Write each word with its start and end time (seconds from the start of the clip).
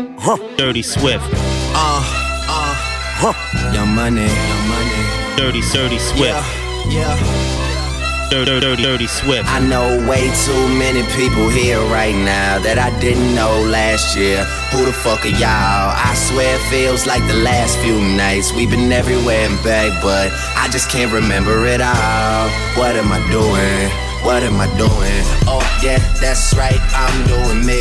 Huh. 0.00 0.38
Dirty 0.56 0.80
Swift. 0.82 1.24
Uh, 1.76 2.00
uh, 2.48 2.72
huh. 3.20 3.36
Young 3.74 3.94
money, 3.94 4.24
young 4.24 4.64
money. 4.68 5.36
Dirty, 5.36 5.60
dirty 5.72 5.98
Swift. 5.98 6.40
Yeah, 6.88 7.16
yeah. 7.20 8.30
Dirty, 8.30 8.60
dirty, 8.60 8.82
dirty 8.82 9.06
Swift. 9.06 9.44
I 9.48 9.60
know 9.60 10.00
way 10.08 10.30
too 10.46 10.68
many 10.78 11.02
people 11.12 11.48
here 11.50 11.80
right 11.92 12.14
now 12.14 12.58
that 12.60 12.78
I 12.78 12.96
didn't 13.00 13.34
know 13.34 13.60
last 13.68 14.16
year. 14.16 14.44
Who 14.72 14.86
the 14.86 14.92
fuck 14.92 15.24
are 15.26 15.36
y'all? 15.36 15.92
I 15.92 16.14
swear 16.16 16.56
it 16.56 16.62
feels 16.70 17.06
like 17.06 17.26
the 17.28 17.36
last 17.44 17.76
few 17.78 18.00
nights. 18.00 18.54
We've 18.54 18.70
been 18.70 18.90
everywhere 18.92 19.48
and 19.50 19.62
back, 19.62 20.00
but 20.00 20.32
I 20.56 20.68
just 20.72 20.88
can't 20.88 21.12
remember 21.12 21.66
it 21.66 21.82
all. 21.82 22.48
What 22.80 22.96
am 22.96 23.12
I 23.12 23.20
doing? 23.28 24.09
What 24.22 24.42
am 24.42 24.60
I 24.60 24.66
doing? 24.76 25.22
Oh, 25.48 25.64
yeah, 25.82 25.98
that's 26.20 26.54
right, 26.54 26.80
I'm 26.92 27.26
doing 27.26 27.64
me. 27.64 27.80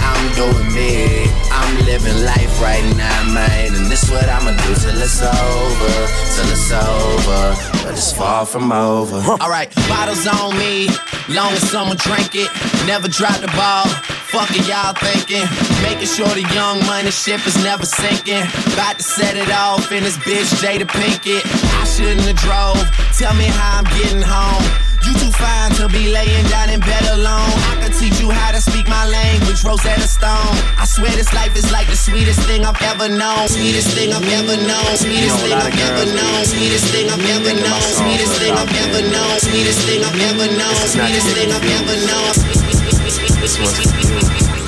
I'm 0.00 0.24
doing 0.36 0.68
me. 0.74 1.24
I'm 1.50 1.86
living 1.86 2.22
life 2.24 2.60
right 2.60 2.84
now, 2.96 3.32
man. 3.32 3.74
And 3.74 3.86
this 3.86 4.10
what 4.10 4.28
I'ma 4.28 4.52
do 4.52 4.74
till 4.76 5.00
it's 5.00 5.22
over. 5.22 5.96
Till 6.36 6.48
it's 6.52 6.70
over. 6.70 7.42
But 7.82 7.92
it's 7.94 8.12
far 8.12 8.44
from 8.44 8.72
over. 8.72 9.16
Alright, 9.40 9.74
bottles 9.88 10.26
on 10.26 10.56
me. 10.58 10.88
Long 11.28 11.52
as 11.52 11.70
someone 11.70 11.96
drink 11.96 12.34
it. 12.34 12.50
Never 12.86 13.08
drop 13.08 13.40
the 13.40 13.48
ball. 13.56 13.88
Fuck 14.30 14.50
it, 14.50 14.68
y'all 14.68 14.94
thinking. 14.94 15.48
Making 15.82 16.06
sure 16.06 16.28
the 16.28 16.46
young 16.54 16.84
money 16.86 17.10
ship 17.10 17.44
is 17.46 17.56
never 17.64 17.86
sinking. 17.86 18.44
About 18.74 18.98
to 18.98 19.02
set 19.02 19.36
it 19.36 19.50
off 19.50 19.90
in 19.92 20.04
this 20.04 20.18
bitch, 20.18 20.52
Jada 20.60 20.86
Pinkett. 20.86 21.42
I 21.80 21.84
shouldn't 21.84 22.20
have 22.28 22.36
drove. 22.36 22.84
Tell 23.16 23.34
me 23.34 23.46
how 23.46 23.78
I'm 23.78 23.84
getting 23.96 24.22
home. 24.22 24.89
You 25.04 25.12
too 25.16 25.32
fine 25.32 25.72
to 25.80 25.88
be 25.88 26.12
laying 26.12 26.44
down 26.52 26.68
in 26.68 26.80
bed 26.80 27.04
alone. 27.16 27.56
I 27.72 27.80
can 27.80 27.92
teach 27.92 28.20
you 28.20 28.30
how 28.30 28.52
to 28.52 28.60
speak 28.60 28.86
my 28.88 29.08
language, 29.08 29.64
Rosetta 29.64 30.06
Stone. 30.06 30.56
I 30.76 30.84
swear 30.84 31.10
this 31.16 31.32
life 31.32 31.56
is 31.56 31.72
like 31.72 31.88
the 31.88 31.96
sweetest 31.96 32.40
thing 32.44 32.64
I've 32.64 32.80
ever 32.82 33.08
known. 33.08 33.48
Sweetest 33.48 33.96
thing 33.96 34.12
I've 34.12 34.28
ever 34.28 34.56
known. 34.60 34.96
Sweetest 34.96 35.40
thing 35.40 35.56
I've 35.56 35.72
ever 35.88 36.04
known. 36.12 36.44
Sweetest 36.44 36.92
thing 36.92 37.08
I've 37.08 37.24
ever 37.32 37.56
known. 37.64 37.80
Sweetest 37.80 38.36
thing 38.38 38.52
I've 38.52 38.76
ever 38.84 39.00
known. 39.08 39.40
Sweetest 39.40 39.80
thing 39.88 40.04
I've 40.04 40.20
ever 40.20 40.52
known. 40.52 40.76
Sweetest 40.84 41.32
thing 41.32 41.48
I've 41.48 41.64
ever 41.64 41.96
known. 42.06 42.36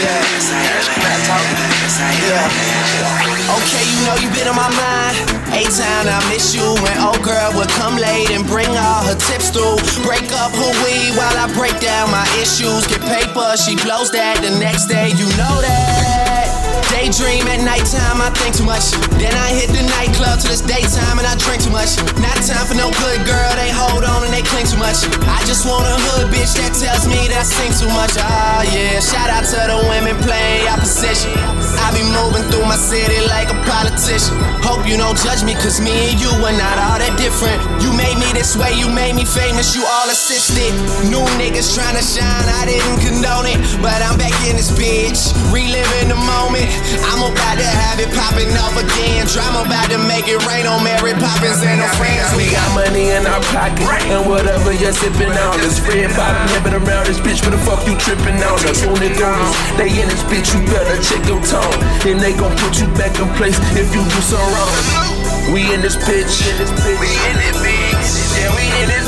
had, 0.00 0.24
best 0.32 0.52
I 0.52 0.64
ever 0.68 0.88
had, 0.88 1.12
best 1.84 2.00
I 2.00 2.16
ever 2.16 2.48
had. 2.48 3.28
Okay, 3.60 3.84
you 3.92 4.00
know 4.08 4.16
you 4.16 4.28
been 4.32 4.48
on 4.48 4.56
my 4.56 4.72
mind. 4.72 5.37
A 5.50 5.62
time 5.64 6.06
I 6.06 6.20
miss 6.28 6.54
you 6.54 6.64
when 6.84 6.96
old 7.00 7.22
girl 7.22 7.52
would 7.56 7.68
come 7.80 7.96
late 7.96 8.30
and 8.30 8.46
bring 8.46 8.68
all 8.68 9.02
her 9.04 9.16
tips 9.16 9.50
through. 9.50 9.76
Break 10.04 10.30
up 10.32 10.52
her 10.52 10.72
weed 10.84 11.16
while 11.16 11.36
I 11.36 11.50
break 11.56 11.80
down 11.80 12.10
my 12.10 12.26
issues. 12.40 12.86
Get 12.86 13.00
paper, 13.00 13.56
she 13.56 13.76
blows 13.76 14.10
that 14.12 14.40
the 14.42 14.58
next 14.58 14.86
day, 14.86 15.08
you 15.16 15.26
know 15.40 15.56
that. 15.60 16.47
Daydream 16.90 17.46
at 17.48 17.60
nighttime, 17.64 18.20
I 18.20 18.30
think 18.34 18.56
too 18.56 18.64
much. 18.64 18.92
Then 19.20 19.32
I 19.32 19.52
hit 19.52 19.70
the 19.70 19.84
nightclub 19.96 20.40
till 20.40 20.52
it's 20.52 20.64
daytime 20.64 21.20
and 21.20 21.26
I 21.26 21.36
drink 21.36 21.62
too 21.62 21.72
much. 21.72 21.96
Not 22.18 22.36
time 22.42 22.64
for 22.64 22.76
no 22.76 22.88
good 23.00 23.20
girl, 23.28 23.52
they 23.56 23.70
hold 23.70 24.04
on 24.04 24.24
and 24.24 24.32
they 24.32 24.42
cling 24.42 24.66
too 24.66 24.80
much. 24.80 25.04
I 25.28 25.40
just 25.44 25.68
want 25.68 25.84
a 25.84 25.96
hood 26.10 26.32
bitch 26.32 26.56
that 26.58 26.72
tells 26.74 27.04
me 27.06 27.28
that 27.28 27.42
I 27.42 27.46
sing 27.46 27.72
too 27.76 27.90
much. 27.92 28.16
Ah, 28.18 28.64
yeah. 28.72 29.00
Shout 29.00 29.28
out 29.28 29.44
to 29.52 29.58
the 29.68 29.78
women 29.88 30.16
playing 30.24 30.66
opposition. 30.68 31.32
I 31.84 31.92
be 31.92 32.02
moving 32.04 32.44
through 32.50 32.66
my 32.66 32.78
city 32.78 33.20
like 33.28 33.52
a 33.52 33.58
politician. 33.68 34.34
Hope 34.64 34.84
you 34.84 34.96
don't 34.96 35.16
judge 35.16 35.44
me, 35.44 35.54
cause 35.54 35.80
me 35.80 36.12
and 36.12 36.18
you 36.20 36.28
are 36.44 36.56
not 36.56 36.76
all 36.76 36.98
that 36.98 37.14
different. 37.16 37.56
You 37.80 37.92
made 37.94 38.18
me 38.18 38.28
this 38.32 38.56
way, 38.56 38.74
you 38.74 38.88
made 38.90 39.14
me 39.14 39.24
famous, 39.24 39.76
you 39.76 39.84
all 39.84 40.08
assisted. 40.10 40.72
New 41.08 41.22
niggas 41.40 41.72
trying 41.76 41.96
to 41.96 42.04
shine, 42.04 42.48
I 42.60 42.68
didn't 42.68 43.00
condone 43.00 43.48
it. 43.48 43.58
But 43.80 44.02
I'm 44.02 44.18
back 44.18 44.34
in 44.48 44.56
this 44.56 44.72
bitch, 44.74 45.32
reliving 45.52 46.10
the 46.10 46.18
moment. 46.18 46.68
I'm 47.04 47.20
about 47.24 47.56
to 47.58 47.66
have 47.66 47.98
it 47.98 48.10
popping 48.14 48.52
off 48.56 48.76
again. 48.78 49.26
Drama 49.26 49.66
about 49.66 49.90
to 49.90 49.98
make 50.06 50.30
it 50.30 50.38
rain 50.46 50.66
on 50.66 50.84
Mary 50.84 51.14
Poppins 51.18 51.60
and 51.64 51.80
her 51.80 51.92
friends. 51.98 52.30
We 52.38 52.50
got 52.50 52.68
money 52.74 53.10
in 53.10 53.26
our 53.26 53.42
pocket, 53.50 53.86
and 54.08 54.22
whatever 54.28 54.72
you're 54.72 54.94
sipping 54.94 55.32
on. 55.32 55.58
This 55.58 55.80
red 55.82 56.14
bottom 56.14 56.44
living 56.54 56.76
around 56.78 57.10
this 57.10 57.18
bitch, 57.18 57.42
what 57.42 57.52
the 57.52 57.62
fuck 57.62 57.82
you 57.86 57.98
tripping 57.98 58.38
on? 58.44 58.56
us? 58.62 58.84
On 58.86 58.94
The 58.94 59.08
only 59.08 59.10
goons, 59.16 59.54
they 59.74 59.90
in 59.90 60.06
this 60.06 60.22
bitch, 60.30 60.52
you 60.54 60.60
better 60.70 60.96
check 61.02 61.22
your 61.26 61.42
tone. 61.42 61.78
Then 62.04 62.22
they 62.22 62.36
gon' 62.36 62.54
put 62.62 62.78
you 62.78 62.86
back 62.94 63.16
in 63.18 63.28
place 63.40 63.58
if 63.74 63.90
you 63.90 64.02
do 64.04 64.20
something 64.22 64.52
wrong. 64.54 64.70
We 65.52 65.64
in 65.72 65.80
this 65.80 65.96
bitch, 65.96 66.44
we 67.00 67.08
in 67.24 67.36
this 67.40 67.56
bitch, 67.56 68.06
yeah, 68.36 68.52
we 68.52 68.68
in 68.84 68.88
this 68.92 69.07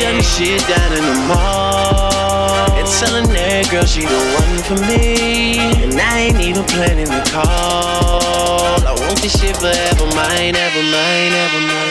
Shutting 0.01 0.21
shit 0.23 0.67
down 0.67 0.93
in 0.93 1.05
the 1.05 1.13
mall 1.29 2.73
and 2.73 2.87
telling 2.89 3.29
that 3.37 3.69
girl 3.69 3.85
she 3.85 4.01
the 4.01 4.17
one 4.33 4.57
for 4.65 4.81
me. 4.89 5.59
And 5.77 5.93
I 5.93 6.25
ain't 6.25 6.41
even 6.41 6.65
planning 6.65 7.05
to 7.05 7.21
call. 7.29 8.81
I 8.81 8.97
want 8.97 9.21
this 9.21 9.39
shit 9.39 9.55
forever, 9.57 10.05
mine, 10.17 10.55
ever 10.57 10.81
mine, 10.89 11.33
ever 11.37 11.61
mine. 11.69 11.90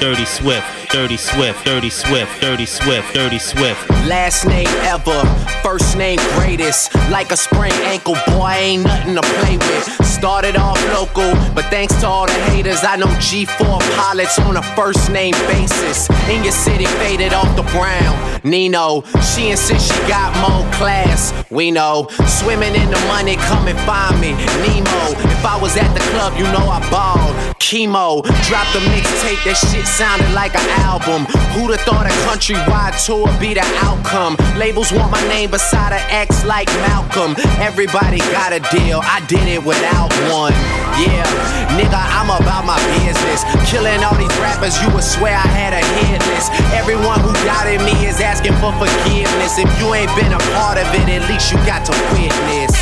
Dirty 0.00 0.24
Swift, 0.24 0.90
Dirty 0.90 1.16
Swift, 1.16 1.64
Dirty 1.64 1.88
Swift, 1.88 2.40
Dirty 2.40 2.66
Swift, 2.66 3.14
Dirty 3.14 3.38
Swift. 3.38 3.88
Last 4.06 4.46
name 4.46 4.68
ever, 4.82 5.22
first 5.62 5.96
name 5.96 6.18
greatest. 6.34 6.94
Like 7.10 7.30
a 7.30 7.36
sprained 7.36 7.74
ankle, 7.86 8.16
boy, 8.26 8.50
ain't 8.50 8.84
nothing 8.84 9.14
to 9.14 9.22
play 9.22 9.58
with. 9.58 10.04
Started 10.04 10.56
off 10.56 10.78
local, 10.92 11.32
but 11.54 11.64
thanks 11.66 11.94
to 12.00 12.06
all 12.06 12.26
the 12.26 12.32
haters, 12.50 12.82
I 12.82 12.96
know 12.96 13.06
G4 13.06 13.80
pilots 13.96 14.38
on 14.40 14.56
a 14.56 14.62
first 14.74 15.10
name 15.10 15.34
basis. 15.46 16.10
In 16.28 16.42
your 16.42 16.52
city, 16.52 16.86
faded 16.86 17.32
off 17.32 17.54
the 17.56 17.62
brown. 17.70 18.42
Nino, 18.44 19.02
she 19.34 19.50
insists 19.50 19.92
she 19.92 20.00
got 20.08 20.34
more 20.42 20.68
class. 20.72 21.32
We 21.50 21.70
know, 21.70 22.08
swimming 22.26 22.74
in 22.74 22.90
the 22.90 23.00
money, 23.06 23.36
come 23.36 23.68
and 23.68 23.78
find 23.80 24.20
me. 24.20 24.32
Nemo, 24.62 25.14
if 25.42 25.46
I 25.50 25.58
was 25.58 25.76
at 25.76 25.90
the 25.90 26.04
club, 26.14 26.38
you 26.38 26.46
know 26.54 26.70
I 26.70 26.78
balled. 26.86 27.34
Chemo, 27.58 28.22
dropped 28.46 28.78
a 28.78 28.82
mixtape, 28.94 29.42
that 29.42 29.58
shit 29.58 29.82
sounded 29.90 30.30
like 30.38 30.54
an 30.54 30.68
album. 30.86 31.26
Who'da 31.58 31.82
thought 31.82 32.06
a 32.06 32.14
countrywide 32.30 32.94
tour 33.02 33.26
be 33.42 33.50
the 33.50 33.66
outcome? 33.82 34.38
Labels 34.54 34.94
want 34.94 35.10
my 35.10 35.22
name 35.26 35.50
beside 35.50 35.90
an 35.90 36.04
X 36.14 36.46
like 36.46 36.70
Malcolm. 36.86 37.34
Everybody 37.58 38.22
got 38.30 38.54
a 38.54 38.62
deal, 38.70 39.02
I 39.02 39.18
did 39.26 39.42
it 39.50 39.58
without 39.66 40.14
one. 40.30 40.54
Yeah, 41.02 41.26
nigga, 41.74 41.98
I'm 41.98 42.30
about 42.30 42.62
my 42.62 42.78
business. 43.02 43.42
Killing 43.66 43.98
all 44.06 44.14
these 44.14 44.36
rappers, 44.38 44.78
you 44.78 44.94
would 44.94 45.02
swear 45.02 45.34
I 45.34 45.48
had 45.50 45.74
a 45.74 45.82
hit 46.06 46.22
list. 46.30 46.54
Everyone 46.70 47.18
who 47.18 47.34
doubted 47.42 47.82
me 47.82 47.98
is 48.06 48.22
asking 48.22 48.54
for 48.62 48.70
forgiveness. 48.78 49.58
If 49.58 49.66
you 49.82 49.90
ain't 49.90 50.12
been 50.14 50.30
a 50.30 50.42
part 50.54 50.78
of 50.78 50.86
it, 50.94 51.10
at 51.10 51.26
least 51.26 51.50
you 51.50 51.58
got 51.66 51.82
to 51.90 51.94
witness. 52.14 52.81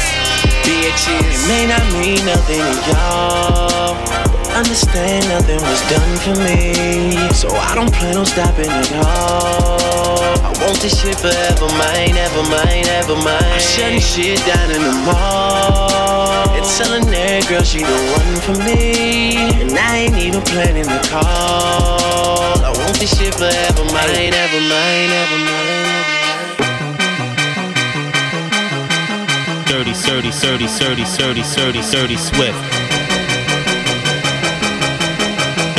Bitches. 0.70 1.26
It 1.26 1.42
may 1.50 1.66
not 1.66 1.82
mean 1.98 2.22
nothing 2.22 2.62
to 2.62 2.90
y'all. 2.94 3.98
Understand 4.54 5.26
nothing 5.26 5.58
was 5.66 5.82
done 5.90 6.14
for 6.22 6.36
me. 6.46 6.70
So 7.34 7.50
I 7.50 7.74
don't 7.74 7.90
plan 7.92 8.16
on 8.16 8.26
stopping 8.26 8.70
at 8.70 8.92
all. 9.02 10.38
I 10.46 10.54
want 10.62 10.78
this 10.78 10.94
shit 10.94 11.18
forever, 11.18 11.66
mine, 11.74 12.14
ever 12.14 12.44
mine, 12.46 12.86
ever 13.02 13.18
mine. 13.18 13.50
I'm 13.50 13.58
shutting 13.58 13.98
shit 13.98 14.38
down 14.46 14.70
in 14.70 14.82
the 14.86 14.94
mall 15.10 16.54
And 16.54 16.66
telling 16.78 17.06
that 17.18 17.50
girl 17.50 17.66
she 17.66 17.82
the 17.82 17.98
one 18.14 18.34
for 18.46 18.54
me. 18.62 19.34
And 19.58 19.74
I 19.74 20.06
ain't 20.06 20.18
even 20.22 20.42
planning 20.42 20.86
the 20.86 21.02
call. 21.10 22.62
I 22.62 22.70
want 22.78 22.94
this 23.02 23.10
shit 23.18 23.34
forever, 23.34 23.82
mine, 23.90 24.34
ever 24.38 24.60
mine, 24.70 25.10
ever 25.18 25.38
mine. 25.50 25.89
Dirty, 29.70 29.92
dirty, 29.92 30.30
dirty, 30.30 30.66
dirty, 30.66 31.04
dirty, 31.04 31.42
dirty, 31.42 31.80
dirty, 31.92 32.16
Swift. 32.16 32.89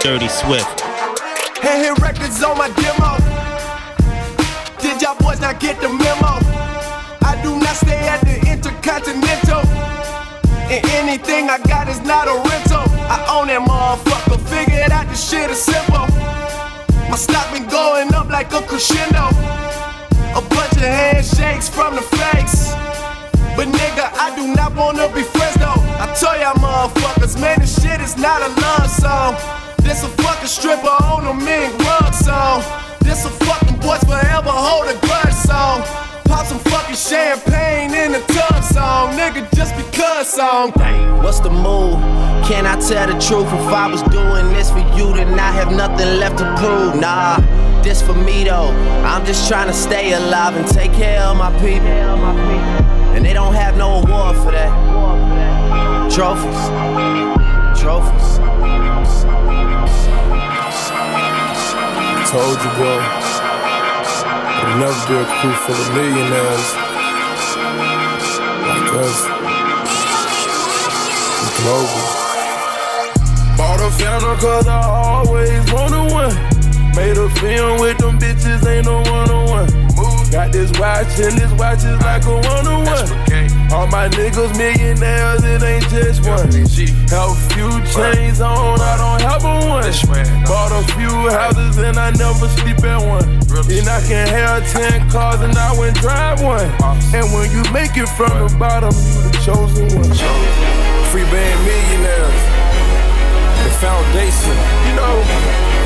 Dirty 0.00 0.28
Swift. 0.28 0.80
Hand 1.60 1.82
hit 1.82 1.98
records 1.98 2.42
on 2.42 2.56
my 2.56 2.68
demo. 2.78 3.18
Did 4.80 5.02
y'all 5.02 5.18
boys 5.18 5.40
not 5.40 5.58
get 5.58 5.80
the 5.80 5.88
memo? 5.88 6.38
I 7.26 7.38
do 7.42 7.58
not 7.58 7.74
stay 7.76 7.98
at 8.06 8.20
the 8.20 8.38
Intercontinental. 8.46 9.66
And 10.70 10.84
anything 11.02 11.50
I 11.50 11.58
got 11.66 11.88
is 11.88 12.00
not 12.02 12.28
a 12.28 12.36
rental. 12.48 12.86
I 13.10 13.18
own 13.34 13.48
that 13.48 13.60
motherfucker. 13.66 14.38
Figured 14.48 14.92
out 14.92 15.08
this 15.08 15.28
shit 15.28 15.50
is 15.50 15.60
simple. 15.60 16.06
My 17.10 17.16
stock 17.16 17.52
been 17.52 17.66
going 17.66 18.14
up 18.14 18.28
like 18.28 18.52
a 18.52 18.62
crescendo. 18.62 19.34
A 20.38 20.40
bunch 20.40 20.72
of 20.78 20.88
handshakes 20.94 21.68
from 21.68 21.96
the 21.96 22.02
fakes. 22.02 22.70
But 23.56 23.66
nigga, 23.66 24.14
I 24.14 24.32
do 24.36 24.54
not 24.54 24.76
wanna 24.76 25.08
be 25.12 25.22
friends 25.22 25.56
though. 25.56 25.82
I 25.98 26.14
tell 26.14 26.38
y'all 26.38 26.54
motherfuckers, 26.54 27.38
man, 27.40 27.58
this 27.58 27.82
shit 27.82 28.00
is 28.00 28.16
not 28.16 28.40
a 28.40 28.48
love 28.60 28.88
song. 28.88 29.67
This 29.88 30.04
a 30.04 30.08
fucking 30.22 30.48
stripper 30.48 30.86
on 30.86 31.26
a 31.26 31.32
mink 31.32 31.72
rug 31.78 32.12
song. 32.12 32.62
This 33.00 33.24
a 33.24 33.30
fucking 33.30 33.80
boys 33.80 34.04
forever 34.04 34.50
hold 34.50 34.86
a 34.86 34.92
grudge 35.00 35.32
song. 35.32 35.80
Pop 36.26 36.44
some 36.44 36.58
fucking 36.58 36.94
champagne 36.94 37.94
in 37.94 38.12
the 38.12 38.20
tub 38.28 38.62
song. 38.62 39.16
Nigga, 39.16 39.48
just 39.56 39.74
because 39.76 40.28
song. 40.28 40.72
What's 41.22 41.40
the 41.40 41.48
move? 41.48 41.98
Can 42.44 42.66
I 42.66 42.78
tell 42.78 43.06
the 43.06 43.14
truth? 43.18 43.46
If 43.46 43.72
I 43.72 43.86
was 43.90 44.02
doing 44.02 44.52
this 44.52 44.70
for 44.70 44.84
you, 44.94 45.14
then 45.14 45.40
I 45.40 45.50
have 45.52 45.72
nothing 45.72 46.20
left 46.20 46.36
to 46.40 46.44
prove. 46.58 47.00
Nah, 47.00 47.40
this 47.82 48.02
for 48.02 48.14
me 48.14 48.44
though. 48.44 48.72
I'm 49.06 49.24
just 49.24 49.48
trying 49.48 49.68
to 49.68 49.74
stay 49.74 50.12
alive 50.12 50.54
and 50.54 50.68
take 50.68 50.92
care 50.92 51.22
of 51.22 51.38
my 51.38 51.50
people. 51.60 51.88
And 53.16 53.24
they 53.24 53.32
don't 53.32 53.54
have 53.54 53.78
no 53.78 54.02
award 54.02 54.36
for 54.36 54.52
that. 54.52 54.70
Trophies. 56.12 56.60
Trophies. 57.80 58.47
Told 62.28 62.60
you, 62.60 62.70
boy. 62.76 63.00
It'll 64.60 64.76
never 64.76 65.00
be 65.08 65.14
a 65.16 65.24
crew 65.40 65.56
full 65.64 65.74
of 65.74 65.94
millionaires 65.94 66.68
like 68.68 68.92
us. 69.00 69.24
We 71.40 71.48
global. 71.62 72.04
Bought 73.56 73.80
a 73.80 73.90
Phantom 73.96 74.36
cause 74.40 74.68
I 74.68 74.82
always 74.84 75.72
wanna 75.72 76.04
win. 76.14 76.34
Made 76.94 77.16
a 77.16 77.30
film 77.40 77.80
with 77.80 77.96
them 77.96 78.18
bitches, 78.18 78.66
ain't 78.66 78.84
no 78.84 79.00
one 79.10 79.30
on 79.30 79.48
one. 79.48 79.87
Got 80.30 80.52
this 80.52 80.70
watch 80.78 81.08
and 81.18 81.38
this 81.38 81.50
watch 81.58 81.84
is 81.84 81.98
like 82.04 82.24
a 82.24 82.34
one 82.34 82.66
on 82.68 82.84
one. 82.84 83.08
All 83.72 83.86
my 83.86 84.08
niggas 84.08 84.56
millionaires, 84.56 85.42
it 85.42 85.62
ain't 85.62 85.88
just 85.88 86.20
one. 86.28 86.48
A 86.48 87.34
few 87.48 87.70
chains 87.88 88.40
on, 88.40 88.78
I 88.78 88.96
don't 89.00 89.22
have 89.22 89.44
a 89.44 89.68
one. 89.68 89.88
Bought 90.44 90.72
a 90.72 90.84
few 90.92 91.30
houses 91.32 91.78
and 91.78 91.96
I 91.96 92.10
never 92.12 92.46
sleep 92.60 92.84
at 92.84 93.00
one. 93.00 93.24
And 93.24 93.88
I 93.88 94.00
can 94.06 94.28
have 94.28 94.70
ten 94.70 95.08
cars 95.10 95.40
and 95.40 95.56
I 95.56 95.72
wouldn't 95.78 95.98
drive 95.98 96.42
one. 96.42 96.70
And 97.14 97.32
when 97.32 97.50
you 97.50 97.64
make 97.72 97.96
it 97.96 98.08
from 98.10 98.28
the 98.28 98.54
bottom, 98.58 98.92
you 98.92 99.22
the 99.30 99.38
chosen 99.42 99.88
one. 99.96 100.12
Free 101.08 101.24
band 101.24 101.58
millionaires, 101.64 102.40
the 103.64 103.70
foundation, 103.80 104.56
you 104.86 104.94
know. 104.94 105.77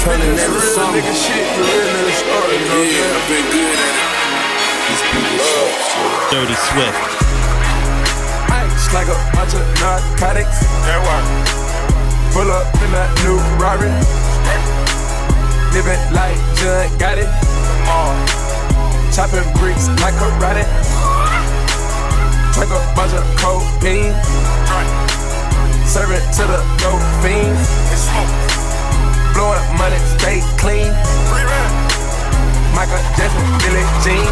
Turning 0.00 0.32
that 0.32 0.48
to 0.48 0.60
something. 0.64 1.04
Nigga 1.04 1.12
shit, 1.12 1.44
the 1.44 1.60
real 1.60 1.92
nigga 1.92 2.14
story, 2.16 2.56
you 2.56 2.64
know 2.72 2.80
yeah, 2.88 3.16
I've 3.20 3.26
been 3.28 3.46
good 3.52 3.76
at 3.76 3.94
it. 4.00 4.08
These 4.88 5.04
people 5.12 5.36
love 5.44 5.70
shit. 5.76 6.10
Dirty 6.32 6.56
Swift. 6.56 6.96
Ice 8.48 8.88
like 8.96 9.12
a 9.12 9.18
bunch 9.36 9.52
of 9.52 9.60
narcotics. 9.76 10.64
That 10.88 11.04
why. 11.04 11.20
Pull 12.32 12.48
up 12.48 12.64
in 12.80 12.90
that 12.96 13.12
new 13.28 13.36
Rari. 13.60 13.92
Living 15.76 16.00
like 16.16 16.40
John 16.56 16.88
Gotti. 16.96 17.28
Uh, 17.84 18.16
chopping 19.12 19.44
bricks 19.60 19.92
like 20.00 20.16
karate. 20.16 20.64
Drink 22.56 22.72
a 22.72 22.80
bunch 22.96 23.12
of 23.12 23.24
cocaine. 23.36 24.16
Serve 25.84 26.16
it 26.16 26.24
to 26.40 26.48
the 26.48 26.58
dope 26.80 27.04
fiends. 27.20 28.49
Blowing 29.40 29.72
money, 29.80 29.96
stay 30.20 30.44
clean. 30.60 30.92
Michael 32.76 33.00
Jackson, 33.16 33.40
Billie 33.64 33.88
Jean. 34.04 34.28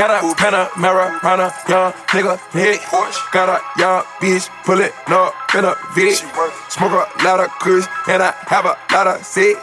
Got 0.00 0.08
a 0.08 0.24
Panamera, 0.40 1.20
Rana, 1.20 1.52
young 1.68 1.92
nigga 2.08 2.40
hit. 2.56 2.80
Got 3.30 3.50
a 3.52 3.60
young 3.78 4.04
bitch, 4.24 4.48
pull 4.64 4.80
it 4.80 4.94
up 5.08 5.34
in 5.54 5.66
a 5.66 5.76
Vic. 5.92 6.24
Smoke 6.70 6.96
a 6.96 7.04
lot 7.24 7.40
of 7.40 7.50
kush, 7.60 7.84
and 8.08 8.22
I 8.22 8.32
have 8.48 8.64
a 8.64 8.72
lot 8.90 9.06
of 9.08 9.22
sick. 9.22 9.58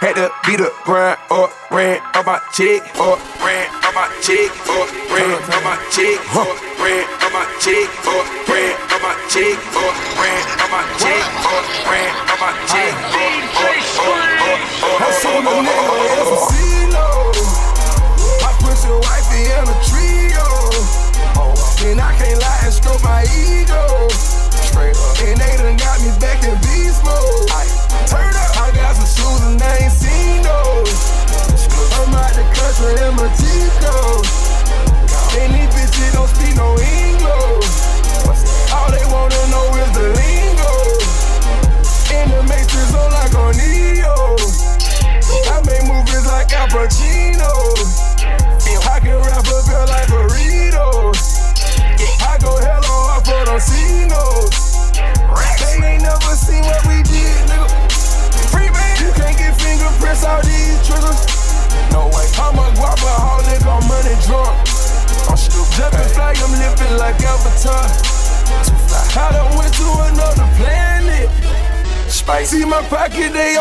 Had 0.00 0.14
to 0.16 0.32
beat 0.46 0.64
the 0.64 0.72
grind 0.84 1.18
or 1.30 1.50
ran 1.70 2.00
up 2.14 2.24
my 2.24 2.40
chick, 2.54 2.80
or 2.96 3.20
ran 3.44 3.68
up 3.84 3.92
my 3.92 4.08
chick, 4.24 4.48
or 4.64 4.88
ran 5.12 5.28
up 5.44 5.60
my 5.60 5.76
chick, 5.92 6.16
or 6.32 6.48
ran 6.80 7.04
up 7.20 7.32
my 7.36 7.44
chick, 7.60 7.84
or 8.08 8.24
ran 8.48 8.72
up 8.96 9.02
my 9.04 9.12
chick, 9.28 9.60
or 9.76 9.92
ran 10.16 10.40
up 10.56 10.70
my 10.72 10.80
chick, 10.96 11.20
or 11.52 11.60
ran 11.84 12.12
up 12.32 12.40
my 12.40 12.52
chick, 12.70 12.94
or 13.98 14.32
I'm 15.02 15.46
a 15.46 15.52
nigga. 15.62 15.92
I 18.42 18.50
push 18.60 18.84
your 18.84 19.00
wifey 19.00 19.42
in 19.52 19.66
trio. 19.88 20.46
Oh, 21.36 21.54
and 21.86 22.00
I 22.00 22.14
can't 22.16 22.40
lie 22.40 22.60
and 22.64 22.72
stroke 22.72 23.02
my 23.02 23.24
ego. 23.36 24.08
And 25.24 25.38
they 25.38 25.56
done 25.56 25.76
got 25.76 26.00
me 26.00 26.10
back 26.20 26.42
in 26.44 26.54
beast 26.62 27.04
mode. 27.04 27.31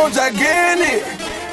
On 0.01 0.11
gigantic. 0.11 1.05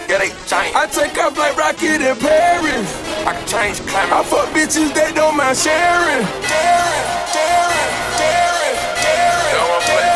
Yeah, 0.09 0.19
they 0.19 0.33
giant. 0.49 0.75
I 0.75 0.87
take 0.87 1.19
off 1.21 1.37
like 1.37 1.57
Rocket 1.57 2.01
in 2.01 2.17
Paris. 2.17 2.89
I 3.29 3.37
can 3.37 3.47
change 3.47 3.77
climate. 3.87 4.13
I 4.13 4.25
fuck 4.25 4.49
bitches 4.57 4.95
that 4.97 5.13
don't 5.15 5.37
mind 5.37 5.53
sharing. 5.53 6.25
Daring, 6.49 7.07
daring, 7.37 7.93
daring, 8.17 8.79
daring. 9.05 9.53
Don't 9.53 9.69
wanna 9.69 9.85
play. 9.85 10.09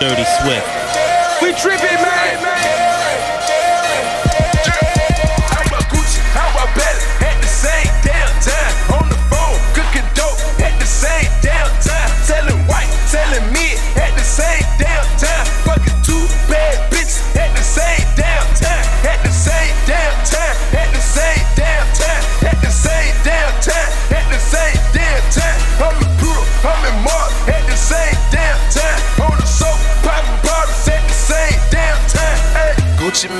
Dirty 0.00 0.24
Swift. 0.40 0.66
We 1.42 1.52
trippin', 1.52 2.00
man. 2.00 2.38
How 2.38 2.77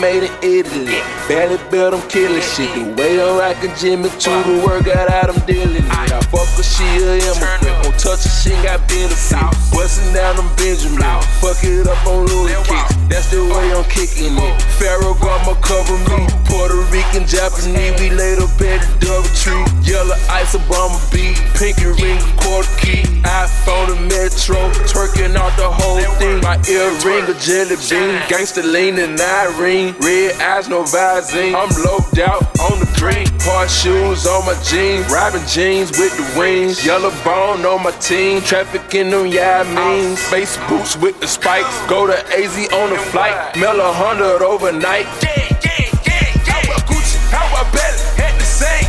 made 0.00 0.24
in 0.24 0.32
Italy. 0.42 1.00
Barely 1.28 1.58
built 1.70 1.92
them 1.92 2.02
killing 2.08 2.42
shit. 2.42 2.72
The 2.74 2.94
way 2.94 3.20
I'm 3.20 3.38
rockin' 3.38 3.74
Jimmy 3.76 4.08
to 4.08 4.30
the 4.30 4.62
workout 4.64 5.10
out, 5.10 5.30
I'm 5.30 5.40
dealing 5.46 5.76
it. 5.76 5.84
I 5.90 6.06
fuck 6.30 6.48
her, 6.56 6.62
she 6.62 6.84
a 7.02 7.18
immigrant. 7.18 7.84
Won't 7.84 7.98
touch 7.98 8.24
her, 8.24 8.30
she 8.30 8.50
got 8.62 8.86
benefit. 8.88 9.54
Bustin' 9.72 10.14
down 10.14 10.36
them 10.36 10.48
Benjamin. 10.56 11.02
Fuck 11.40 11.62
it 11.64 11.86
up 11.86 12.06
on 12.06 12.26
Louis 12.26 12.54
kicks. 12.66 12.87
That's 13.08 13.30
the 13.30 13.40
way 13.40 13.72
I'm 13.72 13.84
kicking 13.88 14.36
it. 14.36 14.54
Ferragamo 14.76 15.56
cover 15.64 15.96
me. 16.12 16.28
Puerto 16.44 16.76
Rican, 16.92 17.24
Japanese. 17.26 17.96
We 18.00 18.10
laid 18.10 18.38
up 18.38 18.52
at 18.60 18.84
the 18.84 19.06
double 19.06 19.32
tree. 19.32 19.64
Yellow 19.80 20.16
ice, 20.28 20.54
Obama 20.54 21.00
beat. 21.12 21.40
Pinky 21.56 21.86
ring, 21.86 22.20
quarter 22.36 22.68
key. 22.76 23.02
iPhone, 23.24 23.88
the 23.88 23.96
metro. 24.12 24.60
Twerking 24.84 25.36
out 25.36 25.56
the 25.56 25.70
whole 25.70 26.00
thing. 26.20 26.40
My 26.44 26.60
earring, 26.68 27.24
a 27.28 27.34
jelly 27.40 27.76
bean. 27.88 28.20
Gangsta 28.28 28.62
lean 28.62 28.98
and 28.98 29.18
Irene. 29.20 29.94
Red 30.00 30.36
eyes, 30.40 30.68
no 30.68 30.84
Visine. 30.84 31.56
I'm 31.56 31.72
loped 31.84 32.18
out 32.18 32.44
on 32.60 32.78
the 32.78 32.87
green. 32.98 33.26
Hard 33.46 33.70
shoes 33.70 34.26
on 34.26 34.44
my 34.44 34.54
jeans. 34.62 35.06
Robbing 35.10 35.46
jeans 35.46 35.90
with 35.98 36.14
the 36.18 36.38
wings. 36.38 36.84
Yellow 36.84 37.12
bone 37.24 37.64
on 37.64 37.82
my 37.82 37.92
team. 37.92 38.42
Trafficking 38.42 39.10
them, 39.10 39.26
yeah, 39.26 39.62
I 39.64 39.74
mean. 39.74 40.12
Uh, 40.12 40.16
Space 40.16 40.58
boots 40.68 40.96
with 40.96 41.18
the 41.20 41.26
spikes. 41.28 41.78
Go 41.86 42.06
to 42.06 42.16
AZ 42.34 42.56
on 42.72 42.90
the 42.90 42.98
flight. 42.98 43.56
Mail 43.56 43.80
a 43.80 43.92
hundred 43.92 44.42
overnight. 44.44 45.06
Yeah, 45.22 45.32
yeah, 45.38 45.58
yeah, 45.64 45.96
yeah. 46.06 46.50
How 46.50 46.60
about 46.66 46.86
Gucci? 46.90 47.16
How 47.30 47.46
about 47.48 47.72
Bella? 47.72 48.26
At 48.26 48.38
the 48.38 48.44
same 48.44 48.87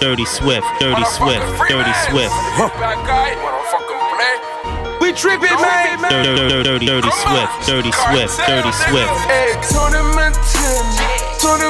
Dirty 0.00 0.24
Swift, 0.26 0.66
Dirty 0.78 1.04
Swift, 1.04 1.42
Dirty 1.68 1.92
Swift. 2.06 2.34
We 5.00 5.12
tripping, 5.12 5.50
man. 5.60 5.98
Dirty 6.00 7.10
Swift, 7.10 7.66
Dirty 7.66 7.90
Swift, 7.92 8.38
Dirty 8.46 8.72
Swift. 8.72 9.10
Turn 9.70 9.92
him 9.92 10.18
into, 10.18 10.62
turn 11.40 11.60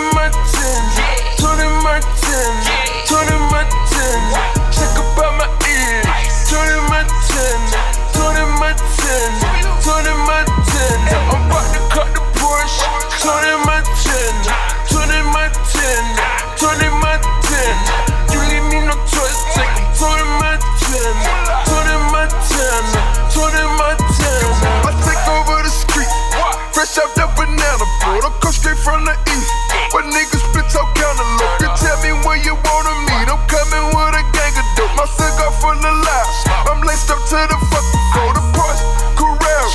full 35.68 35.84
of 35.84 35.96
lies. 36.08 36.36
I'm 36.64 36.80
laced 36.80 37.10
up 37.12 37.20
to 37.28 37.38
the 37.44 37.58
fucking 37.68 38.04
floor. 38.12 38.32
The 38.32 38.44
Porsche, 38.56 38.84
Carrera, 39.20 39.68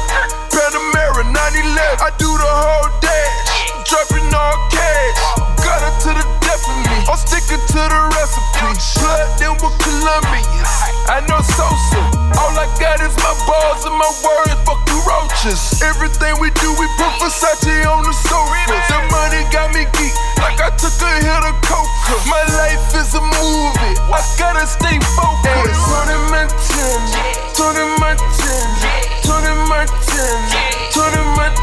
Panamera, 0.49 1.23
911. 1.29 2.01
I 2.01 2.09
do 2.17 2.29
the 2.33 2.49
whole 2.49 2.89
dash, 2.97 3.37
dropping 3.85 4.29
all 4.33 4.57
cash. 4.73 5.17
Got 5.61 5.85
her 5.85 5.93
to 5.93 6.11
the 6.17 6.25
death 6.41 6.65
of 6.65 6.77
me. 6.81 6.97
I'm 7.05 7.19
sticking 7.21 7.61
to 7.61 7.81
the 7.85 8.01
recipe. 8.17 8.73
Blood 9.05 9.29
them 9.37 9.53
with 9.61 9.75
Colombians. 9.85 10.73
I 11.05 11.21
know 11.29 11.41
Sosa. 11.45 12.01
All 12.41 12.53
I 12.57 12.65
got 12.81 12.97
is 13.05 13.13
my 13.21 13.33
balls 13.45 13.85
and 13.85 13.93
my 13.93 14.09
words. 14.25 14.57
Fuck 14.65 14.81
you 14.89 14.97
roaches. 15.05 15.81
Everything 15.83 16.33
we 16.41 16.49
do, 16.57 16.69
we 16.81 16.87
put 16.97 17.13
Versace 17.21 17.85
on 17.85 18.01
the 18.01 18.13
sofa. 18.13 18.72
Like 20.43 20.59
I 20.59 20.75
took 20.75 20.91
a 20.99 21.11
hit 21.23 21.43
of 21.47 21.55
coca. 21.63 22.15
My 22.27 22.43
life 22.59 22.91
is 22.99 23.15
a 23.15 23.23
movie. 23.23 23.95
I 24.11 24.19
gotta 24.35 24.67
stay 24.67 24.99
focused. 25.15 25.79
Tony 25.87 26.19
Montana, 26.27 27.23
Tony 27.55 27.85
Montana, 27.95 28.91
Tony 29.23 29.55
Montana, 29.71 30.59
Tony 30.91 31.23
Montana. 31.39 31.62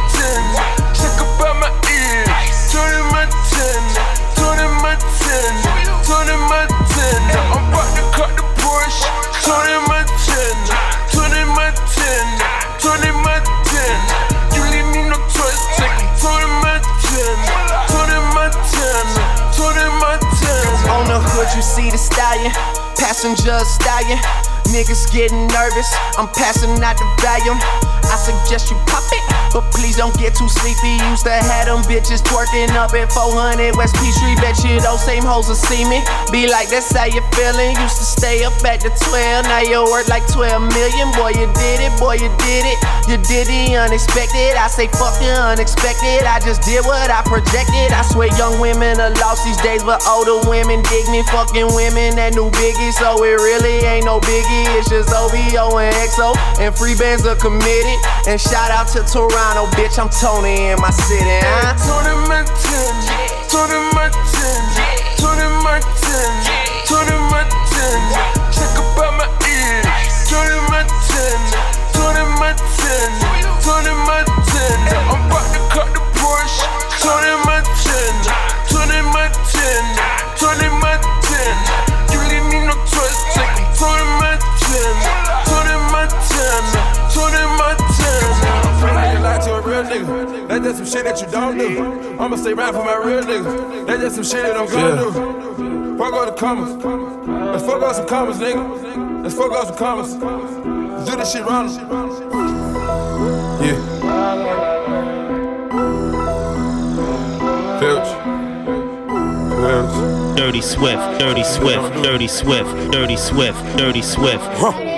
Passenger 23.20 23.58
stallion. 23.66 24.18
Niggas 24.72 25.12
getting 25.12 25.46
nervous. 25.48 25.94
I'm 26.16 26.26
passing 26.28 26.82
out 26.82 26.96
the 26.96 27.04
volume. 27.20 27.99
I 28.10 28.18
suggest 28.18 28.70
you 28.70 28.76
pop 28.90 29.06
it, 29.14 29.22
but 29.54 29.70
please 29.70 29.94
don't 29.94 30.14
get 30.18 30.34
too 30.34 30.50
sleepy. 30.50 30.98
Used 31.14 31.24
to 31.24 31.30
have 31.30 31.70
them 31.70 31.86
bitches 31.86 32.20
twerking 32.26 32.74
up 32.74 32.90
at 32.90 33.06
400 33.14 33.78
West 33.78 33.94
Peachtree. 34.02 34.34
Bet 34.42 34.58
you 34.66 34.82
those 34.82 34.98
same 34.98 35.22
hoes 35.22 35.46
will 35.46 35.54
see 35.54 35.86
me. 35.86 36.02
Be 36.34 36.50
like, 36.50 36.66
that's 36.74 36.90
how 36.90 37.06
you 37.06 37.22
feeling. 37.38 37.78
Used 37.78 38.02
to 38.02 38.06
stay 38.06 38.42
up 38.42 38.58
at 38.66 38.82
the 38.82 38.90
12, 38.90 39.46
now 39.46 39.62
you 39.62 39.78
worth 39.86 40.10
like 40.10 40.26
12 40.26 40.58
million. 40.74 41.06
Boy, 41.14 41.38
you 41.38 41.46
did 41.54 41.78
it, 41.86 41.94
boy, 42.02 42.18
you 42.18 42.30
did 42.42 42.66
it. 42.66 42.78
You 43.06 43.16
did 43.30 43.46
the 43.46 43.78
unexpected. 43.78 44.58
I 44.58 44.66
say 44.66 44.90
fuck 44.90 45.14
the 45.22 45.30
unexpected. 45.30 46.26
I 46.26 46.42
just 46.42 46.66
did 46.66 46.82
what 46.82 47.10
I 47.10 47.22
projected. 47.22 47.94
I 47.94 48.02
swear 48.02 48.30
young 48.34 48.58
women 48.58 48.98
are 48.98 49.14
lost 49.22 49.46
these 49.46 49.58
days, 49.62 49.86
but 49.86 50.02
older 50.06 50.42
women 50.50 50.82
dig 50.90 51.06
me. 51.14 51.22
Fucking 51.30 51.70
women 51.78 52.18
that 52.18 52.34
knew 52.34 52.50
biggie, 52.50 52.90
so 52.90 53.22
it 53.22 53.38
really 53.38 53.86
ain't 53.86 54.04
no 54.04 54.18
biggie. 54.18 54.66
It's 54.74 54.90
just 54.90 55.14
OVO 55.14 55.78
and 55.78 55.94
XO, 56.10 56.34
and 56.58 56.74
free 56.74 56.98
bands 56.98 57.26
are 57.26 57.38
committed. 57.38 57.99
And 58.26 58.40
shout 58.40 58.70
out 58.70 58.88
to 58.94 59.00
Toronto, 59.04 59.66
bitch, 59.76 59.98
I'm 59.98 60.08
Tony 60.08 60.72
in 60.72 60.80
my 60.80 60.90
city. 60.90 61.40
Huh? 61.42 61.76
Tony 61.76 62.14
Montana, 62.28 62.94
Tony 63.48 63.80
Montana, 63.92 64.62
Tony 65.16 65.48
Montana, 65.64 66.32
Tony 66.86 67.19
that 91.10 91.20
you 91.20 91.30
don't 91.32 91.58
do. 91.58 92.18
I'ma 92.20 92.36
stay 92.36 92.52
right 92.54 92.72
for 92.72 92.84
my 92.84 92.96
real 92.96 93.22
niggas. 93.22 93.86
That's 93.86 94.00
just 94.00 94.14
some 94.14 94.24
shit 94.24 94.46
that 94.46 94.56
I'm 94.56 94.66
gonna 94.68 95.02
do. 95.02 95.98
Fuck 95.98 96.12
all 96.12 96.26
the 96.26 96.32
commas. 96.32 96.76
Let's 97.26 97.64
fuck 97.64 97.82
up 97.82 97.94
some 97.96 98.06
commas, 98.06 98.38
nigga. 98.38 99.22
Let's 99.22 99.34
fuck 99.34 99.52
up 99.52 99.66
some 99.66 99.76
commas. 99.76 100.14
Let's 100.14 101.10
do 101.10 101.16
this 101.16 101.32
shit 101.32 101.44
wrong. 101.44 101.68
Yeah. 103.60 103.78
Filch. 107.80 108.08
Filch. 109.60 110.36
Dirty 110.36 110.62
Swift, 110.62 111.18
Dirty 111.18 111.44
Swift, 111.44 112.02
Dirty 112.02 112.28
Swift, 112.28 112.92
Dirty 112.92 113.16
Swift, 113.16 113.58
Dirty 113.76 114.02
Swift, 114.02 114.44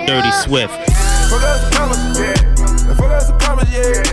Dirty 0.07 0.31
Swift. 0.31 0.73
Fuck 1.29 1.41
up 1.41 1.59
some 1.59 1.71
commas, 1.71 2.19
yeah. 2.19 2.33
Let's 2.57 2.99
fuck 2.99 3.11
up 3.11 3.21
some 3.21 3.39
commas, 3.39 3.71
yeah. 3.73 4.12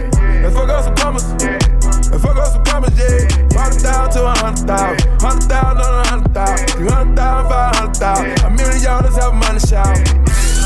Yeah. 3.00 3.48
Brought 3.48 3.72
it 3.72 3.82
down 3.82 4.10
to 4.12 4.20
a 4.28 4.34
hundred 4.36 4.68
thousand. 4.68 5.08
Hundred 5.24 5.48
thousand 5.48 5.80
on 5.80 6.04
a 6.04 6.08
hundred 6.08 6.34
thousand. 6.36 6.68
Three 6.76 6.88
hundred 6.88 7.16
thousand, 7.16 7.48
five 7.48 7.74
hundred 7.76 7.96
thousand. 7.96 8.44
A 8.44 8.50
million 8.52 8.82
dollars 8.84 9.16
have 9.16 9.34
money 9.34 9.60
shout. 9.64 9.96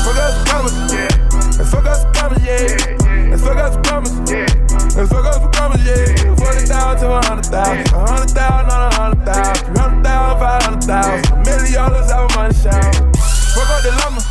Fuck 0.03 0.19
some 0.19 0.45
commas, 0.45 0.75
yeah. 0.91 1.07
Let's 1.55 1.71
fuck 1.71 1.87
some 1.87 2.11
commas, 2.13 2.43
yeah. 2.43 3.31
Let's 3.31 3.41
fuck 3.41 3.57
up 3.57 3.73
some 3.73 3.83
commas. 3.83 4.11
Let's 4.95 5.09
fuck 5.11 5.25
some 5.33 5.51
commas, 5.55 5.81
yeah. 5.87 6.35
Forty 6.35 6.63
thousand 6.67 7.07
to 7.07 7.15
a 7.15 7.23
hundred 7.23 7.47
thousand. 7.47 7.87
A 7.89 7.99
hundred 8.03 8.31
thousand 8.35 8.67
on 8.69 8.81
a 8.83 8.95
hundred 8.95 9.23
thousand. 9.25 9.65
Three 9.65 9.79
hundred 9.79 10.03
thousand, 10.03 10.39
five 10.39 10.61
hundred 10.63 10.83
thousand. 10.83 11.23
A 11.31 11.43
million 11.47 11.73
dollars 11.73 12.11
have 12.11 12.27
money 12.35 12.53
shout. 12.53 12.95
Fuck 13.55 13.71
up 13.71 13.81
the 13.81 13.91
lumber. 14.03 14.23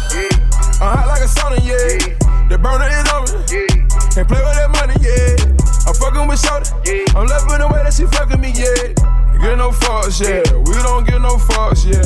I'm 0.85 0.91
hot 0.93 1.09
like 1.09 1.25
a 1.25 1.31
sauna, 1.33 1.59
yeah. 1.65 1.97
The 2.49 2.59
burner 2.59 2.89
is 2.93 3.05
me. 3.51 3.67
Can't 4.15 4.29
play 4.29 4.43
with 4.45 4.55
that 4.55 4.71
money, 4.71 4.95
yeah. 5.01 5.64
I'm 5.87 5.95
fucking 5.95 6.27
with 6.29 6.41
Shorty. 6.41 7.05
I'm 7.15 7.27
loving 7.27 7.61
the 7.61 7.69
way 7.69 7.83
that 7.85 7.93
she 7.93 8.07
fucking 8.07 8.41
me, 8.41 8.53
yeah. 8.57 8.97
Get 9.41 9.59
no 9.59 9.71
fucks, 9.71 10.21
yeah. 10.25 10.41
We 10.65 10.75
don't 10.81 11.07
get 11.07 11.21
no 11.21 11.37
fucks, 11.37 11.85
yeah. 11.85 12.01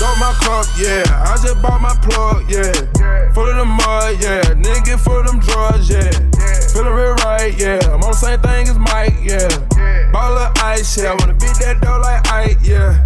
Got 0.00 0.18
my 0.18 0.32
cup, 0.42 0.66
yeah. 0.76 1.06
I 1.24 1.38
just 1.40 1.62
bought 1.62 1.80
my 1.80 1.94
plug, 2.02 2.50
yeah. 2.50 3.30
Full 3.32 3.48
of 3.48 3.56
the 3.56 3.64
mud, 3.64 4.18
yeah. 4.20 4.42
Nigga 4.58 4.98
full 4.98 5.20
of 5.20 5.26
them 5.26 5.38
drugs, 5.38 5.88
yeah. 5.88 6.10
Feeling 6.72 6.92
real 6.92 7.14
right, 7.22 7.54
yeah. 7.56 7.78
I'm 7.86 8.02
on 8.02 8.10
the 8.10 8.12
same 8.12 8.40
thing 8.40 8.68
as 8.68 8.78
Mike, 8.78 9.14
yeah. 9.22 10.10
Ball 10.12 10.36
of 10.38 10.52
ice, 10.58 10.98
yeah. 10.98 11.12
I 11.12 11.14
wanna 11.14 11.34
beat 11.34 11.56
that 11.62 11.80
dough 11.80 12.00
like 12.02 12.26
Ike, 12.30 12.58
yeah. 12.62 13.05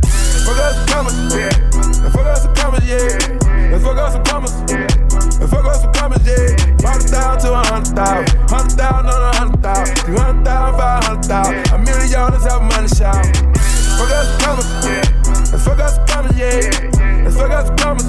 Thousand. 8.11 8.51
Hundred 8.51 8.73
thousand 8.79 9.07
on 9.07 9.23
a 9.23 9.37
hundred 9.37 9.63
thousand. 9.63 9.97
Three 9.99 10.17
hundred 10.17 10.45
thousand, 10.45 10.79
five 10.79 11.05
hundred 11.05 11.25
thousand. 11.25 11.73
A 11.73 11.79
million 11.79 12.11
dollars 12.11 12.45
have 12.45 12.63
money 12.63 12.89
shout. 12.89 13.25
Fuck 13.99 14.11
some 14.11 14.41
commas. 14.41 14.69
Let's 15.51 15.65
fuck 15.65 15.81
some 15.89 16.07
commas, 16.07 16.37
yeah. 16.39 16.61
Let's 17.25 17.37
fuck 17.37 17.67
some 17.67 17.77
commas. 17.77 18.07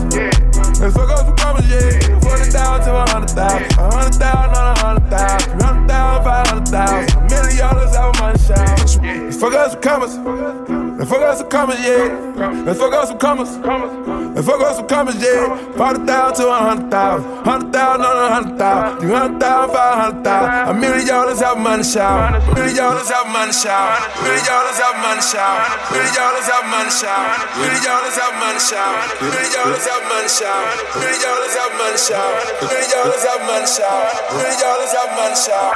Let's 0.79 0.95
fuck 0.95 1.09
some 1.17 1.35
commas, 1.37 1.69
yeah. 1.69 2.19
Forty 2.19 2.49
thousand 2.49 2.85
to 2.85 2.91
a 2.95 3.09
hundred 3.09 3.29
thousand. 3.29 3.77
A 3.77 3.91
hundred 3.91 4.15
thousand 4.15 4.55
on 4.57 4.65
a 4.65 4.79
hundred 4.79 5.09
thousand. 5.09 5.51
Three 5.51 5.63
hundred 5.65 5.87
thousand, 5.87 6.23
five 6.23 6.47
hundred 6.47 6.67
thousand. 6.67 7.17
A 7.17 7.29
million 7.29 7.57
dollars 7.57 7.95
have 7.95 8.19
money 8.19 8.39
shout. 8.39 8.79
Let's 9.01 9.37
fuck 9.37 9.71
some 9.71 9.81
commas. 9.81 10.90
Let's 11.01 11.09
fuck 11.09 11.25
up 11.25 11.33
some 11.33 11.49
commas, 11.49 11.81
yeah. 11.81 12.61
Let's 12.61 12.77
fuck 12.77 12.93
up 12.93 13.07
some 13.09 13.17
commas. 13.17 13.57
Let's 13.57 14.45
fuck 14.45 14.61
up 14.61 14.75
some 14.77 14.85
commas, 14.85 15.17
yeah. 15.17 15.57
Forty 15.73 16.05
thousand 16.05 16.45
to 16.45 16.53
a 16.53 16.57
hundred 16.61 16.91
thousand. 16.93 17.41
Hundred 17.41 17.73
thousand 17.73 18.05
on 18.05 18.17
a 18.21 18.29
hundred 18.29 18.57
thousand. 18.61 19.01
Three 19.01 19.09
hundred 19.09 19.41
thousand, 19.41 19.73
five 19.73 19.97
hundred 19.97 20.21
thousand. 20.21 20.69
A 20.69 20.73
million 20.77 21.07
dollars 21.09 21.41
have 21.41 21.57
money 21.57 21.81
shout. 21.81 22.37
Million 22.53 22.77
dollars 22.77 23.09
have 23.09 23.25
money 23.33 23.49
shout. 23.49 23.97
Million 24.21 24.45
dollars 24.45 24.77
have 24.77 24.97
money 25.01 25.25
shout. 25.25 25.57
Million 25.89 26.13
dollars 26.13 26.45
have 26.53 26.69
money 26.69 26.93
shout. 26.93 27.33
Million 27.57 27.81
dollars 27.81 28.17
have 28.21 28.37
money 28.37 28.61
shout. 28.61 29.01
Million 29.25 29.49
dollars 29.57 29.85
have 29.89 30.05
money 30.05 30.29
shout. 30.29 30.69
Million 31.01 31.17
dollars 31.17 31.57
have 31.57 31.73
money 31.81 31.97
shout. 31.97 32.45
Million 32.61 32.89
dollars 32.93 33.25
have 33.25 33.41
money 33.49 33.65
shout. 33.65 34.05
Million 34.37 34.57
dollars 34.61 34.93
have 34.93 35.09
money 35.17 35.33
shout. 35.33 35.73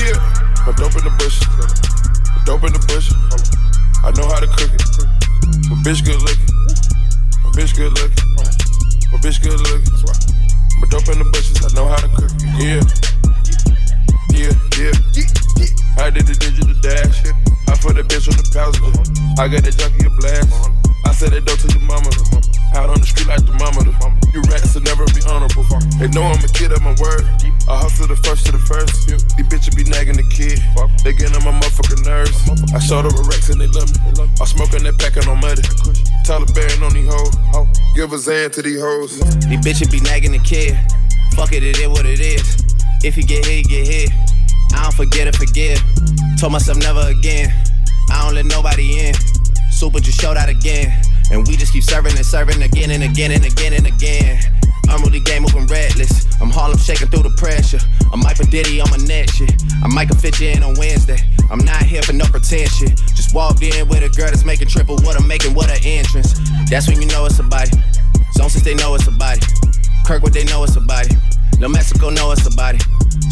Yeah, 0.00 0.16
my 0.64 0.72
dope 0.80 0.96
in 0.96 1.04
the 1.04 1.12
bush. 1.20 1.44
Dope 2.48 2.64
in 2.64 2.72
the 2.72 2.80
bush. 2.88 3.12
I 4.04 4.10
know 4.10 4.26
how 4.26 4.40
to 4.40 4.48
cook 4.48 4.72
it. 4.74 4.82
My 5.70 5.76
bitch 5.82 6.04
good 6.04 6.20
looking. 6.22 6.50
My 7.44 7.50
bitch 7.54 7.76
good 7.76 7.92
looking. 7.92 8.34
My 9.12 9.18
bitch 9.18 9.40
good 9.40 9.60
looking. 9.60 9.92
My 10.80 10.88
dope 10.88 11.08
in 11.08 11.18
the 11.18 11.30
bushes. 11.32 11.62
I 11.62 11.72
know 11.74 11.86
how 11.86 11.96
to 11.96 12.08
cook 12.08 12.30
it. 12.34 12.42
Yeah. 12.58 12.82
Yeah, 14.34 14.52
yeah. 14.78 15.41
I 15.98 16.10
did 16.10 16.26
the 16.26 16.34
digital 16.34 16.74
dash. 16.82 17.22
I 17.68 17.76
put 17.78 17.98
a 17.98 18.04
bitch 18.04 18.26
on 18.26 18.36
the 18.36 18.46
passenger. 18.50 18.90
I 19.38 19.48
got 19.48 19.62
that 19.64 19.76
junkie 19.76 20.06
a 20.06 20.12
blast. 20.18 20.50
I 21.04 21.12
said 21.12 21.32
that 21.32 21.44
dope 21.44 21.58
to 21.62 21.68
your 21.70 21.84
mama. 21.86 22.10
Out 22.74 22.88
on 22.88 22.98
the 23.00 23.06
street 23.06 23.28
like 23.28 23.44
the 23.44 23.52
mama. 23.60 23.84
You 24.32 24.40
rats 24.48 24.72
will 24.72 24.82
never 24.82 25.04
be 25.12 25.20
honorable. 25.28 25.62
They 26.00 26.08
know 26.08 26.24
I'm 26.24 26.40
a 26.40 26.48
kid 26.48 26.72
of 26.72 26.80
my 26.80 26.96
word. 26.96 27.28
I 27.68 27.76
hustle 27.76 28.08
the 28.08 28.16
first 28.24 28.46
to 28.46 28.52
the 28.52 28.62
first. 28.64 29.06
These 29.06 29.46
bitches 29.46 29.76
be 29.76 29.84
nagging 29.84 30.16
the 30.16 30.26
kid. 30.32 30.56
They 31.04 31.12
getting 31.12 31.36
on 31.36 31.44
my 31.44 31.52
motherfucking 31.60 32.02
nerves. 32.08 32.34
I 32.72 32.80
showed 32.80 33.04
up 33.04 33.12
with 33.12 33.28
Rex 33.28 33.52
and 33.52 33.60
they 33.60 33.68
love 33.68 33.92
me. 33.92 34.00
I'm 34.40 34.48
smoking 34.48 34.82
that 34.88 34.96
pack 34.96 35.20
and 35.20 35.28
I'm 35.28 35.38
muddy. 35.38 35.62
Taliban 36.24 36.80
on 36.80 36.96
these 36.96 37.06
hoes. 37.06 37.36
Give 37.94 38.10
a 38.12 38.18
Zan 38.18 38.50
to 38.56 38.62
these 38.62 38.80
hoes. 38.80 39.20
These 39.46 39.60
bitches 39.60 39.92
be 39.92 40.00
nagging 40.00 40.32
the 40.32 40.40
kid. 40.40 40.74
Fuck 41.36 41.52
it, 41.52 41.62
it 41.62 41.78
is 41.78 41.88
what 41.88 42.06
it 42.06 42.20
is. 42.20 42.56
If 43.04 43.16
you 43.16 43.22
get 43.22 43.44
hit, 43.44 43.68
you 43.68 43.84
get 43.84 43.86
hit. 43.86 44.10
I 44.74 44.82
don't 44.82 44.94
forget 44.94 45.28
or 45.28 45.32
forgive. 45.32 45.80
Told 46.38 46.52
myself 46.52 46.78
never 46.78 47.00
again. 47.08 47.52
I 48.10 48.24
don't 48.24 48.34
let 48.34 48.46
nobody 48.46 48.98
in. 48.98 49.14
Super 49.70 50.00
just 50.00 50.20
showed 50.20 50.36
out 50.36 50.48
again. 50.48 51.02
And 51.30 51.46
we 51.46 51.56
just 51.56 51.72
keep 51.72 51.82
serving 51.82 52.16
and 52.16 52.26
serving 52.26 52.62
again 52.62 52.90
and 52.90 53.02
again 53.02 53.32
and 53.32 53.44
again 53.44 53.72
and 53.72 53.86
again. 53.86 54.40
I'm 54.88 55.02
really 55.02 55.20
game 55.20 55.42
moving 55.42 55.66
reckless. 55.66 56.26
I'm 56.40 56.50
Harlem 56.50 56.76
shaking 56.76 57.08
through 57.08 57.22
the 57.22 57.34
pressure. 57.36 57.78
I'm 58.12 58.20
Mike 58.20 58.36
Diddy 58.50 58.80
on 58.80 58.90
my 58.90 58.98
neck 59.08 59.30
shit. 59.30 59.54
I 59.82 59.88
might 59.88 60.08
can 60.08 60.18
fit 60.18 60.38
you 60.40 60.48
in 60.48 60.62
on 60.62 60.74
Wednesday. 60.76 61.18
I'm 61.50 61.64
not 61.64 61.82
here 61.82 62.02
for 62.02 62.12
no 62.12 62.26
pretend 62.26 62.68
shit. 62.70 63.00
Just 63.16 63.34
walked 63.34 63.62
in 63.62 63.88
with 63.88 64.02
a 64.02 64.10
girl 64.10 64.28
that's 64.28 64.44
making 64.44 64.68
triple 64.68 64.96
what 65.00 65.16
I'm 65.18 65.26
making, 65.26 65.54
what 65.54 65.70
an 65.70 65.80
entrance. 65.82 66.36
That's 66.68 66.88
when 66.88 67.00
you 67.00 67.08
know 67.08 67.24
it's 67.24 67.38
a 67.38 67.42
body. 67.42 67.70
Zone 68.36 68.50
6 68.50 68.64
they 68.64 68.74
know 68.74 68.94
it's 68.94 69.06
a 69.06 69.12
body. 69.12 69.40
Kirkwood, 70.04 70.32
they 70.32 70.44
know 70.44 70.64
it's 70.64 70.76
a 70.76 70.80
body. 70.80 71.14
No 71.58 71.68
Mexico 71.68 72.10
know 72.10 72.32
it's 72.32 72.46
a 72.46 72.50
body. 72.56 72.78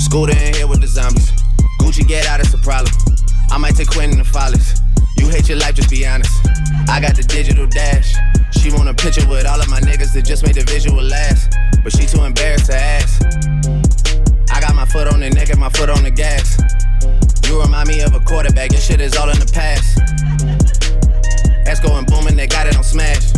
Scooter 0.00 0.32
in 0.32 0.54
here 0.54 0.66
with 0.66 0.80
the 0.80 0.86
zombies. 0.86 1.30
Gucci, 1.78 2.08
get 2.08 2.26
out, 2.26 2.40
it's 2.40 2.54
a 2.54 2.58
problem. 2.58 2.90
I 3.52 3.58
might 3.58 3.76
take 3.76 3.90
Quentin 3.90 4.16
the 4.16 4.24
Follies. 4.24 4.80
You 5.18 5.28
hate 5.28 5.46
your 5.46 5.58
life, 5.58 5.74
just 5.74 5.90
be 5.90 6.06
honest. 6.06 6.32
I 6.88 7.00
got 7.00 7.16
the 7.16 7.22
digital 7.22 7.66
dash. 7.66 8.16
She 8.56 8.72
want 8.72 8.88
a 8.88 8.94
picture 8.94 9.28
with 9.28 9.46
all 9.46 9.60
of 9.60 9.68
my 9.68 9.78
niggas 9.80 10.14
that 10.14 10.24
just 10.24 10.42
made 10.42 10.54
the 10.54 10.64
visual 10.64 11.02
last. 11.02 11.52
But 11.84 11.92
she 11.92 12.06
too 12.06 12.24
embarrassed 12.24 12.66
to 12.72 12.76
ask. 12.76 13.20
I 14.50 14.60
got 14.60 14.74
my 14.74 14.86
foot 14.86 15.06
on 15.12 15.20
the 15.20 15.28
neck 15.28 15.50
and 15.50 15.60
my 15.60 15.68
foot 15.68 15.90
on 15.90 16.02
the 16.02 16.10
gas. 16.10 16.56
You 17.46 17.60
remind 17.60 17.88
me 17.88 18.00
of 18.00 18.14
a 18.14 18.20
quarterback, 18.20 18.72
your 18.72 18.80
shit 18.80 19.02
is 19.02 19.16
all 19.16 19.28
in 19.28 19.38
the 19.38 19.50
past. 19.52 20.00
That's 21.66 21.80
going 21.80 22.06
booming, 22.06 22.36
they 22.36 22.46
got 22.46 22.66
it 22.66 22.74
on 22.74 22.84
smash. 22.84 23.36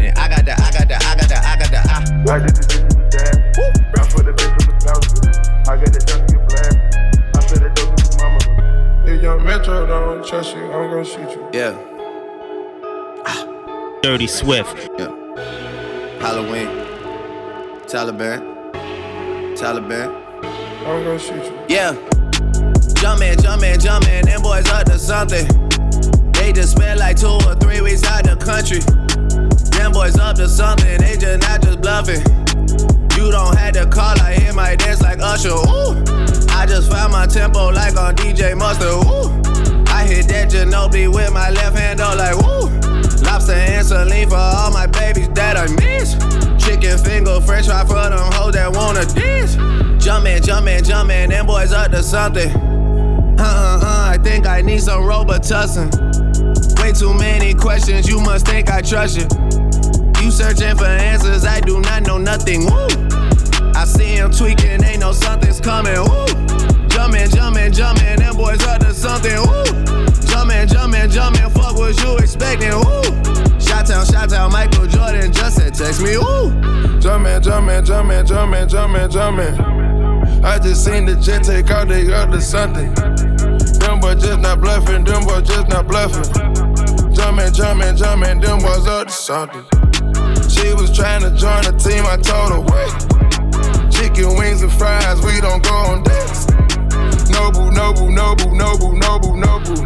And 0.00 0.16
I 0.16 0.28
got 0.32 0.48
the, 0.48 0.56
I 0.56 0.72
got 0.72 0.88
the, 0.88 0.96
I 0.96 1.12
got 1.20 1.28
the, 1.28 1.36
I 1.36 1.56
got 1.60 1.70
the, 1.70 2.98
I. 2.98 3.01
I 9.92 10.00
don't 10.00 10.26
trust 10.26 10.56
you, 10.56 10.62
I'm 10.64 10.90
gonna 10.90 11.04
shoot 11.04 11.30
you. 11.30 11.48
Yeah. 11.52 11.76
Ah. 13.26 13.98
Dirty 14.02 14.26
Swift. 14.26 14.74
Yeah. 14.98 15.10
Halloween. 16.18 16.68
Taliban. 17.86 18.40
Taliban. 19.56 20.08
I'm 20.86 21.04
gonna 21.04 21.18
shoot 21.18 21.44
you. 21.44 21.64
Yeah. 21.68 21.92
Jumpin', 22.94 23.38
jumpin', 23.42 23.80
jumpin', 23.80 24.24
them 24.24 24.42
boys 24.42 24.66
up 24.68 24.86
to 24.86 24.98
something. 24.98 25.46
They 26.32 26.52
just 26.52 26.72
spent 26.72 26.98
like 26.98 27.16
two 27.16 27.26
or 27.26 27.54
three 27.56 27.80
weeks 27.80 28.04
out 28.04 28.24
the 28.24 28.36
country. 28.36 28.80
Them 29.76 29.92
boys 29.92 30.18
up 30.18 30.36
to 30.36 30.48
something, 30.48 30.98
they 30.98 31.16
just 31.16 31.42
not 31.42 31.62
just 31.62 31.80
bluffin'. 31.80 32.41
You 33.22 33.30
don't 33.30 33.56
have 33.56 33.74
to 33.74 33.86
call, 33.86 34.20
I 34.20 34.34
hear 34.34 34.52
my 34.52 34.74
dance 34.74 35.00
like 35.00 35.20
Usher. 35.20 35.50
Ooh. 35.50 35.94
I 36.50 36.66
just 36.66 36.90
found 36.90 37.12
my 37.12 37.24
tempo 37.24 37.68
like 37.70 37.96
on 37.96 38.16
DJ 38.16 38.58
Mustard. 38.58 39.06
Ooh. 39.06 39.30
I 39.86 40.04
hit 40.04 40.26
that 40.26 40.50
Ginobili 40.50 41.06
with 41.06 41.32
my 41.32 41.50
left 41.50 41.78
hand, 41.78 42.00
though, 42.00 42.16
like 42.16 42.34
woo. 42.34 42.66
Lobster 43.22 43.52
and 43.52 43.86
saline 43.86 44.28
for 44.28 44.34
all 44.34 44.72
my 44.72 44.88
babies 44.88 45.28
that 45.34 45.56
I 45.56 45.68
miss. 45.76 46.14
Chicken 46.66 46.98
finger, 46.98 47.40
french 47.40 47.66
fry 47.66 47.84
for 47.84 47.94
them 47.94 48.32
hoes 48.32 48.54
that 48.54 48.72
wanna 48.72 49.04
dance. 49.06 49.54
Jumpin', 50.04 50.42
jumpin', 50.42 50.82
jumpin', 50.82 51.30
them 51.30 51.46
boys 51.46 51.72
up 51.72 51.92
to 51.92 52.02
something. 52.02 52.50
Uh 52.50 53.44
uh 53.44 53.80
uh, 53.82 54.10
I 54.10 54.18
think 54.20 54.48
I 54.48 54.62
need 54.62 54.82
some 54.82 55.04
Robitussin. 55.04 55.92
Way 56.82 56.90
too 56.90 57.14
many 57.14 57.54
questions, 57.54 58.08
you 58.08 58.20
must 58.20 58.46
think 58.46 58.68
I 58.68 58.80
trust 58.80 59.16
you. 59.16 59.71
You 60.22 60.30
searching 60.30 60.76
for 60.76 60.84
answers, 60.84 61.44
I 61.44 61.58
do 61.58 61.80
not 61.80 62.04
know 62.04 62.16
nothing. 62.16 62.66
Woo! 62.66 62.86
I 63.74 63.84
see 63.84 64.14
him 64.14 64.30
tweaking, 64.30 64.84
ain't 64.84 65.00
no 65.00 65.10
something's 65.10 65.60
coming. 65.60 65.98
Woo! 65.98 66.26
Jumpin', 66.86 67.28
jumpin', 67.28 67.72
jumpin', 67.72 68.20
them 68.20 68.36
boys 68.36 68.62
up 68.62 68.78
to 68.82 68.94
something. 68.94 69.34
Woo! 69.34 69.64
Jumpin', 70.30 70.68
jumpin', 70.68 71.10
jumpin', 71.10 71.50
fuck 71.50 71.74
what 71.74 72.00
you 72.00 72.16
expecting. 72.18 72.70
Woo! 72.70 73.02
Shot 73.58 73.86
town, 73.86 74.06
shot 74.06 74.30
town, 74.30 74.52
Michael 74.52 74.86
Jordan 74.86 75.32
just 75.32 75.56
said 75.56 75.74
text 75.74 76.00
me. 76.00 76.16
Woo! 76.16 76.52
Jumpin', 77.00 77.42
jumpin', 77.42 77.84
jumpin', 77.84 78.24
jumpin', 78.24 78.68
jumpin', 78.68 79.10
jumpin'. 79.10 80.44
I 80.44 80.56
just 80.60 80.84
seen 80.84 81.04
the 81.04 81.16
jet 81.16 81.42
take 81.42 81.68
out, 81.68 81.88
they 81.88 82.12
up 82.14 82.30
to 82.30 82.40
something. 82.40 82.94
Them 82.94 83.98
boys 83.98 84.22
just 84.22 84.38
not 84.38 84.60
bluffing, 84.60 85.02
them 85.02 85.24
boys 85.24 85.48
just 85.48 85.66
not 85.66 85.88
bluffing. 85.88 86.32
Jumpin', 87.12 87.52
jumpin', 87.52 87.96
jumpin', 87.96 88.40
them 88.40 88.60
boys 88.60 88.86
up 88.86 89.08
to 89.08 89.12
something. 89.12 89.91
She 90.62 90.72
was 90.74 90.94
trying 90.94 91.22
to 91.22 91.30
join 91.34 91.64
the 91.64 91.74
team, 91.74 92.06
I 92.06 92.16
told 92.22 92.54
her, 92.54 92.62
wait. 92.62 92.94
Chicken 93.90 94.38
wings 94.38 94.62
and 94.62 94.70
fries, 94.70 95.18
we 95.26 95.40
don't 95.40 95.60
go 95.60 95.74
on 95.90 96.04
dates. 96.04 96.46
Noble, 97.30 97.72
noble, 97.72 98.08
noble, 98.08 98.54
noble, 98.54 98.94
noble, 98.94 99.34
noble. 99.34 99.76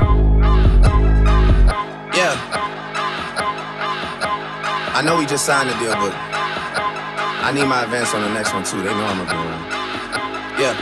Yeah. 2.13 2.37
I 4.93 5.01
know 5.03 5.17
we 5.17 5.25
just 5.25 5.47
signed 5.47 5.71
the 5.71 5.75
deal, 5.81 5.97
but 5.97 6.13
I 6.13 7.53
need 7.55 7.65
my 7.65 7.85
advance 7.85 8.13
on 8.13 8.21
the 8.21 8.29
next 8.35 8.53
one 8.53 8.63
too. 8.63 8.77
They 8.77 8.93
know 8.93 9.07
I'm 9.09 9.21
a 9.21 9.25
good 9.25 9.33
one. 9.33 9.65
Yeah. 10.61 10.77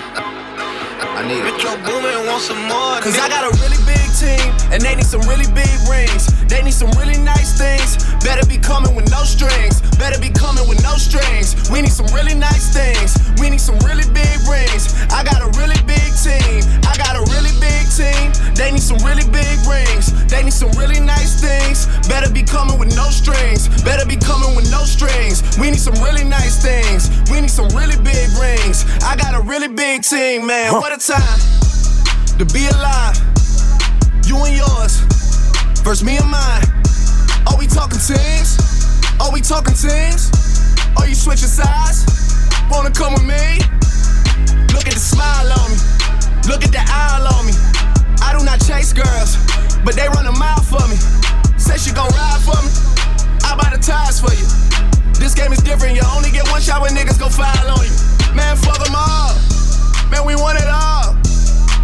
I 1.14 1.22
need 1.22 1.38
it. 1.38 1.54
Metro 1.54 1.70
Boomin 1.86 2.26
want 2.26 2.42
some 2.42 2.58
more. 2.66 2.98
Cause 2.98 3.14
I 3.14 3.28
got 3.28 3.46
a 3.46 3.54
really 3.62 3.78
big 3.86 4.10
team, 4.18 4.50
and 4.74 4.82
they 4.82 4.96
need 4.96 5.06
some 5.06 5.22
really 5.30 5.46
big 5.54 5.70
rings. 5.86 6.26
They 6.50 6.62
need 6.62 6.74
some 6.74 6.90
really 6.98 7.18
nice 7.22 7.56
things. 7.56 7.94
Better 8.24 8.48
be 8.48 8.56
coming 8.56 8.96
with 8.96 9.10
no 9.10 9.22
strings. 9.22 9.84
Better 10.00 10.18
be 10.18 10.30
coming 10.32 10.66
with 10.66 10.82
no 10.82 10.96
strings. 10.96 11.52
We 11.68 11.82
need 11.82 11.92
some 11.92 12.08
really 12.16 12.34
nice 12.34 12.72
things. 12.72 13.20
We 13.38 13.50
need 13.50 13.60
some 13.60 13.76
really 13.84 14.08
big 14.16 14.40
rings. 14.48 14.96
I 15.12 15.22
got 15.22 15.44
a 15.44 15.52
really 15.60 15.76
big 15.84 16.08
team. 16.16 16.64
I 16.88 16.96
got 16.96 17.20
a 17.20 17.22
really 17.28 17.52
big 17.60 17.84
team. 17.92 18.32
They 18.56 18.72
need 18.72 18.82
some 18.82 18.96
really 19.04 19.28
big 19.28 19.60
rings. 19.68 20.08
They 20.24 20.42
need 20.42 20.56
some 20.56 20.72
really 20.72 21.00
nice 21.00 21.36
things. 21.36 21.84
Better 22.08 22.32
be 22.32 22.42
coming 22.42 22.78
with 22.78 22.96
no 22.96 23.12
strings. 23.12 23.68
Better 23.84 24.06
be 24.08 24.16
coming 24.16 24.56
with 24.56 24.70
no 24.72 24.88
strings. 24.88 25.44
We 25.60 25.70
need 25.70 25.80
some 25.80 26.00
really 26.00 26.24
nice 26.24 26.56
things. 26.64 27.12
We 27.30 27.42
need 27.42 27.52
some 27.52 27.68
really 27.76 28.00
big 28.00 28.32
rings. 28.40 28.88
I 29.04 29.16
got 29.16 29.36
a 29.36 29.42
really 29.44 29.68
big 29.68 30.02
team, 30.02 30.46
man. 30.46 30.72
What 30.72 30.96
a 30.96 30.98
time 30.98 31.38
to 32.40 32.44
be 32.56 32.66
alive. 32.72 33.20
You 34.24 34.40
and 34.48 34.56
yours 34.56 35.04
versus 35.84 36.02
me 36.02 36.16
and 36.16 36.30
mine. 36.30 36.83
Are 37.46 37.58
we 37.58 37.66
talking 37.66 37.98
teams? 37.98 38.58
Are 39.20 39.32
we 39.32 39.40
talking 39.40 39.74
teams? 39.74 40.30
Are 40.96 41.08
you 41.08 41.14
switching 41.14 41.48
sides? 41.48 42.04
Wanna 42.70 42.90
come 42.90 43.14
with 43.14 43.24
me? 43.24 43.60
Look 44.74 44.86
at 44.88 44.94
the 44.94 45.02
smile 45.02 45.52
on 45.52 45.70
me. 45.70 45.78
Look 46.48 46.64
at 46.64 46.72
the 46.72 46.82
owl 46.84 47.26
on 47.38 47.46
me. 47.46 47.54
I 48.20 48.36
do 48.36 48.44
not 48.44 48.60
chase 48.64 48.92
girls, 48.92 49.36
but 49.84 49.94
they 49.94 50.08
run 50.08 50.26
a 50.26 50.32
mile 50.32 50.60
for 50.60 50.82
me. 50.88 50.96
Say 51.56 51.76
she 51.76 51.92
gon' 51.92 52.10
ride 52.12 52.42
for 52.44 52.58
me. 52.64 52.72
I 53.44 53.56
buy 53.56 53.70
the 53.72 53.80
tires 53.80 54.20
for 54.20 54.32
you. 54.32 54.46
This 55.20 55.34
game 55.34 55.52
is 55.52 55.62
different. 55.62 55.94
You 55.96 56.02
only 56.16 56.30
get 56.30 56.48
one 56.50 56.60
shot 56.60 56.82
when 56.82 56.92
niggas 56.92 57.18
go 57.18 57.28
foul 57.28 57.70
on 57.70 57.84
you. 57.84 57.94
Man, 58.34 58.56
fuck 58.56 58.82
them 58.82 58.94
all. 58.96 59.32
Man, 60.10 60.26
we 60.26 60.36
want 60.36 60.58
it 60.58 60.68
all. 60.68 61.16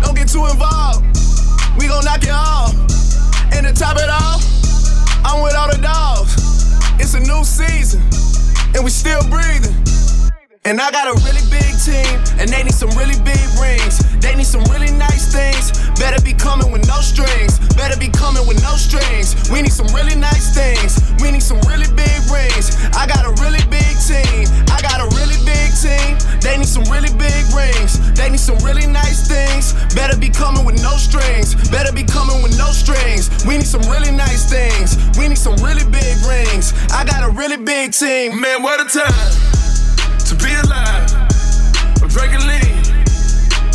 Don't 0.03 0.17
get 0.17 0.29
too 0.29 0.45
involved. 0.47 1.05
We 1.79 1.89
gon' 1.89 2.05
knock 2.05 2.23
it 2.23 2.35
off. 2.35 2.75
And 3.53 3.67
to 3.67 3.73
top 3.73 3.97
it 3.97 4.09
off, 4.09 4.45
I'm 5.25 5.43
with 5.43 5.55
all 5.55 5.69
the 5.71 5.81
dogs. 5.83 6.37
It's 7.01 7.15
a 7.15 7.21
new 7.21 7.45
season, 7.45 8.01
and 8.75 8.85
we 8.85 8.91
still 8.91 9.21
breathing. 9.29 9.75
And 10.65 10.81
I 10.81 10.91
got 10.93 11.09
a 11.09 11.17
really 11.25 11.41
big 11.49 11.73
team, 11.81 12.21
and 12.37 12.49
they 12.49 12.63
need 12.63 12.77
some 12.77 12.91
really 12.93 13.17
big 13.25 13.41
rings. 13.57 14.05
They 14.21 14.37
need 14.37 14.47
some 14.47 14.65
really 14.69 14.93
nice 14.93 15.33
things. 15.33 15.73
Better 15.99 16.21
be 16.23 16.33
coming 16.33 16.71
with 16.71 16.87
no 16.87 17.01
strings. 17.01 17.59
Better 17.75 17.99
be 17.99 18.09
coming 18.09 18.47
with 18.47 18.61
no 18.63 18.77
strings. 18.77 19.35
We 19.51 19.63
need 19.63 19.73
some 19.73 19.89
really 19.97 20.15
nice 20.15 20.53
things. 20.55 21.01
We 21.21 21.33
need 21.33 21.43
some 21.43 21.61
really 21.65 21.89
big 21.97 22.21
rings. 22.29 22.77
I 22.93 23.09
got 23.09 23.25
a 23.25 23.33
really 23.41 23.65
big 23.73 23.90
some 26.71 26.87
really 26.87 27.11
big 27.19 27.43
rings. 27.51 27.99
They 28.15 28.31
need 28.31 28.39
some 28.39 28.57
really 28.63 28.87
nice 28.87 29.27
things. 29.27 29.75
Better 29.93 30.17
be 30.17 30.31
coming 30.31 30.65
with 30.65 30.81
no 30.83 30.95
strings. 30.97 31.59
Better 31.69 31.93
be 31.93 32.05
coming 32.05 32.43
with 32.43 32.57
no 32.57 32.71
strings. 32.71 33.27
We 33.45 33.59
need 33.59 33.67
some 33.67 33.83
really 33.91 34.15
nice 34.15 34.49
things. 34.49 34.95
We 35.19 35.27
need 35.27 35.39
some 35.39 35.57
really 35.57 35.83
big 35.91 36.15
rings. 36.23 36.73
I 36.95 37.05
got 37.05 37.27
a 37.27 37.31
really 37.31 37.57
big 37.57 37.93
team. 37.93 38.41
Man, 38.41 38.63
what 38.63 38.79
a 38.79 38.87
time 38.87 39.33
to 40.31 40.35
be 40.39 40.55
alive. 40.63 41.11
I'm 41.99 42.09
drinking 42.09 42.47
lean. 42.47 42.79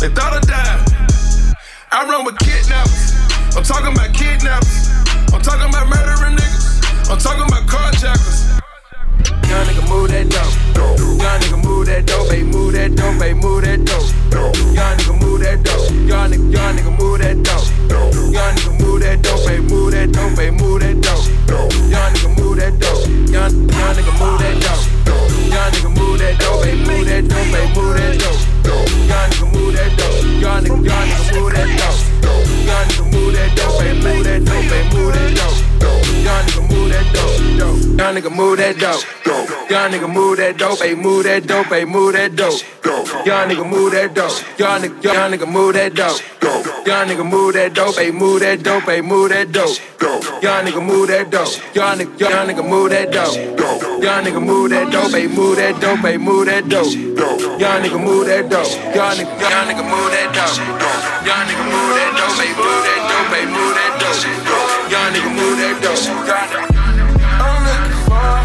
They 0.00 0.08
thought 0.08 0.32
I 0.32 0.40
died. 0.48 1.56
I 1.92 2.08
run 2.08 2.24
with 2.24 2.38
kidnappers. 2.38 3.12
I'm 3.56 3.62
talking 3.62 3.92
about 3.92 4.14
kidnappers. 4.16 4.88
I'm 5.36 5.42
talking 5.42 5.68
about 5.68 5.88
murdering 5.88 6.36
niggas. 6.36 7.12
I'm 7.12 7.18
talking 7.18 7.44
about 7.44 7.68
carjackers. 7.68 8.55
Young 9.56 9.64
nigga 9.68 9.88
move 9.88 10.08
that 10.10 10.28
dope. 10.28 10.52
Young 11.16 11.40
nigga 11.40 11.64
move 11.64 11.86
that 11.86 12.04
dope. 12.04 12.28
Hey, 12.30 12.42
move 12.42 12.74
that 12.74 12.94
dope. 12.94 13.14
Hey, 13.16 13.32
move 13.32 13.64
that 13.64 13.82
dope. 13.86 14.12
Young 14.76 14.98
nigga 14.98 15.18
move 15.18 15.40
that 15.40 15.62
dope. 15.64 15.88
Young 16.04 16.28
nigga, 16.28 16.52
young 16.52 16.76
nigga 16.76 16.92
move 16.98 17.18
that 17.20 17.42
dope. 17.42 17.64
Young 18.36 18.52
nigga 18.52 18.80
move 18.84 19.00
that 19.00 19.22
dope. 19.22 19.48
Hey, 19.48 19.60
move 19.60 19.92
that 19.92 20.12
dope. 20.12 20.36
Hey, 20.36 20.50
move 20.50 20.80
that 20.80 21.00
dope. 21.00 21.24
Young 21.88 22.12
nigga 22.12 22.36
move 22.36 22.58
that 22.60 22.76
dope. 22.76 23.08
Young, 23.32 23.48
young 23.72 23.96
nigga 23.96 24.12
move 24.20 24.36
that 24.44 24.60
dope. 24.60 24.84
Young 25.48 25.72
nigga 25.72 25.88
move 25.96 26.18
that 26.20 26.36
dope. 26.36 26.60
Hey, 26.60 26.76
move 26.76 27.08
that 27.08 27.24
dope. 27.24 27.48
Hey, 27.48 27.64
move 27.72 27.96
that 27.96 28.12
dope. 28.20 28.36
Young 29.08 29.24
nigga 29.32 29.48
move 29.56 29.72
that 29.72 29.88
dope. 29.96 30.20
Young 30.36 30.60
nigga, 30.68 30.84
young 30.84 31.08
nigga 31.08 31.32
move 31.32 31.52
that 31.56 31.68
dope. 31.80 32.15
Young 32.66 32.86
nigga 32.88 33.04
move 33.12 33.34
that 33.34 33.56
dope. 33.56 33.82
Hey, 33.82 33.94
move 33.94 34.24
that 34.24 34.44
dope. 34.44 34.64
Hey, 34.64 34.84
move 34.94 35.12
that 35.14 35.30
dope. 35.36 36.06
Young 36.24 38.14
nigga 38.14 38.30
move 38.30 38.58
that 38.58 38.76
dope. 38.78 39.00
Young 39.70 39.90
nigga 39.90 40.08
move 40.12 40.36
that 40.36 40.58
dope. 40.58 40.80
Young 40.80 40.94
nigga 40.94 40.98
move 41.02 41.24
that 41.24 41.46
dope. 41.46 41.68
Hey, 41.68 41.84
move 41.84 42.12
that 42.12 42.36
dope. 42.36 42.62
Young 43.26 43.48
nigga 43.48 43.68
move 43.68 43.92
that 43.92 44.14
dope. 44.14 44.58
Young 44.58 44.80
nigga, 44.82 45.02
young 45.02 45.32
nigga 45.32 45.46
move 45.50 45.74
that 45.74 45.94
dope. 45.94 46.20
Nigga 46.86 47.24
move 47.24 48.40
that 48.40 48.62
dope. 48.62 48.84
Hey, 48.84 49.00
move 49.00 49.30
that 49.30 49.52
dope. 49.52 49.76
Young 49.96 50.64
nigga 50.64 50.84
move 50.84 51.08
that 51.08 51.30
dope. 51.30 51.48
Young 51.74 51.98
nigga, 51.98 52.20
young 52.20 52.46
nigga 52.48 52.68
move 52.68 52.90
that 52.90 53.10
dope. 53.12 53.34
Young 54.02 54.24
nigga 54.24 54.42
move 54.44 54.70
that 54.70 54.92
dope. 54.92 55.10
Hey, 55.10 55.26
move 55.26 55.56
that 55.56 55.80
dope. 55.80 55.98
Hey, 56.00 56.16
move 56.18 56.46
that 56.46 56.68
dope. 56.68 56.92
Young 57.60 57.82
nigga 57.82 57.98
move 57.98 58.26
that 58.26 58.50
dope. 58.50 58.68
Young 58.94 59.16
nigga, 59.16 59.40
young 59.40 59.66
nigga 59.66 59.84
move 59.88 60.10
that 60.12 60.28
dope. 60.36 60.58
Young 61.24 61.44
nigga 61.48 61.64
move 61.64 61.96
that 61.96 62.12
dope. 62.16 62.36
Hey, 62.36 62.52
move 62.52 62.84
that 62.84 63.00
dope. 63.08 63.32
Hey, 63.32 63.46
move 63.48 63.74
that 63.74 63.92
dope. 63.96 64.20
Young 64.92 65.08
nigga 65.16 65.30
move 65.32 65.56
that 65.64 65.80
dope. 65.80 66.04
I'm 67.36 67.64
looking 67.64 67.96
for, 68.06 68.36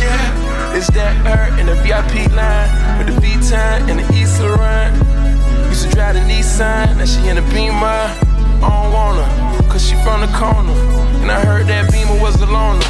yeah, 0.00 0.76
it's 0.76 0.88
that 0.92 1.14
her 1.26 1.44
in 1.60 1.66
the 1.66 1.74
VIP 1.84 2.30
line 2.32 2.68
with 2.98 3.06
the 3.12 3.20
V-Time 3.20 3.88
and 3.88 4.00
the 4.00 4.06
East 4.14 4.40
Laurent. 4.40 4.96
Used 5.68 5.88
to 5.88 5.94
drive 5.94 6.14
the 6.14 6.20
Nissan, 6.20 6.96
now 6.96 7.04
she 7.04 7.28
in 7.28 7.36
the 7.36 7.42
Beamer. 7.52 8.08
I 8.60 8.60
don't 8.60 8.90
her, 8.92 9.28
cause 9.78 9.88
she 9.88 9.94
from 10.02 10.20
the 10.20 10.26
corner. 10.28 10.72
And 11.22 11.30
I 11.30 11.44
heard 11.44 11.66
that 11.68 11.90
Beamer 11.92 12.20
was 12.20 12.38
the 12.38 12.46
loner. 12.46 12.84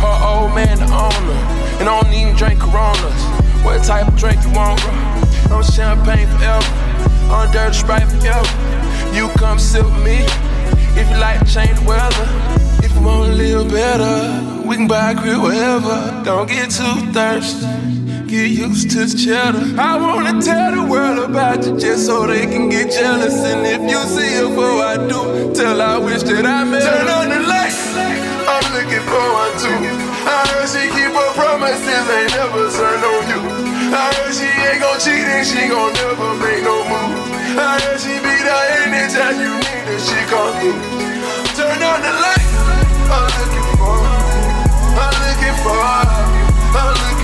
Her 0.00 0.16
old 0.24 0.54
man 0.54 0.78
the 0.78 0.88
owner. 0.88 1.38
And 1.80 1.88
I 1.88 2.00
don't 2.00 2.12
even 2.12 2.34
drink 2.36 2.60
Coronas. 2.60 3.20
What 3.64 3.84
type 3.84 4.08
of 4.08 4.16
drink 4.16 4.42
you 4.44 4.52
want, 4.52 4.80
bro? 4.80 4.92
No 5.50 5.62
champagne 5.62 6.28
forever. 6.28 6.64
On 7.30 7.50
dirty 7.52 7.76
sprite 7.76 8.08
forever. 8.08 8.48
You 9.12 9.28
come 9.36 9.58
sit 9.58 9.84
with 9.84 10.04
me. 10.04 10.24
If 10.96 11.10
you 11.10 11.18
like 11.18 11.40
to 11.40 11.46
change 11.46 11.78
the 11.78 11.86
weather. 11.86 12.26
If 12.84 12.94
you 12.94 13.02
wanna 13.02 13.34
live 13.34 13.70
better. 13.70 14.64
We 14.66 14.76
can 14.76 14.88
buy 14.88 15.12
a 15.12 15.14
crib 15.14 15.42
wherever. 15.42 16.22
Don't 16.24 16.48
get 16.48 16.70
too 16.70 17.12
thirsty. 17.12 17.73
Get 18.34 18.50
used 18.50 18.90
to 18.90 19.06
the 19.06 19.14
cheddar. 19.14 19.62
I 19.78 19.94
wanna 19.94 20.42
tell 20.42 20.74
the 20.74 20.82
world 20.82 21.22
about 21.22 21.62
you 21.62 21.78
just 21.78 22.04
so 22.04 22.26
they 22.26 22.50
can 22.50 22.66
get 22.68 22.90
jealous. 22.90 23.38
And 23.46 23.62
if 23.62 23.78
you 23.86 23.94
see 24.10 24.26
her 24.42 24.50
before 24.50 24.82
I 24.82 24.98
do, 24.98 25.54
tell 25.54 25.78
I 25.78 26.02
wish 26.02 26.26
that 26.26 26.42
I 26.42 26.66
met 26.66 26.82
Turn 26.82 27.06
on 27.14 27.30
the 27.30 27.38
lights. 27.46 27.78
I'm 27.94 28.66
looking 28.74 29.06
for 29.06 29.22
one 29.38 29.54
too. 29.62 29.78
I 30.26 30.42
heard 30.50 30.66
she 30.66 30.82
keep 30.90 31.14
her 31.14 31.30
promises, 31.38 31.86
ain't 32.10 32.34
never 32.34 32.66
turned 32.74 33.06
on 33.06 33.22
you. 33.30 33.40
I 33.94 34.10
heard 34.18 34.34
she 34.34 34.50
ain't 34.50 34.82
gon' 34.82 34.98
cheat 34.98 35.30
and 35.30 35.46
she 35.46 35.70
gon' 35.70 35.94
never 35.94 36.34
make 36.42 36.66
no 36.66 36.74
move. 36.90 37.14
I 37.54 37.78
heard 37.86 38.02
she 38.02 38.18
be 38.18 38.34
there 38.34 38.66
anytime 38.82 39.38
you 39.38 39.54
need 39.62 39.94
her, 39.94 40.00
she 40.02 40.18
come 40.26 40.50
through. 40.58 40.82
Turn 41.54 41.78
on 41.86 42.02
the 42.02 42.12
lights. 42.18 42.50
I'm 43.14 43.30
looking 43.30 43.68
for, 43.78 43.94
I'm 43.94 45.14
looking 45.22 45.56
for, 45.62 45.78
I'm 45.78 46.98
looking 46.98 47.23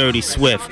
Dirty 0.00 0.22
Swift. 0.22 0.70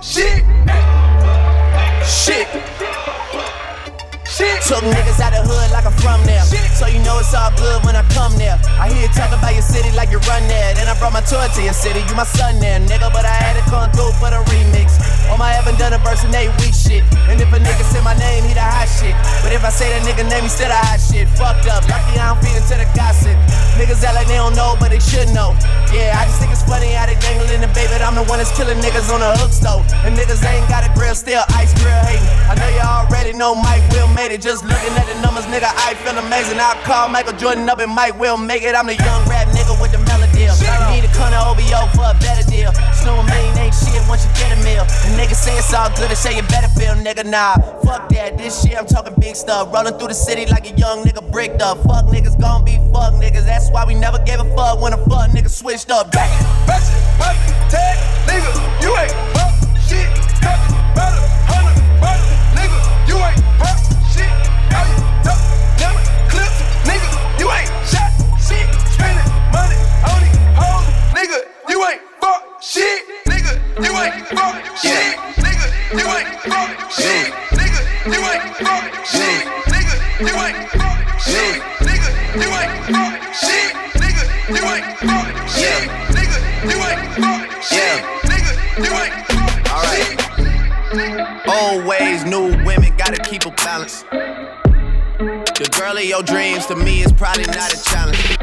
Shit. 0.00 0.44
Shit. 2.06 2.48
Shit. 4.26 4.62
Took 4.62 4.82
niggas 4.84 5.20
out 5.20 5.32
the 5.32 5.42
hood 5.44 5.70
like 5.72 5.84
I'm 5.84 5.92
from 5.92 6.24
there. 6.24 6.37
So 6.78 6.86
you 6.86 7.02
know 7.02 7.18
it's 7.18 7.34
all 7.34 7.50
good 7.58 7.82
when 7.82 7.98
I 7.98 8.06
come 8.14 8.38
there. 8.38 8.54
I 8.78 8.86
hear 8.86 9.02
you 9.02 9.10
talk 9.10 9.34
about 9.34 9.50
your 9.50 9.66
city 9.66 9.90
like 9.98 10.14
you 10.14 10.22
run 10.30 10.46
there. 10.46 10.78
Then 10.78 10.86
I 10.86 10.94
brought 11.02 11.10
my 11.10 11.26
tour 11.26 11.42
to 11.42 11.60
your 11.66 11.74
city. 11.74 12.06
You 12.06 12.14
my 12.14 12.22
son 12.22 12.62
there, 12.62 12.78
nigga. 12.78 13.10
But 13.10 13.26
I 13.26 13.34
had 13.34 13.58
to 13.58 13.64
come 13.66 13.90
through 13.90 14.14
for 14.22 14.30
the 14.30 14.38
remix. 14.46 14.94
On 15.26 15.42
my 15.42 15.50
haven't 15.50 15.82
done 15.82 15.90
impersonate 15.90 16.54
weak 16.62 16.70
shit. 16.70 17.02
And 17.26 17.42
if 17.42 17.50
a 17.50 17.58
nigga 17.58 17.82
say 17.82 17.98
my 18.06 18.14
name, 18.14 18.46
he 18.46 18.54
the 18.54 18.62
hot 18.62 18.86
shit. 18.86 19.10
But 19.42 19.50
if 19.50 19.66
I 19.66 19.74
say 19.74 19.90
that 19.90 20.06
nigga 20.06 20.22
name, 20.30 20.46
he 20.46 20.50
still 20.54 20.70
the 20.70 20.78
hot 20.78 21.02
shit. 21.02 21.26
Fucked 21.34 21.66
up. 21.66 21.82
Lucky 21.90 22.14
I 22.14 22.30
don't 22.30 22.38
feed 22.46 22.54
into 22.54 22.78
the 22.78 22.86
gossip. 22.94 23.34
Niggas 23.74 23.98
act 24.06 24.14
like 24.14 24.30
they 24.30 24.38
don't 24.38 24.54
know, 24.54 24.78
but 24.78 24.94
they 24.94 25.02
should 25.02 25.34
know. 25.34 25.58
Yeah, 25.90 26.14
I 26.14 26.30
just 26.30 26.38
think 26.38 26.54
it's 26.54 26.62
funny 26.62 26.94
how 26.94 27.10
they 27.10 27.18
dangling 27.18 27.58
the 27.58 27.70
baby. 27.74 27.97
The 28.18 28.26
one 28.26 28.42
that's 28.42 28.50
killing 28.50 28.82
niggas 28.82 29.14
on 29.14 29.22
the 29.22 29.30
hook 29.38 29.54
stove. 29.54 29.86
And 30.02 30.10
niggas 30.18 30.42
ain't 30.42 30.66
got 30.66 30.82
a 30.82 30.90
grill, 30.90 31.14
still 31.14 31.38
ice 31.54 31.70
grill 31.78 32.02
hating. 32.02 32.26
I 32.50 32.58
know 32.58 32.66
you 32.66 32.82
already 32.82 33.30
know 33.30 33.54
Mike 33.54 33.86
Will 33.94 34.10
made 34.10 34.34
it. 34.34 34.42
Just 34.42 34.66
looking 34.66 34.90
at 34.98 35.06
the 35.06 35.14
numbers, 35.22 35.46
nigga, 35.46 35.70
I 35.70 35.94
feel 36.02 36.18
amazing. 36.18 36.58
I'll 36.58 36.74
call 36.82 37.06
Michael 37.06 37.38
Jordan 37.38 37.70
up 37.70 37.78
and 37.78 37.94
Mike 37.94 38.18
will 38.18 38.36
make 38.36 38.66
it. 38.66 38.74
I'm 38.74 38.90
the 38.90 38.98
young 38.98 39.22
rap 39.30 39.46
nigga 39.54 39.70
with 39.78 39.94
the 39.94 40.02
melody. 40.02 40.50
Need 40.90 41.06
a 41.06 41.12
con 41.14 41.30
of 41.30 41.54
OVO 41.54 41.86
for 41.94 42.10
a 42.10 42.16
better 42.18 42.42
deal. 42.50 42.74
Snow 42.98 43.14
a 43.14 43.24
million 43.24 43.56
ain't 43.58 43.74
shit 43.74 44.02
once 44.08 44.26
you 44.26 44.32
get 44.34 44.50
a 44.50 44.58
meal. 44.64 44.82
And 45.06 45.14
niggas 45.14 45.38
say 45.38 45.56
it's 45.56 45.72
all 45.72 45.88
good 45.90 46.10
and 46.10 46.18
say 46.18 46.34
you 46.34 46.42
better 46.42 46.68
feel, 46.68 46.94
nigga. 46.94 47.24
Nah, 47.24 47.54
fuck 47.86 48.08
that. 48.10 48.36
This 48.36 48.62
shit, 48.62 48.76
I'm 48.76 48.86
talking 48.86 49.14
big 49.20 49.36
stuff. 49.36 49.72
Rolling 49.72 49.96
through 49.98 50.08
the 50.08 50.14
city 50.14 50.46
like 50.46 50.70
a 50.70 50.74
young 50.74 51.04
nigga 51.04 51.22
bricked 51.30 51.62
up. 51.62 51.78
Fuck 51.84 52.06
niggas 52.06 52.40
gon' 52.40 52.64
be 52.64 52.76
fuck 52.92 53.14
niggas. 53.14 53.46
That's 53.46 53.70
why 53.70 53.84
we 53.84 53.94
never 53.94 54.18
gave 54.24 54.40
a 54.40 54.56
fuck 54.56 54.80
when 54.80 54.92
a 54.94 54.98
fuck 55.08 55.30
nigga 55.30 55.48
switched 55.48 55.90
up. 55.90 56.10
Back, 56.10 56.30
back, 56.66 56.82
back, 57.18 57.36
tag, 57.70 57.98
nigga, 58.26 58.50
you 58.82 58.90
ain't 58.96 59.14
fuck 59.36 59.54
shit. 59.86 60.08
Better, 60.98 61.22
hundred, 61.46 61.78
better, 62.00 62.34
nigga, 62.58 62.78
you 63.06 63.16
ain't 63.16 63.40
fuck 63.62 63.87
you 73.82 73.92
ain't 73.96 74.26
fuck 74.26 74.58
shit. 74.76 75.16
Nigga, 75.38 75.66
you 75.94 76.06
ain't 76.08 76.28
fuck 76.42 76.90
shit. 76.90 77.30
Nigga, 77.54 77.80
you 78.10 78.20
ain't 78.26 78.42
fuck 78.58 79.06
shit. 79.06 79.46
Nigga, 79.70 79.96
you 80.20 80.34
ain't 80.34 80.58
fuck 80.74 80.98
shit. 81.20 81.62
Nigga, 81.86 82.10
you 82.42 82.48
ain't 82.58 82.74
fuck 82.90 83.14
shit. 83.34 83.72
Nigga, 83.94 84.24
you 84.50 84.62
ain't 84.66 84.86
fuck 84.98 85.30
shit. 85.48 85.86
Nigga, 86.10 86.38
you 86.68 86.78
ain't 86.88 87.02
fuck 87.14 87.46
shit. 87.62 88.02
Nigga, 88.26 88.52
you 88.84 88.92
ain't 88.98 89.14
fuck 89.30 89.86
shit. 89.94 91.48
Old 91.48 91.84
ways, 91.86 92.24
new 92.24 92.48
women, 92.64 92.96
gotta 92.96 93.22
keep 93.22 93.46
a 93.46 93.50
balance. 93.52 94.02
The 94.02 95.68
girl 95.78 95.96
of 95.96 96.04
your 96.04 96.22
dreams 96.22 96.66
to 96.66 96.76
me 96.76 97.02
is 97.02 97.12
probably 97.12 97.46
not 97.46 97.72
a 97.72 97.82
challenge. 97.84 98.38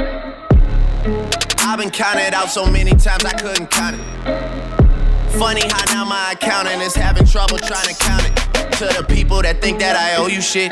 I've 1.60 1.80
been 1.80 1.90
counted 1.90 2.34
out 2.34 2.50
so 2.50 2.66
many 2.70 2.92
times 2.92 3.26
I 3.26 3.34
couldn't 3.34 3.70
count 3.70 3.98
it. 4.00 4.75
Funny 5.40 5.68
how 5.68 5.84
now 5.94 6.06
my 6.06 6.32
accountant 6.32 6.82
is 6.82 6.96
having 6.96 7.26
trouble 7.26 7.58
trying 7.58 7.88
to 7.88 7.96
count 7.96 8.24
it. 8.26 8.36
To 8.78 8.86
the 8.86 9.06
people 9.08 9.42
that 9.42 9.62
think 9.62 9.80
that 9.80 9.98
I 9.98 10.16
owe 10.16 10.28
you 10.28 10.42
shit. 10.42 10.72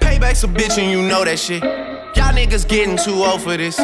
Payback's 0.00 0.44
a 0.44 0.46
bitch 0.46 0.78
and 0.78 0.88
you 0.88 1.02
know 1.02 1.24
that 1.24 1.38
shit. 1.38 1.62
Y'all 1.62 2.32
niggas 2.32 2.68
getting 2.68 2.96
too 2.96 3.24
old 3.24 3.42
for 3.42 3.56
this. 3.56 3.80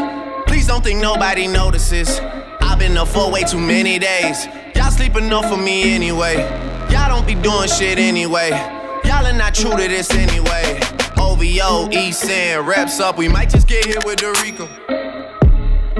Please 0.47 0.69
don't 0.69 0.85
think 0.85 1.01
nobody 1.01 1.49
notices. 1.49 2.21
I've 2.61 2.79
been 2.79 2.97
up 2.97 3.09
for 3.09 3.31
way 3.31 3.43
too 3.43 3.59
many 3.59 3.99
days. 3.99 4.47
Y'all 4.77 4.91
sleep 4.93 5.17
enough 5.17 5.49
for 5.51 5.57
me 5.57 5.95
anyway. 5.95 6.37
Y'all 6.91 7.09
don't 7.09 7.27
be 7.27 7.35
doing 7.35 7.69
shit 7.69 7.99
anyway. 7.99 8.51
Y'all 9.05 9.27
are 9.27 9.33
not 9.33 9.55
true 9.55 9.71
to 9.71 9.89
this 9.89 10.13
anyway. 10.13 10.79
OVO, 11.19 11.91
East 11.91 12.31
End, 12.31 12.69
reps 12.69 13.01
up. 13.01 13.19
We 13.19 13.27
might 13.27 13.51
just 13.51 13.67
get 13.67 13.85
here 13.85 13.99
with 14.05 14.21
Dorico. 14.21 14.69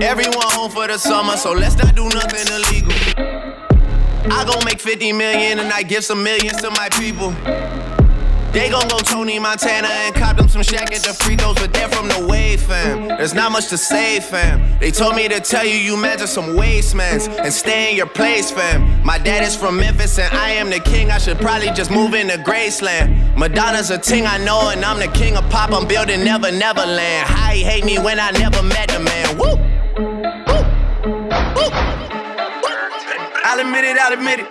Everyone 0.01 0.51
home 0.55 0.71
for 0.71 0.87
the 0.87 0.99
summer, 0.99 1.37
so 1.37 1.53
let's 1.53 1.77
not 1.77 1.97
do 1.97 2.09
nothing 2.09 2.47
illegal. 2.55 3.50
I 4.25 4.45
gon' 4.45 4.65
make 4.65 4.81
50 4.81 5.13
million 5.13 5.59
and 5.59 5.73
I 5.73 5.83
give 5.83 6.05
some 6.05 6.23
millions 6.23 6.61
to 6.63 6.71
my 6.71 6.89
people. 6.91 7.31
They 8.53 8.69
gon' 8.69 8.89
go 8.89 8.99
Tony 8.99 9.39
Montana 9.39 9.87
and 9.87 10.15
cop 10.15 10.37
them 10.37 10.49
some 10.49 10.65
shack 10.65 10.93
at 10.93 11.03
the 11.03 11.15
free 11.15 11.37
throws, 11.37 11.55
but 11.55 11.73
they're 11.73 11.89
from 11.89 12.09
the 12.09 12.27
wave, 12.27 12.61
fam. 12.61 13.07
There's 13.07 13.33
not 13.33 13.53
much 13.53 13.69
to 13.69 13.79
say, 13.79 14.19
fam. 14.19 14.79
They 14.81 14.91
told 14.91 15.15
me 15.15 15.29
to 15.29 15.39
tell 15.39 15.65
you 15.65 15.77
you 15.77 15.97
measure 15.97 16.27
some 16.27 16.57
wastemans 16.57 17.29
and 17.29 17.53
stay 17.53 17.91
in 17.91 17.97
your 17.97 18.09
place, 18.09 18.51
fam. 18.51 19.05
My 19.05 19.19
dad 19.19 19.45
is 19.45 19.55
from 19.55 19.77
Memphis 19.77 20.19
and 20.19 20.35
I 20.37 20.51
am 20.51 20.69
the 20.69 20.81
king. 20.81 21.13
I 21.13 21.19
should 21.19 21.39
probably 21.39 21.71
just 21.71 21.93
move 21.93 22.13
into 22.15 22.39
Graceland. 22.39 23.37
Madonna's 23.37 23.91
a 23.91 23.99
ting 23.99 24.27
I 24.27 24.39
know, 24.39 24.71
and 24.71 24.85
I'm 24.85 24.99
the 24.99 25.17
king 25.17 25.37
of 25.37 25.49
pop. 25.49 25.73
I'm 25.73 25.87
building 25.87 26.25
Never 26.25 26.51
Neverland. 26.51 27.29
How 27.29 27.53
he 27.53 27.63
hate 27.63 27.85
me 27.85 27.99
when 28.01 28.19
I 28.19 28.33
never 28.33 28.63
met 28.65 28.89
the 28.89 28.99
man. 28.99 29.39
Woo! 29.39 29.57
Woo! 30.49 30.65
Woo! 31.55 32.10
I'll 33.61 33.67
admit 33.67 33.85
it, 33.85 33.99
I'll 34.01 34.13
admit 34.17 34.41
it. 34.41 34.49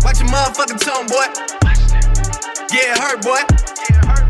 Watch 0.00 0.16
your 0.16 0.32
motherfucking 0.32 0.80
tone, 0.80 1.04
boy. 1.04 1.28
Yeah, 2.72 2.96
it 2.96 3.00
hurt, 3.04 3.20
boy. 3.20 3.44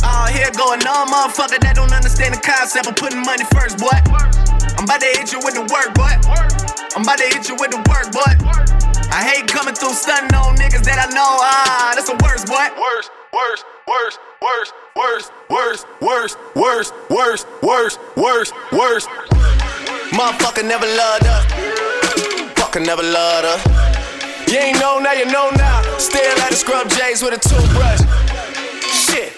All 0.02 0.26
here 0.26 0.50
going 0.50 0.82
on, 0.82 1.06
motherfucker 1.06 1.62
that 1.62 1.78
don't 1.78 1.94
understand 1.94 2.34
the 2.34 2.42
concept 2.42 2.90
of 2.90 2.98
putting 2.98 3.22
money 3.22 3.46
first, 3.54 3.78
boy. 3.78 3.94
I'm 4.74 4.82
about 4.82 4.98
to 4.98 5.06
hit 5.14 5.30
you 5.30 5.38
with 5.46 5.54
the 5.54 5.62
work, 5.62 5.94
boy. 5.94 6.10
I'm 6.98 7.06
about 7.06 7.22
to 7.22 7.30
hit 7.30 7.46
you 7.46 7.54
with 7.54 7.70
the 7.70 7.78
work, 7.86 8.10
boy. 8.10 8.34
I 9.14 9.22
hate 9.22 9.46
coming 9.46 9.78
through 9.78 9.94
stunning 9.94 10.34
on 10.34 10.58
niggas 10.58 10.82
that 10.90 10.98
I 10.98 11.06
know. 11.14 11.38
Ah, 11.38 11.94
that's 11.94 12.10
the 12.10 12.18
worst, 12.18 12.50
boy. 12.50 12.66
Worse, 12.74 13.14
worse, 13.30 13.62
worse, 13.86 14.18
worse, 14.42 14.72
worse, 14.98 15.30
worse, 15.46 15.86
worse, 16.02 16.34
worse, 16.58 16.90
worse, 17.14 17.46
worse, 17.62 17.94
worse, 18.18 18.50
worse. 18.74 19.06
Motherfucker 20.10 20.66
never 20.66 20.90
loved 20.98 21.30
her. 21.30 21.65
Fucker 22.76 22.86
never 22.86 23.02
loved 23.02 23.46
her. 23.46 24.52
You 24.52 24.58
ain't 24.58 24.78
know 24.78 24.98
now, 24.98 25.12
you 25.12 25.24
know 25.26 25.50
now. 25.56 25.80
Still 25.98 26.20
at 26.44 26.50
the 26.50 26.56
scrub 26.56 26.88
J's 26.90 27.22
with 27.22 27.32
a 27.32 27.40
toothbrush. 27.40 28.00
Shit. 28.84 29.32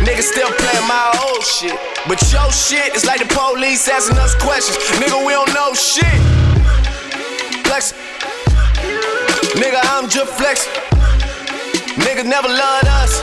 Niggas 0.00 0.32
still 0.32 0.48
playing 0.48 0.88
my 0.88 1.12
old 1.28 1.44
shit. 1.44 1.78
But 2.08 2.20
your 2.32 2.50
shit 2.52 2.96
is 2.96 3.04
like 3.04 3.20
the 3.20 3.28
police 3.28 3.86
asking 3.88 4.16
us 4.18 4.34
questions. 4.36 4.78
Nigga, 4.96 5.26
we 5.26 5.32
don't 5.32 5.52
know 5.52 5.74
shit. 5.74 6.08
Flex. 7.68 7.92
Nigga, 9.60 9.80
I'm 9.92 10.08
just 10.08 10.32
flexing. 10.32 10.72
Niggas 12.00 12.24
never 12.24 12.48
loved 12.48 12.88
us. 12.88 13.20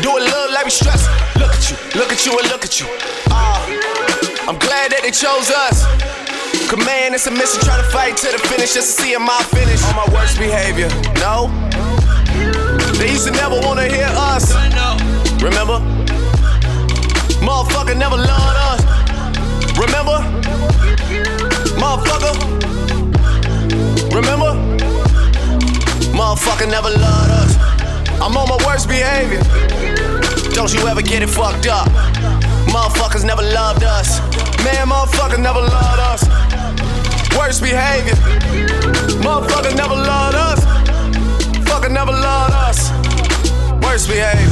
Do 0.00 0.16
it 0.16 0.24
love 0.32 0.50
like 0.52 0.64
we 0.64 0.70
stress. 0.70 1.06
Look 1.36 1.52
at 1.52 1.70
you, 1.70 1.76
look 1.98 2.10
at 2.10 2.24
you, 2.24 2.38
and 2.38 2.48
look 2.48 2.64
at 2.64 2.80
you. 2.80 2.86
Uh, 3.30 4.48
I'm 4.48 4.58
glad 4.58 4.92
that 4.92 5.00
they 5.02 5.10
chose 5.10 5.50
us. 5.50 6.11
Command 6.68 7.14
and 7.14 7.20
submission, 7.20 7.60
try 7.60 7.76
to 7.76 7.88
fight 7.90 8.16
to 8.18 8.32
the 8.32 8.38
finish 8.48 8.74
just 8.74 8.96
to 8.96 9.02
see 9.02 9.16
my 9.16 9.42
finish. 9.50 9.82
On 9.84 9.96
my 9.96 10.06
worst 10.12 10.38
behavior, 10.38 10.88
no. 11.20 11.50
They 12.98 13.10
used 13.10 13.26
to 13.26 13.32
never 13.32 13.60
wanna 13.60 13.88
hear 13.88 14.08
us. 14.08 14.54
Remember? 15.42 15.80
Motherfucker 17.42 17.96
never 17.96 18.16
loved 18.16 18.58
us. 18.70 18.80
Remember? 19.76 20.18
Motherfucker. 21.80 22.34
Remember? 24.14 24.52
Motherfucker 26.16 26.70
never 26.70 26.90
loved 26.90 27.30
us. 27.40 27.56
I'm 28.20 28.36
on 28.36 28.48
my 28.48 28.58
worst 28.64 28.88
behavior. 28.88 29.42
Don't 30.54 30.72
you 30.72 30.86
ever 30.86 31.02
get 31.02 31.22
it 31.22 31.28
fucked 31.30 31.66
up. 31.66 31.88
Motherfuckers 32.70 33.24
never 33.24 33.42
loved 33.42 33.82
us. 33.84 34.20
Man, 34.64 34.88
motherfuckers 34.88 35.38
never 35.38 35.60
loved 35.60 36.00
us. 36.00 36.22
Worst 37.36 37.62
behavior. 37.62 38.14
Motherfucker 39.22 39.74
never 39.76 39.94
loved 39.94 40.36
us. 40.36 40.60
Fucker 41.68 41.90
never 41.90 42.12
loved 42.12 42.54
us. 42.54 42.90
Worst 43.82 44.08
behavior. 44.08 44.48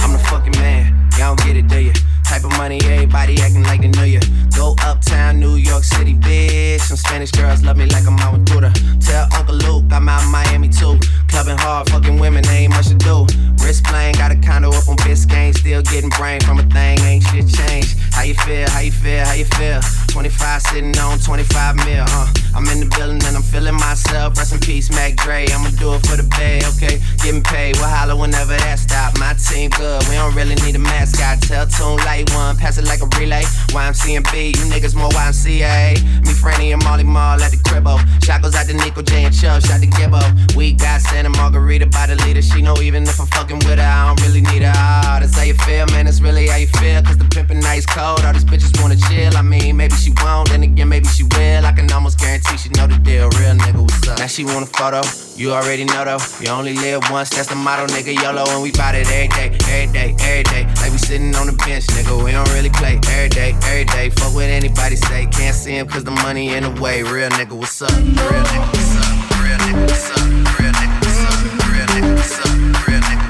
I'm 0.00 0.12
the 0.12 0.22
fucking 0.30 0.52
man. 0.60 0.94
Y'all 1.18 1.34
don't 1.34 1.46
get 1.46 1.56
it, 1.56 1.68
do 1.68 1.78
you? 1.78 1.92
Type 2.24 2.44
of 2.44 2.52
money, 2.58 2.80
everybody 2.84 3.40
acting 3.40 3.64
like 3.64 3.80
they 3.80 3.88
know 3.88 4.04
you. 4.04 4.20
Go 4.56 4.76
uptown, 4.84 5.40
New 5.40 5.56
York 5.56 5.82
City, 5.82 6.14
bitch. 6.14 6.80
Some 6.80 6.96
Spanish 6.96 7.32
girls 7.32 7.62
love 7.62 7.76
me 7.76 7.86
like 7.86 8.06
I'm 8.06 8.18
out 8.20 8.32
with 8.32 8.46
Duda. 8.46 8.72
Tell 9.04 9.26
Uncle 9.34 9.56
Luke 9.56 9.92
I'm 9.92 10.08
out 10.08 10.30
Miami 10.30 10.68
too. 10.68 10.98
Clubbing 11.28 11.58
hard, 11.58 11.90
fucking 11.90 12.18
women, 12.18 12.46
ain't 12.48 12.72
much 12.72 12.88
to 12.88 12.94
do. 12.94 13.26
Wrist 13.62 13.84
playing, 13.84 14.14
got 14.14 14.32
a 14.32 14.36
condo 14.36 14.70
up 14.70 14.88
on 14.88 14.96
Biscayne. 14.98 15.56
Still 15.56 15.82
getting 15.82 16.10
brain 16.10 16.40
from 16.40 16.58
a 16.58 16.62
thing, 16.64 16.98
ain't 17.00 17.24
shit 17.24 17.48
changed. 17.48 17.98
How 18.12 18.22
you 18.22 18.34
feel, 18.34 18.68
how 18.68 18.80
you 18.80 18.92
feel, 18.92 19.24
how 19.24 19.34
you 19.34 19.44
feel? 19.44 19.80
25 20.08 20.62
sitting 20.62 20.98
on 20.98 21.18
25 21.18 21.76
mil, 21.76 22.04
uh. 22.08 22.32
I'm 22.54 22.66
in 22.66 22.80
the 22.80 22.90
building 22.96 23.22
and 23.24 23.36
I'm 23.36 23.42
feeling 23.42 23.74
myself. 23.74 24.36
Rest 24.36 24.52
in 24.52 24.60
peace, 24.60 24.90
Mac 24.90 25.14
Dre. 25.16 25.46
I'ma 25.46 25.70
do 25.78 25.94
it 25.94 26.04
for 26.06 26.16
the 26.16 26.26
bay, 26.36 26.60
okay? 26.74 26.98
Getting 27.22 27.42
paid, 27.42 27.76
we'll 27.76 27.86
holler 27.88 28.16
whenever 28.16 28.56
that 28.56 28.78
stop. 28.78 29.16
My 29.18 29.34
team 29.34 29.70
good, 29.70 30.02
we 30.08 30.14
don't 30.18 30.34
really 30.34 30.56
need 30.66 30.74
a 30.74 30.82
mascot. 30.82 31.40
Tell 31.42 31.66
Tune 31.66 31.96
Light 32.04 32.28
one, 32.34 32.56
pass 32.56 32.76
it 32.76 32.84
like 32.84 33.00
a 33.00 33.08
relay. 33.18 33.42
YMCMB, 33.70 34.58
you 34.58 34.64
niggas 34.66 34.94
more 34.96 35.10
YMCA. 35.10 36.02
Me, 36.26 36.32
Franny, 36.34 36.72
and 36.74 36.82
Molly 36.84 37.04
Mall 37.04 37.40
at 37.40 37.50
the 37.50 37.56
cribbo. 37.56 37.96
Shot 38.24 38.42
goes 38.42 38.54
out 38.54 38.66
to 38.66 38.74
Nico 38.74 39.02
J 39.02 39.24
and 39.24 39.34
Chubb, 39.34 39.62
shot 39.62 39.80
to 39.80 39.86
Gibbo. 39.86 40.20
We 40.56 40.72
got 40.72 41.00
Santa 41.00 41.30
Margarita 41.30 41.86
by 41.86 42.06
the 42.06 42.16
leader. 42.26 42.42
She 42.42 42.62
know 42.62 42.76
even 42.82 43.04
if 43.04 43.20
I'm 43.20 43.26
fucking 43.28 43.49
with 43.58 43.78
her, 43.78 43.84
I 43.84 44.06
don't 44.06 44.20
really 44.26 44.40
need 44.40 44.62
her. 44.62 44.72
Ah, 44.74 45.18
that's 45.20 45.36
how 45.36 45.42
you 45.42 45.54
feel, 45.54 45.86
man. 45.86 46.06
That's 46.06 46.20
really 46.20 46.46
how 46.46 46.56
you 46.56 46.66
feel. 46.66 47.02
Cause 47.02 47.18
the 47.18 47.24
pimpin' 47.24 47.60
nice 47.62 47.86
cold. 47.86 48.24
All 48.24 48.32
these 48.32 48.44
bitches 48.44 48.72
wanna 48.80 48.96
chill. 48.96 49.36
I 49.36 49.42
mean, 49.42 49.76
maybe 49.76 49.94
she 49.94 50.12
won't, 50.22 50.50
then 50.50 50.62
again, 50.62 50.88
maybe 50.88 51.06
she 51.08 51.24
will. 51.24 51.64
I 51.66 51.72
can 51.72 51.90
almost 51.92 52.18
guarantee 52.18 52.56
she 52.56 52.68
know 52.70 52.86
the 52.86 52.98
deal. 52.98 53.28
Real 53.40 53.54
nigga, 53.54 53.80
what's 53.82 54.08
up? 54.08 54.18
Now 54.18 54.26
she 54.26 54.44
want 54.44 54.68
a 54.68 54.70
photo. 54.70 55.02
You 55.36 55.52
already 55.52 55.84
know 55.84 56.04
though. 56.04 56.20
You 56.40 56.50
only 56.50 56.74
live 56.74 57.02
once, 57.10 57.30
that's 57.30 57.48
the 57.48 57.56
motto, 57.56 57.86
nigga. 57.86 58.14
YOLO, 58.14 58.44
and 58.50 58.62
we 58.62 58.72
bout 58.72 58.94
it 58.94 59.08
every 59.08 59.28
day, 59.28 59.56
every 59.72 59.92
day, 59.92 60.14
every 60.20 60.44
day. 60.44 60.64
Like 60.80 60.92
we 60.92 60.98
sitting 60.98 61.34
on 61.36 61.46
the 61.46 61.56
bench, 61.64 61.86
nigga. 61.96 62.22
We 62.22 62.32
don't 62.32 62.48
really 62.52 62.70
play 62.70 63.00
every 63.08 63.30
day, 63.30 63.54
every 63.64 63.84
day. 63.84 64.10
Fuck 64.10 64.34
what 64.34 64.44
anybody 64.44 64.96
say. 64.96 65.26
Can't 65.32 65.54
see 65.54 65.78
him 65.78 65.88
cause 65.88 66.04
the 66.04 66.10
money 66.10 66.54
in 66.54 66.62
the 66.62 66.80
way. 66.80 67.02
Real 67.02 67.30
nigga, 67.30 67.56
what's 67.56 67.80
up? 67.82 67.90
Real 67.90 68.04
nigga, 68.04 68.66
what's 68.68 68.96
up? 69.00 69.40
Real 69.42 69.58
nigga, 69.64 69.80
what's 69.88 70.10
up? 70.10 70.18
Real 70.60 70.72
nigga, 70.72 71.00
what's 71.00 71.24
up? 71.24 71.40
Real 71.70 71.86
nigga, 71.88 72.14
what's 72.14 72.38
up? 72.38 72.46
Real 72.86 73.00
nigga, 73.00 73.10
what's 73.10 73.10
up? 73.10 73.20
Real 73.20 73.29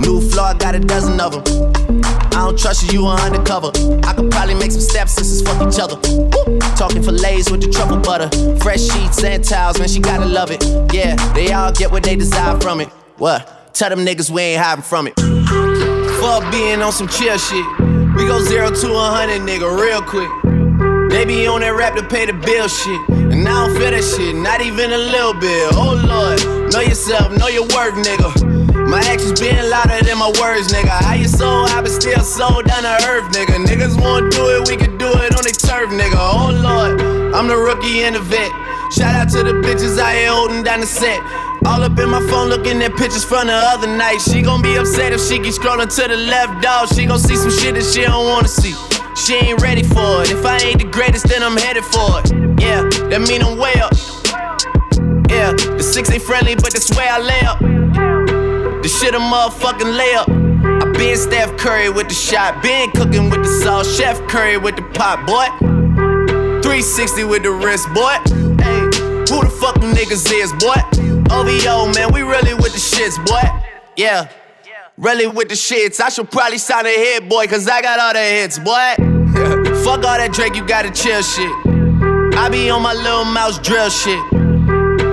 New 0.00 0.20
floor, 0.20 0.46
I 0.46 0.54
got 0.58 0.74
a 0.74 0.80
dozen 0.80 1.20
of 1.20 1.32
them. 1.32 1.72
I 2.32 2.46
don't 2.46 2.58
trust 2.58 2.90
you, 2.90 3.00
you 3.00 3.06
are 3.06 3.20
undercover. 3.20 3.70
I 4.04 4.14
could 4.14 4.30
probably 4.30 4.54
make 4.54 4.72
some 4.72 4.80
stepsisters 4.80 5.42
fuck 5.42 5.60
each 5.68 5.78
other. 5.78 5.96
Woo! 5.96 6.58
Talking 6.76 7.02
fillets 7.02 7.50
with 7.50 7.60
the 7.60 7.70
truffle 7.70 7.98
butter. 7.98 8.28
Fresh 8.60 8.80
sheets 8.80 9.22
and 9.22 9.44
towels, 9.44 9.78
man, 9.78 9.88
she 9.88 10.00
gotta 10.00 10.24
love 10.24 10.50
it. 10.50 10.64
Yeah, 10.94 11.16
they 11.34 11.52
all 11.52 11.72
get 11.72 11.90
what 11.90 12.02
they 12.02 12.16
desire 12.16 12.58
from 12.60 12.80
it. 12.80 12.88
What? 13.18 13.74
Tell 13.74 13.90
them 13.90 14.00
niggas 14.00 14.30
we 14.30 14.42
ain't 14.42 14.62
hiding 14.62 14.82
from 14.82 15.06
it. 15.06 15.14
Fuck 16.20 16.50
being 16.50 16.80
on 16.80 16.92
some 16.92 17.08
chill 17.08 17.36
shit. 17.36 17.66
We 18.16 18.26
go 18.26 18.40
zero 18.40 18.70
to 18.70 18.92
a 18.94 19.10
hundred, 19.10 19.42
nigga, 19.42 19.68
real 19.78 20.00
quick. 20.00 20.30
They 21.10 21.24
be 21.26 21.46
on 21.46 21.60
that 21.60 21.74
rap 21.74 21.96
to 21.96 22.02
pay 22.08 22.24
the 22.24 22.32
bill 22.32 22.68
shit. 22.68 23.00
And 23.10 23.46
I 23.46 23.66
don't 23.66 23.76
feel 23.76 23.90
that 23.90 24.04
shit, 24.04 24.34
not 24.34 24.62
even 24.62 24.92
a 24.92 24.98
little 24.98 25.34
bit. 25.34 25.72
Oh 25.74 26.00
lord, 26.00 26.72
know 26.72 26.80
yourself, 26.80 27.36
know 27.36 27.48
your 27.48 27.64
worth, 27.64 27.94
nigga. 27.94 28.59
My 28.90 28.98
actions 29.06 29.38
being 29.38 29.54
louder 29.70 30.02
than 30.02 30.18
my 30.18 30.34
words, 30.42 30.72
nigga. 30.74 30.90
How 30.90 31.14
you 31.14 31.28
so 31.28 31.46
I 31.46 31.80
been 31.80 31.92
still 31.92 32.24
so 32.24 32.60
down 32.60 32.82
to 32.82 33.06
earth, 33.06 33.30
nigga. 33.30 33.64
Niggas 33.64 33.94
won't 33.94 34.32
do 34.32 34.42
it, 34.50 34.68
we 34.68 34.76
can 34.76 34.98
do 34.98 35.06
it 35.06 35.30
on 35.38 35.46
the 35.46 35.54
turf, 35.54 35.90
nigga. 35.90 36.18
Oh 36.18 36.50
lord, 36.50 37.00
I'm 37.32 37.46
the 37.46 37.56
rookie 37.56 38.02
and 38.02 38.16
the 38.16 38.20
vet. 38.20 38.50
Shout 38.90 39.14
out 39.14 39.30
to 39.30 39.44
the 39.44 39.54
bitches 39.62 39.96
out 39.96 40.12
here 40.12 40.30
holding 40.30 40.64
down 40.64 40.80
the 40.80 40.86
set. 40.86 41.22
All 41.66 41.84
up 41.84 41.96
in 42.00 42.10
my 42.10 42.18
phone 42.26 42.48
looking 42.48 42.82
at 42.82 42.96
pictures 42.96 43.22
from 43.22 43.46
the 43.46 43.54
other 43.54 43.86
night. 43.86 44.18
She 44.18 44.42
gon' 44.42 44.60
be 44.60 44.74
upset 44.74 45.12
if 45.12 45.20
she 45.20 45.38
keep 45.38 45.54
scrolling 45.54 45.86
to 45.94 46.08
the 46.08 46.16
left, 46.16 46.60
dog. 46.60 46.88
She 46.92 47.06
gon' 47.06 47.20
see 47.20 47.36
some 47.36 47.52
shit 47.52 47.76
that 47.76 47.84
she 47.84 48.02
don't 48.02 48.26
wanna 48.26 48.48
see. 48.48 48.74
She 49.14 49.34
ain't 49.38 49.62
ready 49.62 49.84
for 49.84 50.26
it. 50.26 50.32
If 50.32 50.44
I 50.44 50.58
ain't 50.66 50.80
the 50.82 50.90
greatest, 50.90 51.28
then 51.28 51.44
I'm 51.44 51.56
headed 51.56 51.84
for 51.84 52.26
it. 52.26 52.32
Yeah, 52.58 52.82
that 53.06 53.22
mean 53.22 53.40
I'm 53.40 53.56
way 53.56 53.78
up. 53.78 53.94
Yeah, 55.30 55.54
the 55.78 55.84
six 55.84 56.10
ain't 56.10 56.22
friendly, 56.22 56.56
but 56.56 56.72
that's 56.72 56.90
where 56.96 57.06
I 57.06 57.20
lay 57.20 57.40
up. 57.46 57.79
The 58.82 58.88
shit 58.88 59.14
a 59.14 59.18
motherfucking 59.18 59.98
layup. 59.98 60.82
I 60.82 60.92
been 60.92 61.16
Steph 61.16 61.56
Curry 61.58 61.90
with 61.90 62.08
the 62.08 62.14
shot, 62.14 62.62
been 62.62 62.90
cooking 62.92 63.28
with 63.28 63.42
the 63.42 63.60
sauce, 63.62 63.94
Chef 63.96 64.18
Curry 64.26 64.56
with 64.56 64.76
the 64.76 64.82
pot, 64.94 65.26
boy. 65.26 65.48
360 66.62 67.24
with 67.24 67.42
the 67.42 67.50
wrist, 67.50 67.88
boy. 67.92 68.16
Hey, 68.64 68.80
who 69.28 69.44
the 69.44 69.54
fuck 69.60 69.78
them 69.80 69.92
niggas 69.92 70.32
is, 70.32 70.52
boy? 70.54 70.80
OVO, 71.30 71.92
man, 71.92 72.12
we 72.12 72.22
really 72.22 72.54
with 72.54 72.72
the 72.72 72.80
shits, 72.80 73.16
boy. 73.26 73.42
Yeah, 73.96 74.30
really 74.96 75.26
with 75.26 75.48
the 75.48 75.54
shits. 75.54 76.00
I 76.00 76.08
should 76.08 76.30
probably 76.30 76.56
sign 76.56 76.86
a 76.86 76.88
hit, 76.88 77.28
boy, 77.28 77.46
cause 77.48 77.68
I 77.68 77.82
got 77.82 78.00
all 78.00 78.14
the 78.14 78.18
hits, 78.18 78.58
boy. 78.58 78.94
fuck 79.84 80.04
all 80.04 80.16
that 80.16 80.30
Drake, 80.32 80.56
you 80.56 80.66
gotta 80.66 80.90
chill 80.90 81.20
shit. 81.20 81.52
I 82.34 82.48
be 82.50 82.70
on 82.70 82.80
my 82.82 82.94
little 82.94 83.26
mouse 83.26 83.58
drill 83.58 83.90
shit. 83.90 84.18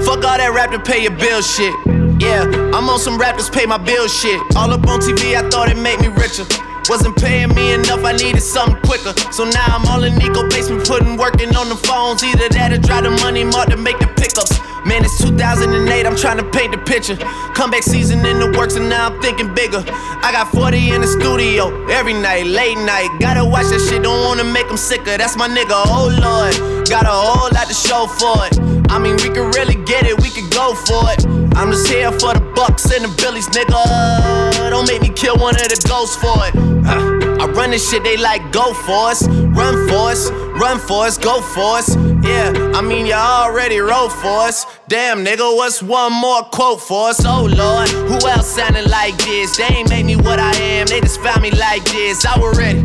Fuck 0.06 0.24
all 0.24 0.38
that 0.38 0.52
rap 0.56 0.72
to 0.72 0.80
pay 0.80 1.04
your 1.04 1.12
bill 1.12 1.42
shit. 1.42 1.76
Yeah, 2.20 2.50
I'm 2.74 2.90
on 2.90 3.00
some 3.00 3.18
rappers 3.18 3.50
pay 3.50 3.66
my 3.66 3.78
bill 3.78 4.08
shit. 4.08 4.42
All 4.56 4.72
up 4.74 4.88
on 4.88 5.00
TV, 5.00 5.36
I 5.36 5.48
thought 5.50 5.70
it 5.70 5.78
made 5.78 6.00
me 6.00 6.08
richer. 6.08 6.46
Wasn't 6.90 7.16
paying 7.18 7.54
me 7.54 7.74
enough, 7.74 8.04
I 8.04 8.14
needed 8.14 8.42
something 8.42 8.82
quicker. 8.82 9.14
So 9.32 9.44
now 9.44 9.66
I'm 9.68 9.86
all 9.86 10.04
in 10.04 10.16
Nico 10.16 10.48
basement, 10.50 10.88
putting 10.88 11.18
working 11.18 11.56
on 11.56 11.70
the 11.70 11.76
phones. 11.76 12.24
Either 12.24 12.50
that 12.50 12.74
or 12.74 12.78
drive 12.80 13.04
the 13.04 13.12
money 13.22 13.44
mark 13.44 13.70
to 13.70 13.78
make 13.78 14.00
the 14.00 14.08
pickups. 14.18 14.58
Man, 14.88 15.04
it's 15.04 15.18
2008, 15.22 16.06
I'm 16.06 16.16
trying 16.16 16.38
to 16.38 16.50
paint 16.50 16.72
the 16.72 16.78
picture. 16.78 17.18
Comeback 17.54 17.84
season 17.84 18.26
in 18.26 18.40
the 18.40 18.58
works, 18.58 18.76
and 18.76 18.88
now 18.88 19.12
I'm 19.12 19.22
thinking 19.22 19.54
bigger. 19.54 19.84
I 20.24 20.32
got 20.32 20.48
40 20.48 20.92
in 20.96 21.02
the 21.02 21.08
studio 21.08 21.86
every 21.88 22.14
night, 22.14 22.46
late 22.46 22.78
night. 22.88 23.12
Gotta 23.20 23.44
watch 23.44 23.68
that 23.68 23.84
shit, 23.84 24.04
don't 24.04 24.24
wanna 24.24 24.46
make 24.46 24.70
them 24.70 24.78
sicker. 24.78 25.18
That's 25.18 25.36
my 25.36 25.50
nigga, 25.50 25.76
oh 25.76 26.08
lord. 26.08 26.88
Got 26.88 27.04
a 27.04 27.12
whole 27.12 27.52
lot 27.52 27.68
to 27.68 27.74
show 27.74 28.08
for 28.08 28.48
it. 28.48 28.56
I 28.90 28.98
mean, 28.98 29.18
we 29.18 29.28
could 29.28 29.52
really 29.60 29.76
get 29.84 30.08
it, 30.08 30.16
we 30.22 30.30
could 30.30 30.50
go 30.56 30.74
for 30.74 31.04
it. 31.12 31.28
I'm 31.60 31.70
just 31.70 31.88
here 31.92 32.12
for 32.12 32.32
the 32.32 32.44
bucks 32.56 32.88
and 32.88 33.04
the 33.04 33.12
billies, 33.20 33.48
nigga. 33.50 34.70
Don't 34.70 34.88
make 34.88 35.02
me 35.02 35.10
kill 35.10 35.36
one 35.36 35.56
of 35.56 35.68
the 35.68 35.84
ghosts 35.84 36.16
for 36.16 36.48
it. 36.48 36.56
Uh, 36.88 37.44
I 37.44 37.46
run 37.52 37.72
this 37.72 37.84
shit, 37.92 38.06
they 38.06 38.16
like 38.16 38.54
go 38.54 38.74
for 38.74 39.12
us, 39.12 39.28
run 39.28 39.76
for 39.90 40.16
us, 40.16 40.32
run 40.60 40.80
for 40.80 41.06
us, 41.06 41.18
go 41.18 41.42
for 41.42 41.78
us. 41.78 41.96
Yeah, 42.24 42.72
I 42.74 42.82
mean 42.82 43.06
you 43.06 43.14
already 43.14 43.80
wrote 43.80 44.10
for 44.10 44.40
us. 44.48 44.66
Damn, 44.88 45.24
nigga, 45.24 45.56
what's 45.56 45.82
one 45.82 46.14
more 46.14 46.44
quote 46.44 46.82
for 46.82 47.10
us? 47.10 47.24
Oh 47.26 47.46
Lord, 47.46 47.90
who 47.90 48.28
else 48.28 48.48
sounding 48.48 48.90
like 48.90 49.18
this. 49.18 49.58
They 49.58 49.66
ain't 49.66 49.90
made 49.90 50.06
me 50.06 50.16
what 50.16 50.40
I 50.40 50.56
am, 50.58 50.88
they 50.88 51.02
just 51.02 51.22
found 51.22 51.42
me 51.42 51.52
like 51.52 51.84
this. 51.86 52.26
I 52.26 52.38
was 52.40 52.58
ready. 52.58 52.84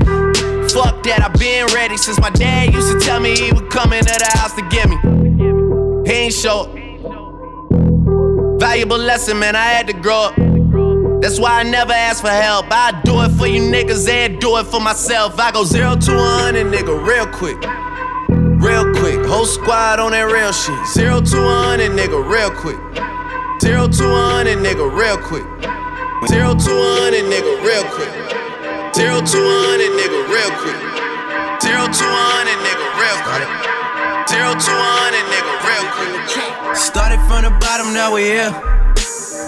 Fuck 0.72 1.02
that, 1.04 1.22
I've 1.22 1.38
been 1.38 1.66
ready 1.74 1.96
since 1.96 2.18
my 2.20 2.30
dad 2.30 2.72
used 2.72 2.92
to 2.92 2.98
tell 2.98 3.20
me 3.20 3.36
he 3.36 3.52
would 3.52 3.70
come 3.70 3.92
into 3.92 4.12
the 4.12 4.30
house 4.38 4.54
to 4.54 4.62
get 4.68 4.88
me. 4.88 4.96
He 6.10 6.18
ain't 6.18 6.34
show. 6.34 6.66
Valuable 8.58 8.98
lesson, 8.98 9.38
man, 9.38 9.56
I 9.56 9.64
had 9.64 9.86
to 9.88 9.92
grow 9.92 10.30
up. 10.30 10.51
That's 11.22 11.38
why 11.38 11.60
I 11.60 11.62
never 11.62 11.92
ask 11.92 12.20
for 12.20 12.34
help. 12.34 12.66
I 12.72 13.00
do 13.04 13.22
it 13.22 13.30
for 13.38 13.46
you 13.46 13.62
niggas 13.62 14.08
and 14.08 14.40
do 14.40 14.56
it 14.56 14.66
for 14.66 14.80
myself. 14.80 15.38
I 15.38 15.52
go 15.52 15.62
zero 15.62 15.94
to 15.94 16.12
one 16.16 16.56
and 16.56 16.74
nigga 16.74 16.98
real 16.98 17.30
quick. 17.30 17.62
Real 18.58 18.90
quick. 18.90 19.24
Whole 19.30 19.46
squad 19.46 20.00
on 20.00 20.10
that 20.10 20.26
real 20.26 20.50
shit. 20.50 20.74
Zero 20.90 21.22
to 21.22 21.38
one 21.38 21.78
and 21.78 21.94
nigga 21.94 22.18
real 22.18 22.50
quick. 22.50 22.74
Zero 23.62 23.86
to 23.86 24.02
one 24.02 24.50
and 24.50 24.66
nigga 24.66 24.82
real 24.82 25.14
quick. 25.22 25.46
Zero 26.26 26.58
to 26.58 26.70
one 26.74 27.14
and 27.14 27.30
nigga 27.30 27.54
real 27.62 27.86
quick. 27.94 28.10
Zero 28.90 29.22
to 29.22 29.38
one 29.38 29.78
and 29.78 29.94
nigga 29.94 30.26
real 30.26 30.50
quick. 30.58 30.80
Zero 31.62 31.86
to 31.86 32.02
one 32.02 32.46
and 32.50 32.60
nigga 32.66 32.86
real 32.98 33.18
quick. 33.30 33.46
Zero 34.26 34.58
to 34.58 34.72
one 34.74 35.14
and 35.14 35.28
nigga 35.30 35.54
real 35.70 35.86
quick. 35.94 36.74
Started 36.74 37.22
from 37.30 37.46
the 37.46 37.54
bottom, 37.62 37.94
now 37.94 38.10
we 38.10 38.26
here. 38.26 38.81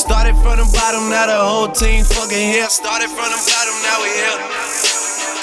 Started 0.00 0.34
from 0.36 0.56
the 0.56 0.64
bottom, 0.72 1.10
now 1.10 1.26
the 1.26 1.36
whole 1.36 1.68
team 1.68 2.04
fucking 2.04 2.32
here. 2.32 2.66
Started 2.70 3.10
from 3.10 3.28
the 3.28 3.36
bottom, 3.36 3.76
now 3.84 4.00
we 4.00 4.08
here. 4.08 4.40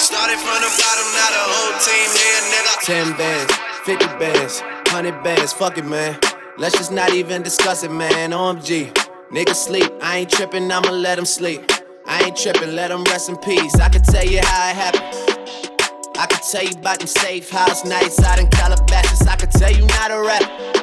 Started 0.02 0.34
from 0.34 0.58
the 0.58 0.72
bottom, 0.74 1.06
now 1.14 1.30
the 1.30 1.44
whole 1.46 1.74
team 1.78 2.08
here, 2.18 2.40
nigga. 2.50 2.74
10 2.82 3.16
bands, 3.16 3.54
50 3.84 4.06
bands, 4.18 4.60
100 4.90 5.22
bands, 5.22 5.52
fuck 5.52 5.78
it, 5.78 5.86
man. 5.86 6.18
Let's 6.58 6.76
just 6.76 6.90
not 6.90 7.14
even 7.14 7.42
discuss 7.42 7.84
it, 7.84 7.92
man. 7.92 8.32
OMG. 8.32 8.92
Nigga 9.30 9.54
sleep, 9.54 9.92
I 10.02 10.18
ain't 10.18 10.30
tripping, 10.30 10.72
I'ma 10.72 10.90
let 10.90 11.20
him 11.20 11.24
sleep. 11.24 11.62
I 12.04 12.24
ain't 12.24 12.36
tripping, 12.36 12.74
let 12.74 12.90
him 12.90 13.04
rest 13.04 13.28
in 13.28 13.36
peace. 13.36 13.76
I 13.76 13.88
can 13.88 14.02
tell 14.02 14.24
you 14.24 14.40
how 14.42 14.70
it 14.70 14.74
happened. 14.74 16.18
I 16.18 16.26
can 16.26 16.40
tell 16.50 16.64
you 16.64 16.76
about 16.76 16.98
them 16.98 17.06
safe 17.06 17.48
house 17.48 17.84
nights 17.84 18.20
out 18.24 18.40
in 18.40 18.48
Calabasas. 18.48 19.24
I 19.28 19.36
can 19.36 19.50
tell 19.50 19.70
you 19.70 19.86
not 19.86 20.10
a 20.10 20.20
rap. 20.20 20.77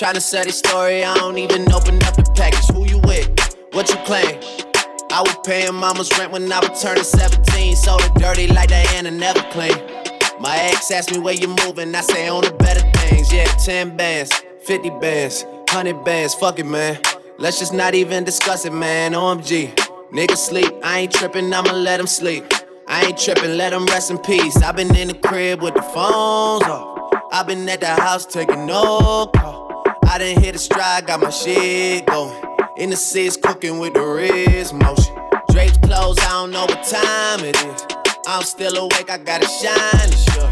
Tryna 0.00 0.22
sell 0.22 0.44
this 0.44 0.58
story, 0.58 1.04
I 1.04 1.14
don't 1.16 1.36
even 1.36 1.70
open 1.70 2.02
up 2.04 2.16
the 2.16 2.22
package. 2.34 2.74
Who 2.74 2.86
you 2.86 3.00
with? 3.00 3.28
What 3.72 3.86
you 3.90 3.96
claim? 4.06 4.40
I 5.12 5.20
was 5.20 5.36
paying 5.44 5.74
mama's 5.74 6.10
rent 6.18 6.32
when 6.32 6.50
I 6.50 6.58
was 6.60 6.80
turning 6.80 7.04
17. 7.04 7.76
So 7.76 7.98
it 7.98 8.14
dirty 8.14 8.46
like 8.46 8.70
Diana 8.70 9.10
never 9.10 9.42
clean. 9.50 9.76
My 10.40 10.56
ex 10.56 10.90
asked 10.90 11.12
me 11.12 11.18
where 11.18 11.34
you 11.34 11.48
moving, 11.48 11.94
I 11.94 12.00
say 12.00 12.28
on 12.28 12.44
the 12.44 12.50
better 12.50 12.80
things. 12.98 13.30
Yeah, 13.30 13.44
10 13.44 13.94
bands, 13.98 14.32
50 14.62 14.88
bands, 15.02 15.44
100 15.44 16.02
bands, 16.02 16.34
fuck 16.34 16.58
it, 16.58 16.64
man. 16.64 16.98
Let's 17.36 17.58
just 17.58 17.74
not 17.74 17.94
even 17.94 18.24
discuss 18.24 18.64
it, 18.64 18.72
man. 18.72 19.12
OMG. 19.12 19.74
Nigga 20.12 20.34
sleep, 20.34 20.72
I 20.82 21.00
ain't 21.00 21.12
tripping, 21.12 21.52
I'ma 21.52 21.72
let 21.72 22.00
him 22.00 22.06
sleep. 22.06 22.44
I 22.88 23.04
ain't 23.04 23.18
tripping, 23.18 23.58
let 23.58 23.74
him 23.74 23.84
rest 23.84 24.10
in 24.10 24.16
peace. 24.16 24.56
i 24.62 24.72
been 24.72 24.96
in 24.96 25.08
the 25.08 25.14
crib 25.18 25.60
with 25.60 25.74
the 25.74 25.82
phones 25.82 26.62
off. 26.62 27.12
i 27.32 27.42
been 27.42 27.68
at 27.68 27.80
the 27.80 27.88
house 27.88 28.24
taking 28.24 28.64
no 28.64 29.30
call. 29.36 29.69
I 30.10 30.18
done 30.18 30.42
hit 30.42 30.56
a 30.56 30.58
stride, 30.58 31.06
got 31.06 31.20
my 31.20 31.30
shit 31.30 32.04
going. 32.06 32.36
In 32.78 32.90
the 32.90 32.96
seats, 32.96 33.36
cooking 33.36 33.78
with 33.78 33.94
the 33.94 34.00
wrist 34.02 34.74
motion. 34.74 35.14
Drapes 35.52 35.78
closed, 35.78 36.18
I 36.18 36.30
don't 36.30 36.50
know 36.50 36.64
what 36.64 36.82
time 36.82 37.44
it 37.44 37.54
is. 37.54 37.86
I'm 38.26 38.42
still 38.42 38.76
awake, 38.76 39.08
I 39.08 39.18
gotta 39.18 39.46
shine, 39.46 40.10
sure. 40.10 40.50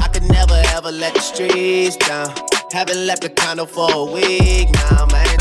I 0.00 0.06
could 0.12 0.22
never 0.30 0.54
ever 0.76 0.92
let 0.92 1.14
the 1.14 1.20
streets 1.20 1.96
down. 1.96 2.32
Haven't 2.70 3.04
left 3.04 3.22
the 3.22 3.30
condo 3.30 3.66
for 3.66 3.90
a 3.90 4.04
week 4.04 4.70
now, 4.70 5.06
man. 5.06 5.38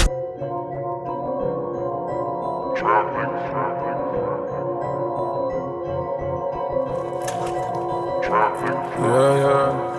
Yeah, 8.97 9.37
yeah. 9.37 9.98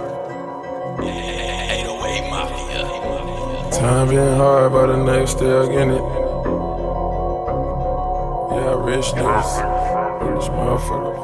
Time 3.81 4.13
been 4.13 4.37
hard, 4.37 4.73
but 4.73 4.93
the 4.93 4.97
next 5.01 5.41
still 5.41 5.65
getting 5.65 5.97
it. 5.97 6.05
Yeah, 8.53 8.77
rich 8.77 9.09
niggas. 9.17 9.65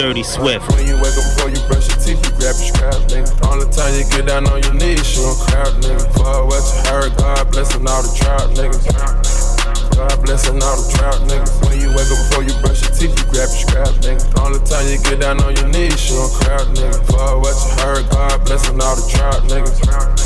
Dirty 0.01 0.25
Swift. 0.25 0.65
When 0.73 0.89
you 0.89 0.97
wake 0.97 1.13
up 1.21 1.29
before 1.37 1.53
you 1.53 1.61
brush 1.69 1.85
your 1.93 2.01
teeth, 2.01 2.17
you 2.17 2.33
grab 2.41 2.57
your 2.57 2.73
scrap, 2.73 2.97
nigga. 3.13 3.29
the 3.61 3.69
time 3.69 3.93
you 3.93 4.09
get 4.09 4.25
down 4.25 4.49
on 4.49 4.65
your 4.65 4.73
knees, 4.73 5.05
you 5.05 5.29
don't 5.29 5.37
crowd, 5.37 5.69
nigga. 5.85 6.01
Fuck 6.17 6.49
what 6.49 6.65
you 6.65 6.81
heard, 6.89 7.13
God 7.21 7.45
blessing 7.53 7.85
all 7.85 8.01
the 8.01 8.09
trout 8.17 8.49
niggas. 8.57 8.89
God 9.93 10.17
blessing 10.25 10.57
all 10.57 10.81
the 10.81 10.89
trout 10.97 11.21
niggas. 11.29 11.53
When 11.61 11.77
you 11.77 11.93
wake 11.93 12.09
up 12.09 12.17
before 12.25 12.41
you 12.41 12.57
brush 12.65 12.81
your 12.81 12.97
teeth, 12.97 13.13
you 13.21 13.25
grab 13.37 13.53
your 13.53 13.69
scrap, 13.69 13.93
nigga. 14.01 14.25
All 14.41 14.49
the 14.49 14.65
time 14.65 14.89
you 14.89 14.97
get 15.05 15.21
down 15.21 15.45
on 15.45 15.53
your 15.61 15.69
knees, 15.69 16.09
you 16.09 16.17
don't 16.17 16.33
crowd, 16.41 16.73
nigga. 16.73 17.05
Fuck 17.05 17.37
what 17.37 17.53
you 17.53 17.69
heard, 17.85 18.09
God 18.09 18.41
blessing 18.49 18.81
all 18.81 18.97
the 18.97 19.05
trout 19.13 19.45
niggas. 19.45 20.26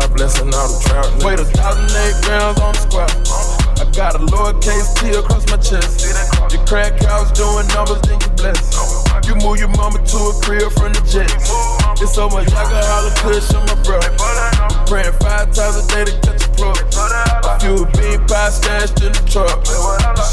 God 0.00 0.16
blessing 0.16 0.52
all 0.52 0.66
the 0.66 0.82
trout. 0.88 1.06
Wait 1.22 1.38
a 1.38 1.44
thousand 1.44 1.86
eight 2.02 2.18
grams 2.26 2.58
on 2.58 2.74
the 2.74 2.80
squat. 2.82 3.14
I 3.78 3.88
got 3.94 4.16
a 4.16 4.18
lowercase 4.18 4.90
T 4.98 5.10
across 5.14 5.46
my 5.46 5.56
chest. 5.56 6.02
Your 6.52 6.66
crack 6.66 7.00
house 7.04 7.30
doing 7.30 7.68
numbers, 7.68 8.02
then 8.02 8.18
you 8.18 8.28
bless. 8.34 8.58
You 9.28 9.36
move 9.36 9.60
your 9.60 9.68
mama 9.68 10.02
to 10.02 10.18
a 10.18 10.34
crib 10.42 10.72
from 10.72 10.92
the 10.94 11.02
jets. 11.06 11.83
It's 12.00 12.14
so 12.14 12.28
much 12.28 12.50
alcohol 12.52 13.06
and 13.06 13.16
kush 13.16 13.54
on 13.54 13.64
my 13.66 13.74
bro. 13.82 14.00
Praying 14.86 15.12
five 15.20 15.52
times 15.54 15.76
a 15.76 15.86
day 15.88 16.04
to 16.04 16.12
catch 16.20 16.44
a 16.44 16.50
pro. 16.50 16.70
A 16.70 17.58
few 17.60 17.86
bean 17.96 18.20
pie 18.26 18.50
stashed 18.50 19.00
in 19.02 19.12
the 19.12 19.22
truck. 19.30 19.64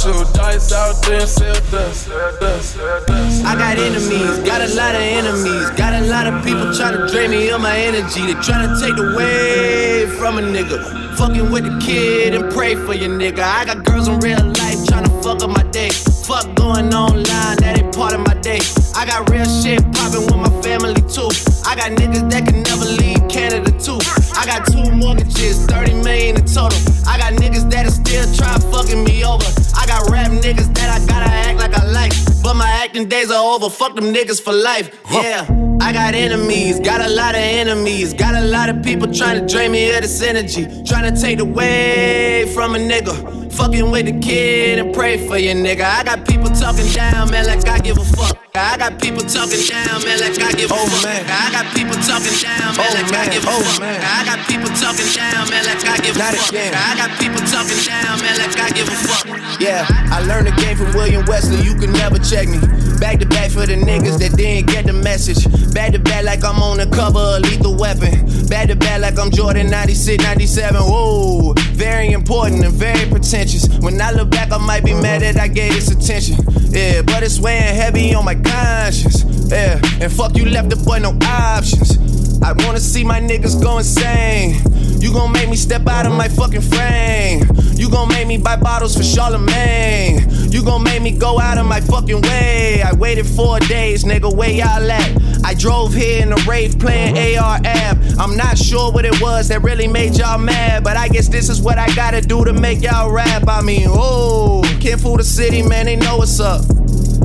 Shoot 0.01 0.27
dice 0.33 0.71
out 0.73 1.01
there 1.05 1.21
and 1.21 1.29
sell 1.29 1.53
dust. 1.69 2.09
dust, 2.09 2.77
dust. 2.77 3.45
I 3.45 3.55
got 3.55 3.77
enemies, 3.77 4.39
got 4.45 4.61
a 4.61 4.73
lot 4.73 4.95
of 4.95 5.01
enemies. 5.01 5.69
Got 5.77 5.93
a 6.01 6.05
lot 6.07 6.27
of 6.27 6.43
people 6.43 6.73
trying 6.73 6.97
to 6.97 7.07
drain 7.07 7.29
me 7.31 7.49
of 7.49 7.61
my 7.61 7.77
energy. 7.77 8.25
They 8.25 8.33
trying 8.41 8.67
to 8.67 8.73
take 8.81 8.97
away 8.97 10.07
from 10.17 10.39
a 10.39 10.41
nigga. 10.41 11.17
Fucking 11.17 11.51
with 11.51 11.65
the 11.65 11.79
kid 11.85 12.33
and 12.33 12.51
pray 12.51 12.75
for 12.75 12.93
your 12.93 13.09
nigga. 13.09 13.43
I 13.43 13.65
got 13.65 13.85
girls 13.85 14.07
in 14.07 14.19
real 14.19 14.43
life 14.43 14.85
trying 14.87 15.05
to 15.05 15.13
fuck 15.21 15.43
up 15.43 15.49
my 15.49 15.63
day. 15.71 15.89
Fuck 15.89 16.55
going 16.55 16.93
online, 16.93 17.57
that 17.57 17.77
ain't 17.77 17.90
part 18.01 18.13
of 18.13 18.25
my 18.25 18.33
day. 18.41 18.57
I 18.95 19.05
got 19.05 19.29
real 19.29 19.45
shit 19.45 19.79
poppin' 19.93 20.25
with 20.25 20.41
my 20.41 20.49
family 20.65 21.01
too. 21.05 21.29
I 21.69 21.77
got 21.77 21.93
niggas 22.01 22.25
that 22.31 22.47
can 22.47 22.63
never 22.65 22.85
leave 22.85 23.21
Canada 23.29 23.69
too. 23.77 23.99
I 24.33 24.43
got 24.49 24.65
two 24.65 24.89
mortgages, 24.89 25.67
30 25.67 26.01
million 26.01 26.35
in 26.35 26.45
total. 26.45 26.79
I 27.05 27.19
got 27.21 27.33
niggas 27.33 27.69
that 27.69 27.85
are 27.85 27.97
still 28.01 28.25
try 28.33 28.57
fucking 28.73 29.03
me 29.03 29.23
over. 29.23 29.45
I 29.77 29.85
got 29.85 30.09
rap 30.09 30.31
niggas 30.31 30.73
that 30.77 30.89
I 30.89 30.97
gotta 31.05 31.29
act 31.29 31.59
like 31.59 31.75
I 31.75 31.85
like. 31.85 32.13
But 32.41 32.55
my 32.55 32.69
acting 32.83 33.07
days 33.07 33.29
are 33.29 33.45
over. 33.53 33.69
Fuck 33.69 33.95
them 33.95 34.11
niggas 34.11 34.41
for 34.41 34.51
life. 34.53 34.99
Yeah. 35.11 35.45
I 35.79 35.93
got 35.93 36.15
enemies, 36.15 36.79
got 36.79 37.01
a 37.01 37.09
lot 37.09 37.35
of 37.35 37.41
enemies. 37.41 38.15
Got 38.15 38.33
a 38.33 38.45
lot 38.45 38.69
of 38.69 38.81
people 38.81 39.13
trying 39.13 39.39
to 39.39 39.45
drain 39.45 39.71
me 39.71 39.93
of 39.93 40.01
this 40.01 40.23
energy. 40.23 40.63
Trying 40.85 41.13
to 41.13 41.21
take 41.21 41.39
away 41.39 42.51
from 42.55 42.73
a 42.73 42.79
nigga. 42.79 43.40
Fucking 43.57 43.91
with 43.91 44.05
the 44.05 44.19
kid 44.19 44.79
and 44.79 44.93
pray 44.93 45.27
for 45.27 45.37
your 45.37 45.55
nigga. 45.55 45.83
I 45.83 46.03
got 46.03 46.27
people 46.27 46.49
talking 46.49 46.87
down, 46.93 47.29
man, 47.31 47.45
like 47.45 47.67
I 47.67 47.79
give 47.79 47.97
a 47.97 48.05
fuck. 48.05 48.37
I 48.53 48.77
got 48.77 48.99
people 48.99 49.23
talking 49.23 49.63
down, 49.63 50.03
man, 50.03 50.19
like 50.19 50.35
I 50.39 50.51
give 50.51 50.71
a 50.71 50.75
oh, 50.75 50.87
fuck. 50.87 51.03
Man. 51.03 51.23
I 51.23 51.51
got 51.51 51.67
people 51.75 51.95
talking 52.03 52.35
down, 52.39 52.75
man, 52.75 52.83
oh, 52.83 52.95
like 52.95 53.11
man. 53.11 53.27
I 53.27 53.31
give 53.31 53.43
a 53.43 53.51
oh, 53.51 53.63
fuck. 53.63 53.79
Man. 53.79 54.01
I 54.03 54.25
got 54.27 54.39
people 54.47 54.71
talking 54.75 55.07
down, 55.15 55.47
man, 55.47 55.63
like 55.63 55.83
I 55.87 55.97
give 56.03 56.17
Not 56.17 56.33
a 56.33 56.37
fuck. 56.37 56.49
Again. 56.51 56.73
I 56.75 56.91
got 56.99 57.11
people 57.19 57.41
talking 57.47 57.79
down, 57.87 58.19
man, 58.19 58.35
like 58.39 58.59
I 58.59 58.69
give 58.71 58.87
a 58.87 58.97
fuck. 59.07 59.23
Yeah, 59.59 59.87
I 60.11 60.19
learned 60.27 60.47
the 60.47 60.55
game 60.59 60.75
from 60.75 60.91
William 60.91 61.23
Wesley, 61.27 61.63
you 61.63 61.75
can 61.75 61.93
never 61.93 62.19
check 62.19 62.47
me. 62.47 62.59
Back 62.99 63.19
to 63.19 63.25
back 63.25 63.51
for 63.51 63.65
the 63.65 63.75
niggas 63.75 64.19
that 64.19 64.37
didn't 64.37 64.67
get 64.67 64.85
the 64.85 64.93
message. 64.93 65.47
Back 65.73 65.93
to 65.93 65.99
back 65.99 66.23
like 66.23 66.43
I'm 66.43 66.61
on 66.61 66.77
the 66.77 66.85
cover 66.85 67.19
of 67.19 67.41
Lethal 67.41 67.75
Weapon. 67.75 68.27
Back 68.47 68.67
to 68.67 68.75
back 68.75 69.01
like 69.01 69.17
I'm 69.17 69.31
Jordan 69.31 69.71
96, 69.71 70.23
97. 70.23 70.81
Whoa, 70.81 71.53
very 71.71 72.11
important 72.11 72.63
and 72.63 72.73
very 72.73 73.09
pretentious. 73.41 73.79
When 73.79 74.01
I 74.01 74.11
look 74.11 74.29
back, 74.29 74.51
I 74.51 74.57
might 74.57 74.83
be 74.83 74.93
mad 74.93 75.21
that 75.21 75.37
I 75.39 75.47
gave 75.47 75.73
this 75.73 75.91
attention. 75.91 76.37
Yeah, 76.69 77.01
but 77.01 77.23
it's 77.23 77.39
weighing 77.39 77.75
heavy 77.75 78.13
on 78.13 78.25
my 78.25 78.35
conscience. 78.35 79.23
Yeah, 79.49 79.79
and 79.99 80.11
fuck 80.11 80.35
you 80.35 80.45
left 80.45 80.69
the 80.69 80.75
boy 80.75 80.99
no 80.99 81.17
options. 81.23 81.97
I 82.43 82.53
wanna 82.65 82.79
see 82.79 83.03
my 83.03 83.19
niggas 83.19 83.61
go 83.61 83.77
insane. 83.77 84.55
You 84.99 85.13
gon' 85.13 85.31
make 85.31 85.49
me 85.49 85.55
step 85.55 85.87
out 85.87 86.05
of 86.05 86.13
my 86.13 86.27
fucking 86.27 86.61
frame. 86.61 87.43
You 87.75 87.89
gon' 87.89 88.07
make 88.09 88.27
me 88.27 88.37
buy 88.37 88.55
bottles 88.55 88.95
for 88.95 89.03
Charlemagne. 89.03 90.29
You 90.51 90.63
gon' 90.63 90.83
make 90.83 91.01
me 91.01 91.11
go 91.11 91.39
out 91.39 91.57
of 91.57 91.65
my 91.65 91.81
fucking 91.81 92.21
way. 92.21 92.81
I 92.83 92.93
waited 92.93 93.25
four 93.25 93.59
days, 93.59 94.03
nigga, 94.03 94.33
where 94.35 94.49
y'all 94.49 94.91
at? 94.91 95.21
I 95.43 95.53
drove 95.53 95.93
here 95.93 96.23
in 96.23 96.31
a 96.31 96.35
rave 96.47 96.79
playing 96.79 97.17
uh-huh. 97.17 97.45
AR 97.45 97.59
app. 97.63 97.97
I'm 98.19 98.35
not 98.35 98.57
sure 98.57 98.91
what 98.91 99.05
it 99.05 99.19
was 99.21 99.47
that 99.49 99.61
really 99.61 99.87
made 99.87 100.17
y'all 100.17 100.37
mad, 100.37 100.83
but 100.83 100.97
I 100.97 101.07
guess 101.07 101.27
this 101.27 101.49
is 101.49 101.61
what 101.61 101.77
I 101.77 101.93
gotta 101.95 102.21
do 102.21 102.43
to 102.45 102.53
make 102.53 102.81
y'all 102.81 103.11
rap. 103.11 103.47
I 103.47 103.61
mean, 103.61 103.87
oh, 103.87 104.61
can't 104.79 104.99
fool 104.99 105.17
the 105.17 105.23
city, 105.23 105.61
man, 105.61 105.85
they 105.85 105.95
know 105.95 106.17
what's 106.17 106.39
up. 106.39 106.63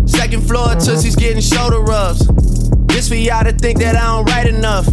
Second 0.06 0.46
floor, 0.46 0.68
Tootsie's 0.74 1.16
getting 1.16 1.42
shoulder 1.42 1.80
rubs. 1.80 2.26
This 2.87 3.09
for 3.09 3.14
y'all 3.14 3.45
to 3.45 3.53
think 3.53 3.78
that 3.80 3.97
I 3.97 4.07
don't 4.07 4.24
write 4.26 4.47
enough. 4.47 4.87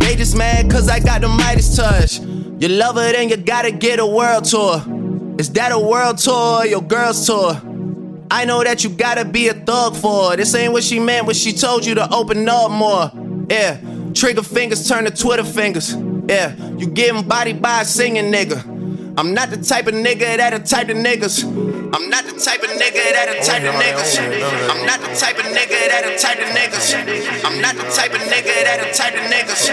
They 0.00 0.16
just 0.16 0.36
mad 0.36 0.70
cause 0.70 0.88
I 0.88 1.00
got 1.00 1.20
the 1.22 1.28
Midas 1.28 1.76
touch. 1.76 2.20
You 2.20 2.68
love 2.68 2.98
it 2.98 3.16
and 3.16 3.30
you 3.30 3.36
gotta 3.36 3.70
get 3.70 3.98
a 3.98 4.06
world 4.06 4.44
tour. 4.44 4.82
Is 5.38 5.50
that 5.52 5.72
a 5.72 5.78
world 5.78 6.18
tour 6.18 6.60
or 6.60 6.66
your 6.66 6.82
girl's 6.82 7.26
tour? 7.26 7.60
I 8.30 8.44
know 8.44 8.62
that 8.64 8.84
you 8.84 8.90
gotta 8.90 9.24
be 9.24 9.48
a 9.48 9.54
thug 9.54 9.96
for 9.96 10.30
her. 10.30 10.36
This 10.36 10.54
ain't 10.54 10.72
what 10.72 10.84
she 10.84 10.98
meant 10.98 11.26
when 11.26 11.34
she 11.34 11.52
told 11.52 11.84
you 11.84 11.94
to 11.96 12.12
open 12.14 12.48
up 12.48 12.70
more. 12.70 13.10
Yeah, 13.50 13.78
trigger 14.14 14.42
fingers 14.42 14.88
turn 14.88 15.04
to 15.04 15.10
Twitter 15.10 15.44
fingers. 15.44 15.94
Yeah, 16.28 16.54
you 16.78 16.86
getting 16.86 17.26
body 17.26 17.52
by 17.52 17.82
a 17.82 17.84
singing 17.84 18.32
nigga. 18.32 18.71
I'm 19.14 19.34
not 19.34 19.50
the 19.50 19.58
type 19.58 19.86
of 19.88 19.94
nigga 19.94 20.38
that'll 20.38 20.60
type 20.60 20.88
of 20.88 20.96
niggas. 20.96 21.44
I'm 21.44 22.08
not 22.08 22.24
the 22.24 22.32
type 22.32 22.62
of 22.62 22.70
nigga 22.70 23.12
that'll 23.12 23.44
type 23.44 23.62
of 23.62 23.74
niggas. 23.74 24.16
I'm 24.70 24.86
not 24.86 25.00
the 25.00 25.08
type 25.14 25.38
of 25.38 25.44
nigga 25.44 25.88
that'll 25.88 26.16
type 26.16 26.38
of 26.38 26.48
niggas. 26.48 27.44
I'm 27.44 27.60
not 27.60 27.76
the 27.76 27.82
type 27.92 28.14
of 28.14 28.20
nigga 28.20 28.64
that'll 28.64 28.94
type 28.94 29.14
of 29.14 29.30
niggas. 29.30 29.68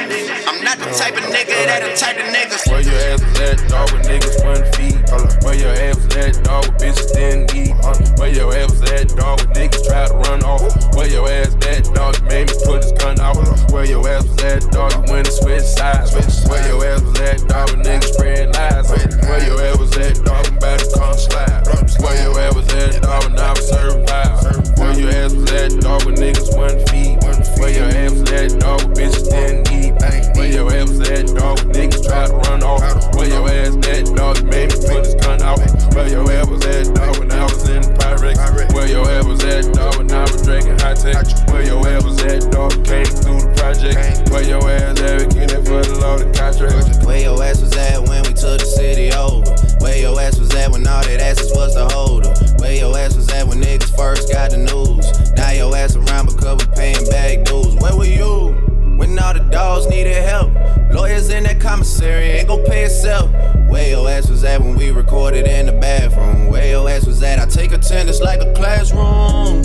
I'm 0.45 0.63
not 0.63 0.77
the 0.77 0.91
type 0.91 1.15
of 1.15 1.23
nigga 1.23 1.65
that'll 1.65 1.95
type 1.95 2.17
of 2.17 2.25
niggas. 2.35 2.67
Where 2.69 2.81
your 2.81 2.93
ass 3.13 3.39
at, 3.39 3.69
dog, 3.69 3.91
with 3.93 4.07
niggas 4.07 4.43
one 4.43 4.65
feet. 4.73 4.98
Where 5.43 5.55
your 5.55 5.73
ass 5.73 5.97
was 5.97 6.15
at, 6.17 6.43
dog, 6.43 6.65
with 6.65 6.77
bitches 6.77 7.13
didn't 7.13 7.55
eat. 7.55 7.73
Where 8.19 8.29
your 8.33 8.53
ass 8.55 8.71
was 8.71 8.91
at, 8.91 9.09
dog, 9.09 9.41
with 9.41 9.57
niggas 9.57 9.85
try 9.87 10.07
to 10.07 10.13
run 10.13 10.43
off. 10.43 10.95
Where 10.95 11.07
your 11.07 11.27
ass 11.27 11.55
at, 11.65 11.83
dog, 11.95 12.17
you 12.19 12.25
made 12.27 12.47
me 12.47 12.53
put 12.63 12.83
his 12.83 12.91
gun 12.93 13.19
out. 13.19 13.37
Where 13.71 13.85
your 13.85 14.07
ass 14.07 14.27
was 14.27 14.43
at, 14.43 14.71
dog, 14.71 14.93
you 14.93 15.11
went 15.11 15.27
and 15.27 15.35
switch 15.35 15.63
sides. 15.63 16.13
Where 16.47 16.67
your 16.67 16.85
ass 16.85 17.01
was 17.01 17.19
at, 17.21 17.47
dog, 17.47 17.71
with 17.71 17.85
niggas 17.85 18.13
spread 18.13 18.53
lies. 18.55 18.89
Where 18.89 19.45
your 19.45 19.61
ass 19.61 19.77
was 19.79 19.97
at, 19.97 20.23
dog, 20.23 20.45
I'm 20.47 20.57
about 20.57 20.79
to 20.79 20.91
come 20.97 21.17
slide. 21.17 21.67
Where 22.01 22.23
your 22.23 22.39
ass 22.39 22.55
was 22.55 22.73
at, 22.73 23.01
dog, 23.01 23.23
when 23.23 23.39
I 23.39 23.51
was 23.51 23.67
serving 23.67 24.05
loud. 24.05 24.68
Where 24.89 25.01
your 25.01 25.11
ass 25.11 25.33
was 25.35 25.51
at, 25.51 25.81
dog, 25.81 26.03
when 26.05 26.15
niggas 26.15 26.57
one 26.57 26.73
feet. 26.89 27.21
Where 27.61 27.69
your 27.69 27.93
ass 27.93 28.09
was 28.09 28.31
at, 28.33 28.59
dog, 28.59 28.81
when 28.81 28.93
bitches 28.97 29.29
didn't 29.29 29.69
eat. 29.69 29.93
Where 30.35 30.49
your 30.49 30.73
ass 30.73 30.89
was 30.89 31.09
at, 31.11 31.27
dog, 31.27 31.59
when 31.59 31.69
niggas 31.77 32.03
tried 32.09 32.27
to 32.29 32.35
run 32.49 32.63
off. 32.63 32.81
Where 33.13 33.29
your 33.29 33.47
ass 33.47 33.77
at, 33.85 34.15
dog, 34.17 34.43
made 34.49 34.73
me 34.73 34.77
put 34.89 35.05
his 35.05 35.13
gun 35.13 35.43
out. 35.43 35.59
Where 35.93 36.09
your 36.09 36.25
ass 36.31 36.49
was 36.49 36.65
at, 36.65 36.95
dog, 36.95 37.19
when 37.19 37.31
I 37.31 37.43
was 37.43 37.69
in 37.69 37.83
the 37.83 37.93
Pyrex. 38.01 38.73
Where 38.73 38.87
your 38.89 39.07
ass 39.07 39.25
was 39.25 39.43
at, 39.43 39.71
dog, 39.75 39.97
when 39.97 40.11
I 40.11 40.21
was 40.23 40.41
drinking 40.41 40.79
high 40.79 40.95
tech. 40.95 41.21
Where 41.53 41.61
your 41.61 41.87
ass 41.87 42.03
was 42.03 42.23
at, 42.23 42.51
dog, 42.51 42.71
came 42.83 43.05
through 43.05 43.41
the 43.45 43.53
project. 43.57 44.31
Where 44.31 44.41
your 44.41 44.67
ass 44.71 44.99
advocating 45.01 45.65
for 45.65 45.85
the 45.85 45.99
law, 46.01 46.17
the 46.17 46.25
contract. 46.33 47.05
Where 47.05 47.21
your 47.21 47.43
ass 47.43 47.61
was 47.61 47.77
at 47.77 48.09
when 48.09 48.23
we 48.23 48.33
took 48.33 48.57
the 48.57 48.65
city 48.65 49.13
over. 49.13 49.68
Where 49.79 49.97
your 49.97 50.19
ass 50.19 50.37
was 50.39 50.53
at 50.55 50.71
when 50.71 50.85
all 50.87 51.03
that 51.03 51.21
asses 51.21 51.51
was 51.55 51.73
the 51.75 51.87
holder? 51.89 52.33
Where 52.59 52.75
your 52.75 52.97
ass 52.97 53.15
was 53.15 53.29
at 53.29 53.47
when 53.47 53.61
niggas 53.61 53.95
first 53.95 54.31
got 54.31 54.51
the 54.51 54.57
news? 54.57 55.31
Now 55.33 55.51
your 55.51 55.75
ass 55.75 55.95
around 55.95 56.27
because 56.27 56.65
we 56.65 56.75
paying 56.75 57.09
back 57.09 57.45
dues. 57.45 57.75
Where 57.75 57.95
were 57.95 58.05
you 58.05 58.53
when 58.97 59.17
all 59.19 59.33
the 59.33 59.39
dogs 59.51 59.87
needed 59.87 60.15
help? 60.23 60.53
Lawyers 60.91 61.29
in 61.29 61.43
that 61.43 61.61
commissary 61.61 62.25
ain't 62.25 62.47
gon' 62.47 62.63
pay 62.65 62.83
itself. 62.83 63.31
Where 63.69 63.89
your 63.89 64.09
ass 64.09 64.29
was 64.29 64.43
at 64.43 64.59
when 64.61 64.75
we 64.75 64.91
recorded 64.91 65.47
in 65.47 65.67
the 65.67 65.73
bathroom? 65.73 66.47
Where 66.47 66.67
your 66.67 66.89
ass 66.89 67.05
was 67.05 67.23
at? 67.23 67.39
I 67.39 67.45
take 67.45 67.71
attendance 67.71 68.19
like 68.19 68.41
a 68.41 68.53
classroom. 68.53 69.61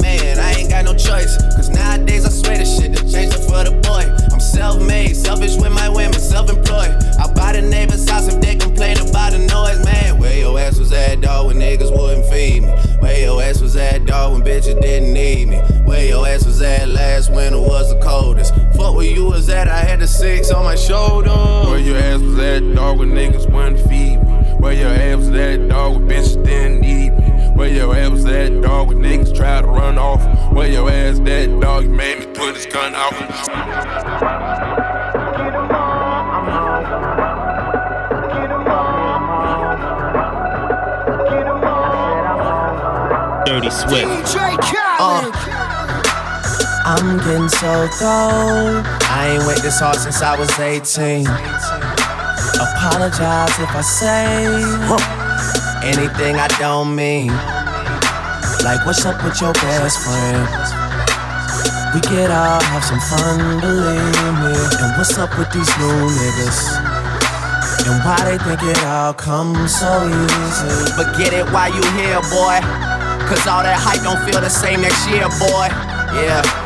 Man, 0.00 0.38
I 0.38 0.54
ain't 0.58 0.70
got 0.70 0.84
no 0.84 0.92
choice. 0.92 1.36
Cause 1.54 1.68
nowadays 1.68 2.24
I 2.24 2.30
swear 2.30 2.58
this 2.58 2.78
shit 2.78 2.96
to 2.96 3.02
change 3.10 3.34
for 3.34 3.62
the 3.62 3.72
boy. 3.84 4.25
I'm 4.36 4.40
self 4.40 4.82
made, 4.82 5.16
selfish 5.16 5.56
with 5.56 5.72
my 5.72 5.88
women, 5.88 6.20
self 6.20 6.50
employed. 6.50 6.94
I 7.18 7.32
buy 7.32 7.54
the 7.54 7.62
neighbor's 7.62 8.06
house 8.06 8.28
if 8.28 8.38
they 8.38 8.54
complain 8.54 8.98
about 8.98 9.32
the 9.32 9.38
noise, 9.38 9.82
man. 9.82 10.18
Where 10.18 10.36
your 10.36 10.58
ass 10.58 10.78
was 10.78 10.92
at, 10.92 11.22
dog, 11.22 11.46
when 11.46 11.56
niggas 11.56 11.90
wouldn't 11.90 12.26
feed 12.26 12.64
me? 12.64 12.68
Where 12.98 13.18
your 13.18 13.40
ass 13.40 13.62
was 13.62 13.76
at, 13.76 14.04
dog, 14.04 14.34
when 14.34 14.42
bitches 14.42 14.78
didn't 14.78 15.14
need 15.14 15.48
me? 15.48 15.56
Where 15.86 16.04
your 16.04 16.26
ass 16.26 16.44
was 16.44 16.60
at 16.60 16.86
last 16.86 17.32
winter 17.32 17.58
was 17.58 17.94
the 17.94 17.98
coldest? 18.02 18.54
Fuck 18.76 18.94
where 18.96 19.06
you 19.06 19.24
was 19.24 19.48
at, 19.48 19.68
I 19.68 19.78
had 19.78 20.00
the 20.00 20.06
six 20.06 20.50
on 20.50 20.64
my 20.64 20.74
shoulder. 20.74 21.30
Where 21.30 21.78
your 21.78 21.96
ass 21.96 22.20
was 22.20 22.38
at, 22.38 22.74
dog, 22.74 22.98
when 22.98 23.12
niggas 23.12 23.50
wouldn't 23.50 23.80
feed 23.88 24.18
me? 24.18 24.32
Where 24.58 24.74
your 24.74 24.90
ass 24.90 25.16
was 25.16 25.30
at, 25.30 25.66
dog, 25.66 25.94
when 25.94 26.08
bitches 26.10 26.44
didn't 26.44 26.82
need 26.82 27.16
me? 27.16 27.35
Where 27.56 27.70
your 27.70 27.96
ass 27.96 28.10
was 28.10 28.26
at, 28.26 28.60
dog, 28.60 28.88
when 28.88 28.98
niggas 28.98 29.34
tried 29.34 29.62
to 29.62 29.66
run 29.68 29.96
off? 29.96 30.20
Where 30.52 30.68
your 30.68 30.90
ass 30.90 31.18
at, 31.20 31.58
dog, 31.58 31.84
you 31.84 31.88
made 31.88 32.18
me 32.18 32.26
put 32.26 32.54
his 32.54 32.66
gun 32.66 32.94
out. 32.94 33.14
Dirty 43.46 43.70
Swift. 43.70 44.36
Uh, 44.98 45.30
I'm 46.84 47.16
getting 47.18 47.48
so 47.48 47.88
cold. 47.98 48.84
I 49.08 49.30
ain't 49.34 49.46
wait 49.46 49.62
this 49.62 49.80
hard 49.80 49.96
since 49.96 50.20
I 50.20 50.38
was 50.38 50.50
18. 50.58 51.26
Apologize 52.60 53.58
if 53.58 53.70
I 53.74 53.80
say 53.80 55.25
anything 55.86 56.34
I 56.36 56.48
don't 56.58 56.94
mean. 56.94 57.30
Like, 58.66 58.82
what's 58.84 59.06
up 59.06 59.22
with 59.22 59.40
your 59.40 59.52
best 59.54 60.02
friend? 60.02 60.42
We 61.94 62.00
could 62.02 62.30
all 62.30 62.60
have 62.60 62.84
some 62.84 63.00
fun, 63.06 63.60
believe 63.60 64.34
me. 64.42 64.54
And 64.82 64.90
what's 64.98 65.16
up 65.18 65.30
with 65.38 65.50
these 65.54 65.70
new 65.78 66.10
niggas? 66.10 66.60
And 67.86 68.02
why 68.02 68.18
they 68.26 68.38
think 68.42 68.62
it 68.66 68.82
all 68.84 69.14
comes 69.14 69.78
so 69.78 70.10
easy? 70.10 70.92
But 70.98 71.16
get 71.16 71.32
it 71.32 71.46
while 71.54 71.70
you 71.70 71.84
here, 71.94 72.20
boy. 72.34 72.58
Cause 73.30 73.46
all 73.46 73.62
that 73.62 73.78
hype 73.78 74.02
don't 74.02 74.18
feel 74.26 74.40
the 74.40 74.50
same 74.50 74.82
next 74.82 75.08
year, 75.08 75.28
boy. 75.38 75.70
Yeah. 76.18 76.65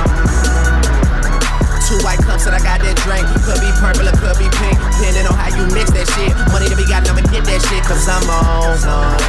White 2.03 2.19
cups 2.25 2.45
and 2.49 2.55
I 2.55 2.59
got 2.59 2.81
that 2.81 2.97
drink. 3.05 3.25
Could 3.45 3.61
be 3.61 3.69
purple 3.77 4.09
or 4.09 4.15
could 4.17 4.37
be 4.41 4.49
pink, 4.57 4.77
depending 4.97 5.25
on 5.29 5.37
how 5.37 5.53
you 5.53 5.69
mix 5.69 5.93
that 5.93 6.09
shit. 6.17 6.33
Money 6.49 6.65
to 6.69 6.75
be 6.75 6.85
got, 6.89 7.05
I'ma 7.05 7.21
get 7.29 7.45
that 7.45 7.61
shit, 7.61 7.83
cause 7.85 8.09
I'm 8.09 8.25
on 8.25 8.73
one. 8.81 9.21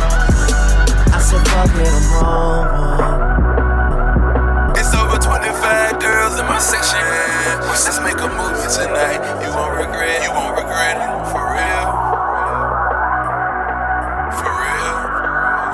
I 1.13 1.21
said, 1.21 1.45
fuck 1.53 1.69
it, 1.77 1.93
I'm 1.93 2.25
on 2.25 2.65
one. 2.73 3.33
It's 4.77 4.95
over 4.97 5.21
25 5.21 6.01
girls 6.01 6.41
in 6.41 6.47
my 6.49 6.59
section. 6.59 7.05
Let's 7.69 8.01
make 8.01 8.17
a 8.19 8.29
movie 8.29 8.69
tonight. 8.73 9.21
You 9.45 9.53
won't 9.53 9.77
regret. 9.77 10.25
You 10.25 10.33
won't 10.33 10.57
regret 10.57 10.97
it. 10.97 11.22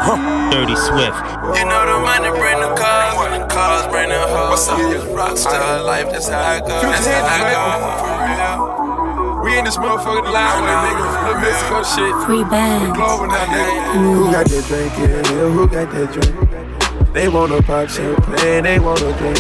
Dirty 0.09 0.75
Swift. 0.77 1.21
You 1.53 1.69
know 1.69 1.85
the 1.85 2.01
money 2.01 2.31
bring 2.41 2.61
the 2.61 2.73
cars, 2.75 3.39
the 3.39 3.45
cars 3.47 3.87
bring 3.93 4.09
the 4.09 4.19
hoes. 4.19 4.51
What's 4.51 4.69
up? 4.69 4.79
Rockstar 5.13 5.85
life, 5.85 6.11
that's 6.11 6.29
how 6.29 6.41
I 6.41 6.61
go. 6.61 6.69
That's 6.81 7.07
how 7.07 7.27
I 7.29 7.53
go. 7.53 8.01
For 8.01 8.17
real. 8.25 9.45
We 9.45 9.59
in 9.59 9.65
this 9.67 9.77
motherfucking 9.77 10.33
line 10.33 10.63
with 10.63 10.73
niggas 10.89 11.15
from 11.21 11.41
Mexico 11.43 11.83
shit. 11.83 12.27
Free 12.27 12.45
band. 12.45 12.95
Global 12.97 13.27
now, 13.27 13.45
nigga. 13.53 13.93
Who 13.93 14.33
got 14.33 14.47
that 14.47 14.65
drink 14.65 14.99
in 14.99 15.25
here? 15.27 15.51
Who 15.51 15.69
got 15.69 15.93
that 15.93 16.09
drink? 16.13 17.13
They 17.13 17.29
wanna 17.29 17.61
pop 17.61 17.89
champagne, 17.91 18.65
they 18.65 18.79
wanna 18.79 19.13
drink. 19.19 19.39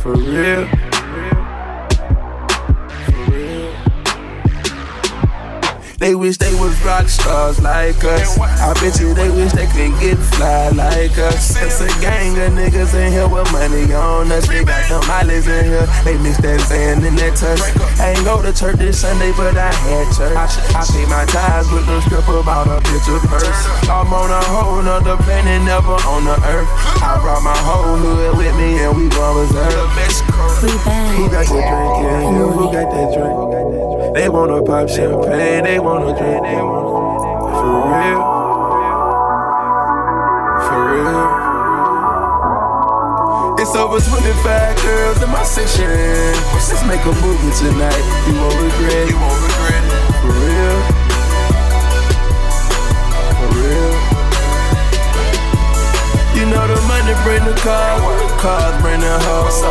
For 0.00 0.14
real. 0.14 0.89
They 6.00 6.14
wish 6.14 6.38
they 6.38 6.54
was 6.56 6.72
rock 6.80 7.12
stars 7.12 7.60
like 7.60 8.02
us. 8.04 8.40
I 8.40 8.72
bet 8.80 8.98
you 9.04 9.12
they 9.12 9.28
wish 9.28 9.52
they 9.52 9.68
could 9.68 9.92
get 10.00 10.16
fly 10.16 10.72
like 10.72 11.12
us. 11.20 11.52
It's 11.60 11.84
a 11.84 11.92
gang 12.00 12.32
of 12.40 12.56
niggas 12.56 12.96
in 12.96 13.12
here 13.12 13.28
with 13.28 13.44
money 13.52 13.84
on 13.92 14.32
us. 14.32 14.48
They 14.48 14.64
got 14.64 14.80
them 14.88 15.04
islands 15.12 15.46
in 15.46 15.68
here. 15.68 15.84
They 16.00 16.16
mix 16.16 16.40
that 16.40 16.56
sand 16.64 17.04
in 17.04 17.16
that 17.20 17.36
touch. 17.36 17.60
I 18.00 18.16
ain't 18.16 18.24
go 18.24 18.40
to 18.40 18.48
church 18.48 18.80
this 18.80 19.04
Sunday, 19.04 19.28
but 19.36 19.52
I 19.60 19.68
had 19.68 20.08
church. 20.16 20.32
I 20.72 20.80
pay 20.88 21.04
my 21.04 21.28
tithes 21.28 21.68
with 21.68 21.84
the 21.84 22.00
stripper 22.08 22.40
about 22.40 22.64
a 22.72 22.80
bitch 22.80 23.04
of 23.04 23.20
purse. 23.28 23.60
I'm 23.84 24.08
on 24.08 24.32
a 24.32 24.40
whole 24.48 24.80
nother 24.80 25.20
planet, 25.20 25.60
never 25.68 26.00
on 26.08 26.24
the 26.24 26.40
earth. 26.48 26.68
I 27.04 27.20
brought 27.20 27.44
my 27.44 27.52
whole 27.60 28.00
hood 28.00 28.40
with 28.40 28.56
me 28.56 28.80
and 28.80 28.96
we 28.96 29.12
gon' 29.12 29.36
reserve. 29.36 29.84
Free 30.64 30.72
band. 30.80 31.12
Who 31.20 31.28
got 31.28 31.44
that 31.44 31.52
drink 31.52 32.08
in 32.08 32.32
here? 32.32 32.48
Who 32.48 32.64
got 32.72 32.88
that 32.88 33.08
drink? 33.12 33.60
They 34.14 34.28
wanna 34.28 34.60
pop 34.62 34.88
champagne, 34.88 35.62
they 35.62 35.78
wanna 35.78 35.99
wanna 36.00 36.16
For 37.60 37.84
real. 37.92 38.22
For 40.66 40.80
real. 40.90 41.22
It's 43.60 43.74
over 43.76 44.00
25 44.00 44.82
girls 44.82 45.22
in 45.22 45.30
my 45.30 45.42
section. 45.44 46.32
Let's 46.56 46.84
make 46.86 47.04
a 47.04 47.12
movie 47.20 47.52
tonight. 47.52 48.04
You 48.26 48.34
won't 48.40 48.56
regret. 48.56 49.08
You 49.10 49.18
won't 49.20 49.40
regret. 49.44 49.84
For 50.24 50.32
real. 50.32 50.78
For 53.36 53.48
real. 53.60 53.92
You 56.36 56.44
know 56.48 56.64
the 56.66 56.80
money 56.88 57.14
bring 57.24 57.44
the 57.44 57.54
car, 57.60 58.00
cars 58.40 58.80
bring 58.80 59.00
the 59.00 59.18
hoes. 59.28 59.62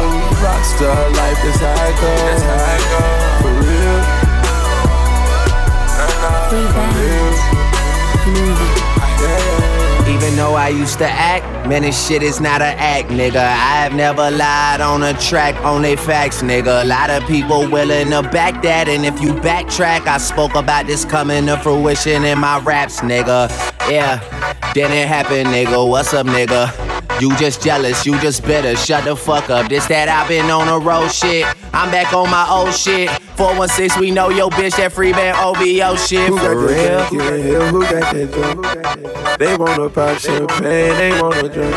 Rockstar 0.44 1.12
life 1.16 1.44
is 1.46 1.60
how 1.60 1.74
I 1.74 1.92
go. 2.00 2.12
That's 2.30 2.44
how 2.44 2.54
I 2.54 2.78
go. 2.92 3.02
For 3.42 3.54
real. 3.66 4.19
Even 6.50 6.66
though 10.36 10.56
I 10.56 10.70
used 10.70 10.98
to 10.98 11.06
act, 11.06 11.46
man, 11.68 11.84
this 11.84 12.08
shit 12.08 12.24
is 12.24 12.42
not 12.42 12.64
an 12.64 12.76
act, 12.80 13.10
nigga. 13.10 13.36
I've 13.36 13.94
never 13.94 14.32
lied 14.32 14.82
on 14.82 15.04
a 15.04 15.14
track, 15.14 15.56
only 15.64 15.96
facts, 15.96 16.42
nigga. 16.42 16.82
A 16.84 16.88
lot 16.88 17.12
of 17.12 17.24
people 17.28 17.70
willing 17.70 18.10
to 18.10 18.24
back 18.24 18.64
that, 18.64 18.90
and 18.90 19.06
if 19.06 19.22
you 19.22 19.36
backtrack, 19.36 20.08
I 20.08 20.18
spoke 20.18 20.56
about 20.56 20.88
this 20.88 21.06
coming 21.06 21.46
to 21.46 21.58
fruition 21.58 22.26
in 22.26 22.40
my 22.40 22.58
raps, 22.62 23.02
nigga. 23.02 23.48
Yeah, 23.88 24.20
didn't 24.74 25.08
happen, 25.08 25.46
nigga. 25.48 25.88
What's 25.88 26.16
up, 26.16 26.26
nigga? 26.26 26.89
You 27.20 27.36
just 27.38 27.62
jealous, 27.62 28.06
you 28.06 28.18
just 28.22 28.44
bitter. 28.44 28.76
Shut 28.78 29.04
the 29.04 29.16
fuck 29.16 29.50
up. 29.50 29.68
This 29.70 29.86
that 29.88 30.08
I've 30.08 30.28
been 30.30 30.50
on 30.50 30.70
a 30.70 30.80
road 30.80 31.10
shit. 31.10 31.46
I'm 31.74 31.92
back 31.92 32.14
on 32.14 32.30
my 32.30 32.48
old 32.50 32.74
shit. 32.74 33.10
416, 33.36 34.00
we 34.00 34.12
know 34.12 34.30
yo 34.30 34.50
bitch, 34.50 34.78
that 34.78 34.92
free 34.94 35.12
band 35.12 35.38
OVO 35.38 35.96
shit. 35.98 36.30
Who 36.30 36.36
got 36.38 36.44
For 36.44 36.56
real. 36.58 36.68
that 36.70 37.10
drink 37.10 37.32
in 37.32 37.44
here? 37.44 37.68
Who 37.68 37.82
got 37.82 38.14
that 38.14 38.32
drink? 38.32 39.40
They 39.40 39.58
wanna 39.58 39.90
pop 39.90 40.18
champagne, 40.18 40.62
they 40.62 41.22
wanna 41.22 41.50
drink. 41.50 41.76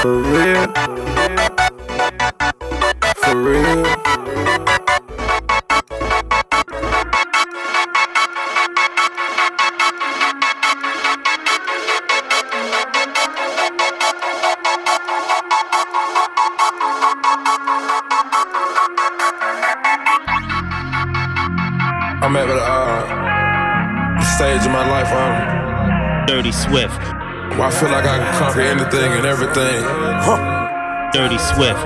For 0.00 0.22
real. 0.22 0.72
For 3.16 3.36
real. 3.36 4.05
Swift. 26.68 26.98
where 27.56 27.62
I 27.62 27.70
feel 27.70 27.90
like 27.90 28.04
I 28.04 28.18
can 28.18 28.38
conquer 28.38 28.60
anything 28.60 29.12
and 29.12 29.26
everything. 29.26 29.82
Dirty 31.12 31.38
Swift. 31.38 31.80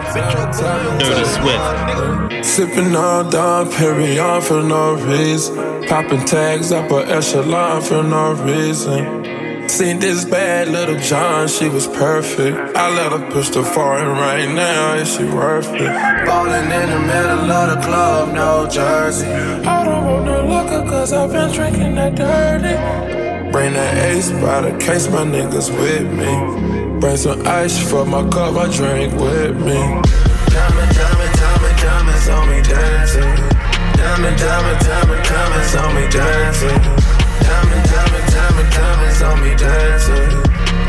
Dirty 1.00 1.24
Swift. 1.36 2.44
Sipping 2.44 2.96
on 2.96 3.30
Dom 3.30 3.70
Perignon 3.70 4.42
for 4.42 4.62
no 4.62 4.94
reason. 4.94 5.86
Popping 5.86 6.24
tags 6.24 6.72
up 6.72 6.90
a 6.90 7.06
echelon 7.06 7.82
for 7.82 8.02
no 8.02 8.32
reason. 8.32 9.68
Seen 9.68 10.00
this 10.00 10.24
bad 10.24 10.68
little 10.68 10.98
John, 10.98 11.46
she 11.46 11.68
was 11.68 11.86
perfect. 11.86 12.76
I 12.76 12.88
let 12.88 13.12
her 13.12 13.30
push 13.30 13.50
the 13.50 13.62
foreign 13.62 14.08
right 14.08 14.48
now, 14.52 14.94
is 14.94 15.14
she 15.14 15.24
worth 15.24 15.68
it? 15.74 15.92
Ballin' 16.26 16.72
in 16.72 16.90
the 16.90 16.98
middle 16.98 17.52
of 17.52 17.76
the 17.76 17.86
club, 17.86 18.34
no 18.34 18.68
jersey. 18.68 19.26
I 19.28 19.84
don't 19.84 20.04
want 20.04 20.24
no 20.24 20.44
liquor 20.44 20.90
cause 20.90 21.12
I've 21.12 21.30
been 21.30 21.52
drinking 21.52 21.94
that 21.94 22.16
dirty. 22.16 23.19
Bring 23.52 23.72
that 23.72 23.98
ace 24.14 24.30
by 24.30 24.60
the 24.60 24.78
case, 24.78 25.08
my 25.10 25.26
niggas 25.26 25.74
with 25.74 26.06
me. 26.06 27.00
Bring 27.00 27.16
some 27.16 27.44
ice 27.48 27.82
for 27.90 28.06
my 28.06 28.22
cup, 28.30 28.54
I 28.54 28.70
drink 28.70 29.12
with 29.18 29.58
me. 29.58 29.74
Diamond, 30.54 30.90
diamond, 30.94 31.34
diamond, 31.34 31.76
diamonds 31.82 32.28
on 32.30 32.46
me 32.46 32.62
dancing. 32.62 33.34
Diamond, 33.98 34.38
diamond, 34.38 34.78
diamond, 34.86 35.22
diamonds 35.26 35.74
on 35.74 35.90
me 35.98 36.06
dancing. 36.14 36.78
Diamond, 37.42 37.84
diamond, 37.90 38.26
diamond, 38.30 38.70
diamonds 38.70 39.22
on 39.22 39.36
me 39.42 39.52
dancing. 39.58 40.30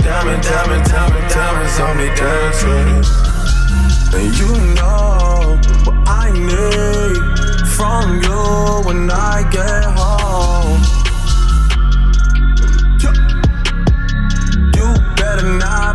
Diamond, 0.06 0.44
diamond, 0.46 0.86
diamond, 0.86 1.28
diamonds 1.34 1.80
on 1.82 1.98
me 1.98 2.08
dancing. 2.14 2.90
And 4.14 4.30
you 4.38 4.54
know 4.78 5.58
what 5.82 5.98
I 6.06 6.30
need 6.30 7.18
from 7.74 8.22
you 8.22 8.86
when 8.86 9.10
I 9.10 9.50
get 9.50 9.84
home. 9.98 11.01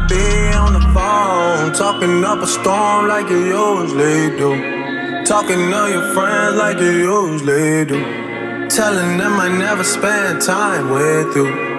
Be 0.08 0.52
on 0.54 0.72
the 0.72 0.80
phone 0.94 1.72
talking 1.72 2.24
up 2.24 2.38
a 2.40 2.46
storm 2.46 3.08
like 3.08 3.28
you 3.28 3.38
usually 3.38 4.36
do. 4.36 5.24
Talking 5.24 5.70
to 5.70 5.82
your 5.90 6.14
friends 6.14 6.56
like 6.56 6.78
you 6.78 6.92
usually 7.12 7.84
do. 7.84 8.00
Telling 8.68 9.18
them 9.18 9.40
I 9.40 9.48
never 9.48 9.84
spend 9.84 10.42
time 10.42 10.90
with 10.90 11.36
you. 11.36 11.76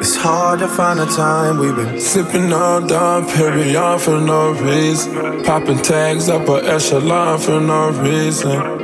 It's 0.00 0.16
hard 0.16 0.60
to 0.60 0.68
find 0.68 1.00
a 1.00 1.06
time 1.06 1.58
we've 1.58 1.74
been 1.74 2.00
Sipping 2.00 2.52
on 2.52 2.86
Dom 2.86 3.26
Perignon 3.26 3.98
for 3.98 4.20
no 4.20 4.52
reason. 4.52 5.42
Popping 5.44 5.78
tags 5.78 6.28
up 6.28 6.48
a 6.48 6.64
echelon 6.74 7.38
for 7.40 7.60
no 7.60 7.90
reason. 7.90 8.77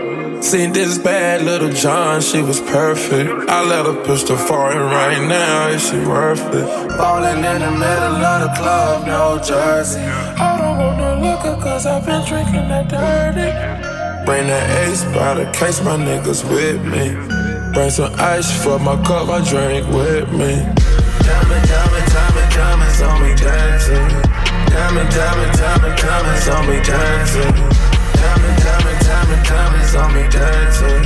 Seen 0.44 0.74
this 0.74 0.98
bad 0.98 1.40
little 1.40 1.70
John, 1.70 2.20
she 2.20 2.42
was 2.42 2.60
perfect. 2.60 3.48
I 3.48 3.64
let 3.64 3.86
her 3.86 4.04
push 4.04 4.24
the 4.24 4.36
foreign 4.36 4.76
right 4.76 5.26
now, 5.26 5.68
is 5.68 5.88
she 5.88 5.96
worth 5.96 6.38
it? 6.52 6.66
Falling 6.98 7.38
in 7.38 7.60
the 7.64 7.70
middle 7.70 8.20
of 8.20 8.42
the 8.42 8.52
club, 8.54 9.06
no 9.06 9.40
jersey. 9.42 10.00
I 10.00 10.58
don't 10.60 10.78
want 10.78 10.98
no 10.98 11.16
liquor 11.16 11.56
cause 11.62 11.86
I've 11.86 12.04
been 12.04 12.22
drinking 12.28 12.68
that 12.68 12.90
dirty. 12.92 13.50
Bring 14.26 14.46
that 14.48 14.86
ace 14.86 15.02
by 15.16 15.32
the 15.32 15.50
case, 15.50 15.80
my 15.80 15.96
niggas 15.96 16.44
with 16.44 16.84
me. 16.92 17.16
Bring 17.72 17.88
some 17.88 18.12
ice 18.20 18.52
for 18.62 18.78
my 18.78 19.02
cup, 19.02 19.30
I 19.30 19.40
drink 19.48 19.88
with 19.88 20.30
me. 20.30 20.60
Diamond, 21.24 21.64
diamond, 21.72 22.06
diamond, 22.12 22.52
diamonds 22.52 23.00
on 23.00 23.16
me 23.24 23.34
dancing. 23.34 24.08
Diamond, 24.68 25.08
diamond, 25.08 25.52
diamond, 25.56 25.96
diamonds 25.96 26.48
on 26.48 26.68
me 26.68 26.76
dancing. 26.84 27.54
Diamond, 28.12 28.62
diamond, 28.62 28.83
diamond, 29.24 29.46
diamonds 29.46 29.94
on 29.94 30.14
me 30.14 30.28
dancing. 30.28 31.02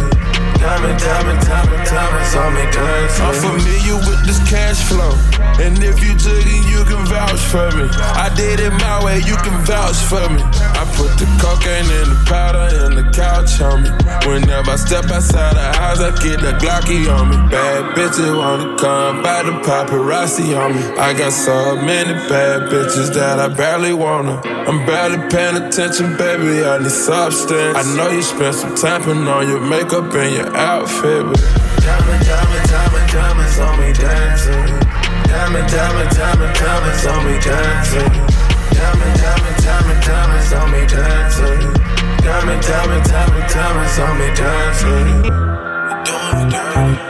Diamond, 0.58 0.98
Diamond, 0.98 0.98
diamond, 0.98 1.40
diamond, 1.46 1.86
diamonds 1.86 2.34
on 2.34 2.54
me 2.54 2.62
dancing. 2.72 3.24
I'm 3.24 3.34
familiar 3.34 3.96
with 3.96 4.26
this 4.26 4.38
cash 4.48 4.82
flow. 4.84 5.14
And 5.58 5.82
if 5.82 5.98
you 6.02 6.14
took 6.14 6.38
it, 6.38 6.64
you 6.70 6.84
can 6.86 7.04
vouch 7.06 7.42
for 7.50 7.66
me. 7.74 7.90
I 8.14 8.30
did 8.36 8.60
it 8.60 8.70
my 8.70 9.04
way, 9.04 9.18
you 9.18 9.34
can 9.42 9.58
vouch 9.66 9.98
for 10.06 10.22
me. 10.30 10.42
I 10.78 10.86
put 10.94 11.10
the 11.18 11.26
cocaine 11.42 11.90
in 11.98 12.14
the 12.14 12.20
powder 12.30 12.70
in 12.86 12.94
the 12.94 13.10
couch 13.10 13.60
on 13.60 13.82
me. 13.82 13.90
Whenever 14.22 14.70
I 14.70 14.76
step 14.76 15.10
outside 15.10 15.56
the 15.56 15.76
house, 15.76 15.98
I 15.98 16.10
get 16.22 16.40
the 16.40 16.52
Glocky 16.62 17.10
on 17.10 17.30
me. 17.30 17.36
Bad 17.50 17.96
bitches 17.96 18.30
wanna 18.38 18.78
come 18.78 19.22
by 19.22 19.42
the 19.42 19.52
paparazzi 19.66 20.54
on 20.54 20.76
me. 20.76 20.82
I 20.96 21.12
got 21.12 21.32
so 21.32 21.74
many 21.76 22.14
bad 22.28 22.70
bitches 22.70 23.12
that 23.14 23.40
I 23.40 23.48
barely 23.48 23.92
wanna. 23.92 24.40
I'm 24.68 24.86
barely 24.86 25.18
paying 25.28 25.56
attention, 25.56 26.16
baby. 26.16 26.64
I 26.64 26.78
need 26.78 26.90
substance. 26.90 27.76
I 27.76 27.82
know 27.96 28.10
you 28.10 28.22
spent 28.22 28.54
some 28.54 28.74
time 28.76 29.02
on 29.26 29.48
your 29.48 29.60
makeup 29.60 30.14
and 30.14 30.34
your 30.34 30.56
outfit, 30.56 31.26
but 31.26 31.40
diamond, 31.82 32.24
diamond, 32.24 32.68
diamond, 32.68 33.10
diamonds 33.10 33.58
on 33.58 33.80
me 33.80 33.92
dancing. 33.92 34.87
Diamond, 35.26 35.68
diamond, 35.68 36.10
diamond, 36.10 36.54
diamonds 36.54 37.06
on 37.06 37.24
me 37.26 37.38
dancing. 37.40 38.12
Diamond, 38.70 39.14
diamond, 39.18 39.56
diamond, 39.64 40.00
diamonds 40.04 40.52
on 40.52 40.70
me 40.70 40.86
dancing. 40.86 41.60
Diamond, 42.22 42.62
diamond, 42.62 43.04
diamond, 43.04 43.48
diamonds 43.52 43.98
on 43.98 44.18
me 44.18 44.28
dancing. 44.34 45.22
Doing, 46.04 46.48
doing. 46.50 47.08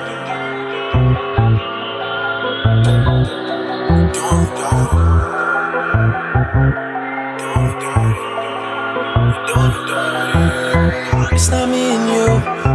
It's 11.30 11.50
not 11.50 11.68
me 11.68 11.97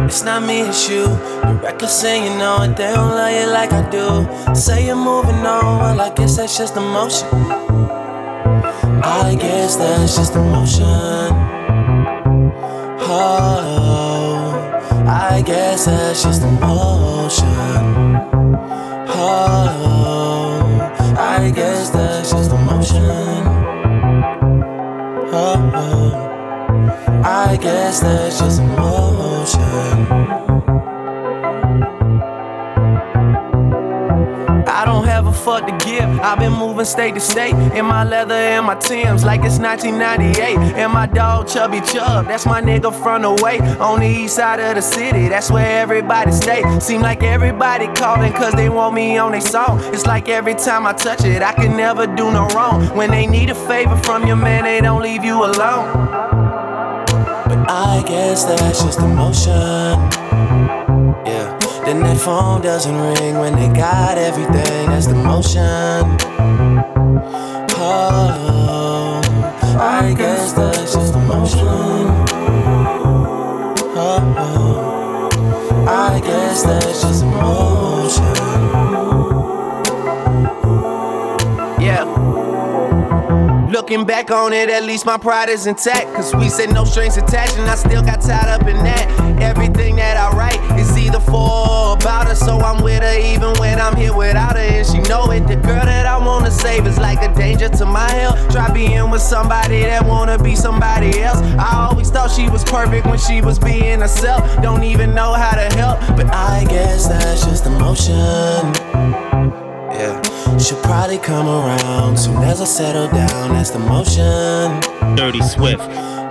it's 0.04 0.22
not 0.22 0.42
me, 0.42 0.60
it's 0.60 0.88
you. 0.88 1.04
Your 1.44 1.54
record 1.62 1.88
saying 1.88 2.24
you 2.24 2.38
know 2.38 2.62
it, 2.62 2.76
they 2.76 2.92
don't 2.92 3.10
love 3.10 3.32
you 3.32 3.46
like 3.50 3.72
I 3.72 3.88
do. 3.90 4.54
Say 4.54 4.86
you're 4.86 4.96
moving 4.96 5.44
on, 5.46 5.80
well, 5.80 6.00
I 6.00 6.14
guess 6.14 6.36
that's 6.36 6.56
just 6.58 6.76
emotion. 6.76 7.28
I 9.02 9.36
guess 9.38 9.76
that's 9.76 10.16
just 10.16 10.34
emotion. 10.34 11.32
Oh, 13.06 15.04
I 15.06 15.42
guess 15.44 15.86
that's 15.86 16.22
just 16.22 16.42
emotion. 16.42 17.46
Oh, 19.08 19.54
I 21.18 21.50
guess 21.54 21.90
that's 21.90 22.30
just 22.30 22.50
emotion. 22.50 23.02
Oh. 25.36 25.70
oh 25.74 26.24
I 27.26 27.56
guess 27.56 28.00
that's 28.00 28.38
just 28.38 28.60
emotion. 28.60 29.03
Give. 35.84 36.08
I've 36.20 36.38
been 36.38 36.52
moving 36.52 36.84
state 36.84 37.14
to 37.14 37.20
state 37.20 37.54
in 37.76 37.84
my 37.84 38.04
leather 38.04 38.34
and 38.34 38.66
my 38.66 38.74
Timbs 38.74 39.24
like 39.24 39.42
it's 39.44 39.58
1998. 39.58 40.56
And 40.76 40.92
my 40.92 41.06
dog 41.06 41.48
Chubby 41.48 41.80
Chub, 41.80 42.26
that's 42.26 42.46
my 42.46 42.60
nigga 42.60 42.92
from 43.02 43.22
the 43.22 43.42
way 43.42 43.58
on 43.78 44.00
the 44.00 44.06
east 44.06 44.36
side 44.36 44.60
of 44.60 44.74
the 44.74 44.82
city. 44.82 45.28
That's 45.28 45.50
where 45.50 45.80
everybody 45.82 46.32
stay. 46.32 46.62
Seem 46.80 47.02
like 47.02 47.22
everybody 47.22 47.86
calling 47.94 48.32
cause 48.32 48.54
they 48.54 48.68
want 48.68 48.94
me 48.94 49.18
on 49.18 49.32
their 49.32 49.40
song. 49.40 49.80
It's 49.92 50.06
like 50.06 50.28
every 50.28 50.54
time 50.54 50.86
I 50.86 50.92
touch 50.92 51.24
it, 51.24 51.42
I 51.42 51.52
can 51.52 51.76
never 51.76 52.06
do 52.06 52.30
no 52.32 52.46
wrong. 52.48 52.86
When 52.96 53.10
they 53.10 53.26
need 53.26 53.50
a 53.50 53.54
favor 53.54 53.96
from 53.96 54.26
your 54.26 54.36
man, 54.36 54.64
they 54.64 54.80
don't 54.80 55.02
leave 55.02 55.24
you 55.24 55.44
alone. 55.44 55.92
But 57.46 57.70
I 57.70 58.02
guess 58.06 58.44
that's 58.44 58.82
just 58.82 58.98
emotion. 59.00 59.52
Yeah. 61.26 61.63
Then 61.84 62.00
that 62.00 62.18
phone 62.18 62.62
doesn't 62.62 62.96
ring 62.96 63.38
when 63.38 63.54
they 63.56 63.68
got 63.68 64.16
everything. 64.16 64.86
That's 64.88 65.06
the 65.06 65.14
motion. 65.14 66.16
Oh, 67.76 69.20
I 69.78 70.14
guess 70.16 70.54
that's 70.54 70.94
just 70.94 71.14
emotion. 71.14 71.58
Oh, 73.96 74.34
oh, 74.38 75.86
I 75.86 76.20
guess 76.20 76.62
that's 76.62 77.02
just 77.02 77.22
emotion. 77.22 78.33
Looking 83.84 84.06
back 84.06 84.30
on 84.30 84.54
it, 84.54 84.70
at 84.70 84.84
least 84.84 85.04
my 85.04 85.18
pride 85.18 85.50
is 85.50 85.66
intact. 85.66 86.06
Cause 86.14 86.34
we 86.34 86.48
said 86.48 86.72
no 86.72 86.86
strings 86.86 87.18
attached, 87.18 87.58
and 87.58 87.68
I 87.68 87.74
still 87.74 88.00
got 88.00 88.22
tied 88.22 88.48
up 88.48 88.66
in 88.66 88.78
that. 88.78 89.42
Everything 89.42 89.96
that 89.96 90.16
I 90.16 90.34
write 90.34 90.80
is 90.80 90.96
either 90.96 91.20
for 91.20 91.50
or 91.68 91.92
about 91.92 92.28
her, 92.28 92.34
so 92.34 92.58
I'm 92.60 92.82
with 92.82 93.02
her 93.02 93.18
even 93.18 93.52
when 93.60 93.78
I'm 93.78 93.94
here 93.94 94.16
without 94.16 94.56
her. 94.56 94.62
And 94.62 94.86
she 94.86 95.00
know 95.00 95.30
it. 95.32 95.46
The 95.46 95.56
girl 95.56 95.84
that 95.84 96.06
I 96.06 96.16
wanna 96.16 96.50
save 96.50 96.86
is 96.86 96.96
like 96.96 97.20
a 97.20 97.34
danger 97.34 97.68
to 97.68 97.84
my 97.84 98.10
health. 98.10 98.50
Try 98.50 98.72
being 98.72 99.10
with 99.10 99.20
somebody 99.20 99.82
that 99.82 100.06
wanna 100.06 100.38
be 100.38 100.56
somebody 100.56 101.20
else. 101.20 101.42
I 101.42 101.88
always 101.90 102.08
thought 102.08 102.30
she 102.30 102.48
was 102.48 102.64
perfect 102.64 103.04
when 103.04 103.18
she 103.18 103.42
was 103.42 103.58
being 103.58 104.00
herself. 104.00 104.40
Don't 104.62 104.82
even 104.82 105.14
know 105.14 105.34
how 105.34 105.56
to 105.56 105.76
help, 105.76 106.00
but 106.16 106.32
I 106.32 106.64
guess 106.70 107.06
that's 107.06 107.44
just 107.44 107.66
emotion. 107.66 109.23
She'll 110.64 110.80
probably 110.80 111.18
come 111.18 111.46
around 111.46 112.16
soon 112.18 112.38
as 112.38 112.62
I 112.62 112.64
settle 112.64 113.08
down. 113.08 113.52
That's 113.52 113.68
the 113.68 113.78
motion. 113.78 114.80
Dirty 115.14 115.42
Swift. 115.42 115.82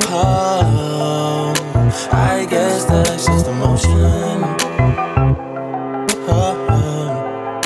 Oh, 0.10 1.54
I 2.12 2.48
guess 2.50 2.86
that's 2.86 3.28
just 3.28 3.46
emotion. 3.46 3.92
Oh, 6.28 6.66
oh, 6.68 7.62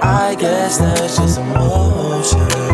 I 0.00 0.34
guess 0.40 0.78
that's 0.78 1.18
just 1.18 1.38
emotion. 1.38 2.65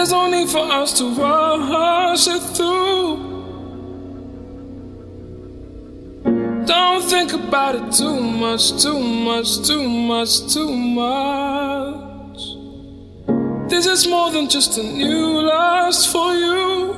There's 0.00 0.12
no 0.12 0.30
need 0.30 0.48
for 0.48 0.60
us 0.60 0.94
to 0.96 1.10
rush 1.10 2.26
it 2.26 2.40
through. 2.56 3.18
Don't 6.64 7.02
think 7.02 7.34
about 7.34 7.74
it 7.74 7.92
too 7.92 8.18
much, 8.18 8.82
too 8.82 8.98
much, 8.98 9.60
too 9.60 9.86
much, 9.86 10.54
too 10.54 10.74
much. 10.74 12.40
This 13.68 13.84
is 13.84 14.08
more 14.08 14.30
than 14.30 14.48
just 14.48 14.78
a 14.78 14.82
new 14.82 15.42
lust 15.42 16.10
for 16.10 16.32
you. 16.32 16.94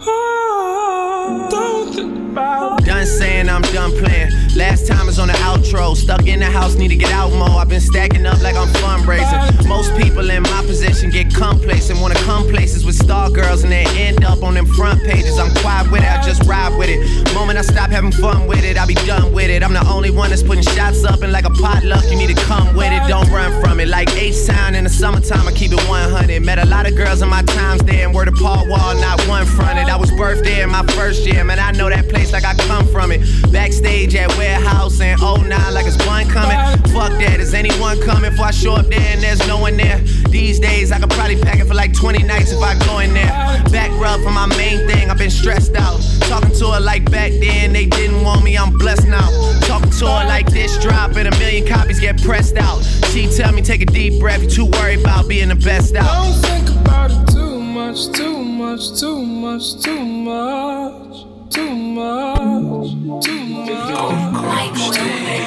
Oh, 0.00 1.46
don't 1.48 1.94
think 1.94 2.32
about 2.32 2.80
it. 2.80 2.86
Done 2.86 3.06
saying 3.06 3.48
I'm 3.48 3.62
done 3.62 3.92
playing. 3.92 4.31
Last 4.56 4.86
time 4.86 5.08
is 5.08 5.18
on 5.18 5.28
the 5.28 5.34
outro. 5.34 5.96
Stuck 5.96 6.26
in 6.26 6.40
the 6.40 6.46
house, 6.46 6.74
need 6.74 6.88
to 6.88 6.96
get 6.96 7.10
out 7.10 7.32
more. 7.32 7.58
I've 7.60 7.68
been 7.68 7.80
stacking 7.80 8.26
up 8.26 8.40
like 8.42 8.54
I'm 8.54 8.68
fundraising. 8.84 9.66
Most 9.66 9.96
people 9.96 10.28
in 10.28 10.42
my 10.42 10.62
position 10.66 11.10
get 11.10 11.34
complacent, 11.34 11.98
wanna 12.00 12.16
come 12.16 12.46
places 12.48 12.84
with 12.84 12.94
star 12.94 13.30
girls 13.30 13.62
and 13.62 13.72
they 13.72 13.86
end 13.96 14.24
up 14.24 14.42
on 14.42 14.54
them 14.54 14.66
front 14.66 15.02
pages. 15.04 15.38
I'm 15.38 15.54
quiet 15.56 15.90
with 15.90 16.02
it, 16.02 16.08
I 16.08 16.22
just 16.22 16.42
ride 16.44 16.76
with 16.76 16.90
it. 16.90 17.32
Moment 17.32 17.58
I 17.58 17.62
stop 17.62 17.90
having 17.90 18.12
fun 18.12 18.46
with 18.46 18.62
it, 18.64 18.76
I'll 18.76 18.86
be 18.86 18.94
done 18.94 19.32
with 19.32 19.48
it. 19.48 19.62
I'm 19.62 19.72
the 19.72 19.86
only 19.88 20.10
one 20.10 20.28
that's 20.30 20.42
putting 20.42 20.62
shots 20.62 21.04
up 21.04 21.22
and 21.22 21.32
like 21.32 21.46
a 21.46 21.50
potluck, 21.50 22.04
you 22.10 22.16
need 22.16 22.36
to 22.36 22.42
come 22.44 22.76
with 22.76 22.92
it. 22.92 23.02
Don't 23.08 23.30
run 23.30 23.58
from 23.62 23.80
it. 23.80 23.88
Like 23.88 24.14
H 24.16 24.46
Town 24.46 24.74
in 24.74 24.84
the 24.84 24.90
summertime, 24.90 25.48
I 25.48 25.52
keep 25.52 25.72
it 25.72 25.82
100. 25.88 26.42
Met 26.42 26.58
a 26.58 26.66
lot 26.66 26.86
of 26.86 26.94
girls 26.94 27.22
in 27.22 27.28
my 27.28 27.42
times 27.42 27.82
there 27.84 28.04
and 28.04 28.14
word 28.14 28.28
of 28.28 28.34
Paul 28.34 28.68
Wall, 28.68 28.94
not 28.96 29.26
one 29.28 29.46
fronted. 29.46 29.88
I 29.88 29.96
was 29.96 30.10
birthed 30.10 30.44
there 30.44 30.64
in 30.64 30.70
my 30.70 30.84
first 30.88 31.24
year, 31.26 31.42
man. 31.42 31.58
I 31.58 31.72
know 31.72 31.88
that 31.88 32.08
place 32.08 32.32
like 32.32 32.44
I 32.44 32.54
come 32.54 32.86
from 32.88 33.12
it. 33.12 33.20
Backstage 33.50 34.14
at 34.14 34.30
warehouse 34.42 35.00
and 35.00 35.20
09 35.20 35.48
like 35.72 35.86
it's 35.86 36.00
one 36.06 36.26
coming. 36.28 36.58
Fuck 36.92 37.12
that, 37.22 37.38
is 37.38 37.54
anyone 37.54 38.00
coming 38.02 38.30
before 38.30 38.46
I 38.46 38.50
show 38.50 38.74
up 38.74 38.86
there 38.86 39.08
and 39.12 39.20
there's 39.22 39.46
no 39.46 39.58
one 39.58 39.76
there? 39.76 39.98
These 40.28 40.58
days 40.58 40.90
I 40.90 40.98
could 40.98 41.10
probably 41.10 41.40
pack 41.40 41.60
it 41.60 41.66
for 41.66 41.74
like 41.74 41.94
20 41.94 42.24
nights 42.24 42.50
if 42.52 42.60
I 42.60 42.74
go 42.86 42.98
in 42.98 43.14
there. 43.14 43.32
Back 43.70 43.90
rub 44.00 44.20
for 44.20 44.30
my 44.30 44.46
main 44.46 44.78
thing, 44.88 45.10
I've 45.10 45.18
been 45.18 45.30
stressed 45.30 45.76
out. 45.76 46.00
Talking 46.32 46.54
to 46.58 46.72
her 46.72 46.80
like 46.80 47.04
back 47.10 47.30
then, 47.40 47.72
they 47.72 47.86
didn't 47.86 48.22
want 48.24 48.42
me, 48.42 48.58
I'm 48.58 48.76
blessed 48.76 49.06
now. 49.06 49.28
Talking 49.60 49.92
to 50.00 50.06
her 50.06 50.24
like 50.26 50.50
this 50.50 50.76
drop 50.82 51.14
and 51.16 51.28
a 51.28 51.38
million 51.38 51.66
copies 51.66 52.00
get 52.00 52.20
pressed 52.22 52.56
out. 52.56 52.82
She 53.12 53.28
tell 53.28 53.52
me 53.52 53.62
take 53.62 53.82
a 53.82 53.86
deep 53.86 54.20
breath, 54.20 54.42
you 54.42 54.50
too 54.50 54.66
worried 54.66 55.00
about 55.00 55.28
being 55.28 55.48
the 55.48 55.60
best 55.70 55.94
out. 55.94 56.10
Don't 56.10 56.42
think 56.42 56.68
about 56.80 57.10
it 57.10 57.32
too 57.32 57.60
much, 57.60 58.10
too 58.10 58.38
much, 58.42 59.00
too 59.00 59.22
much, 59.24 59.80
too 59.82 60.04
much 60.04 61.31
too 61.52 61.74
much, 61.74 62.88
too 63.24 63.44
much. 63.44 63.70
Old 63.98 64.34
corpse 64.34 64.96
days. 64.96 65.46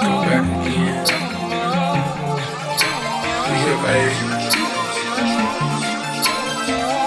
Come 0.00 0.18
back 0.24 0.44
again. 0.66 1.04
Baby. 3.84 4.14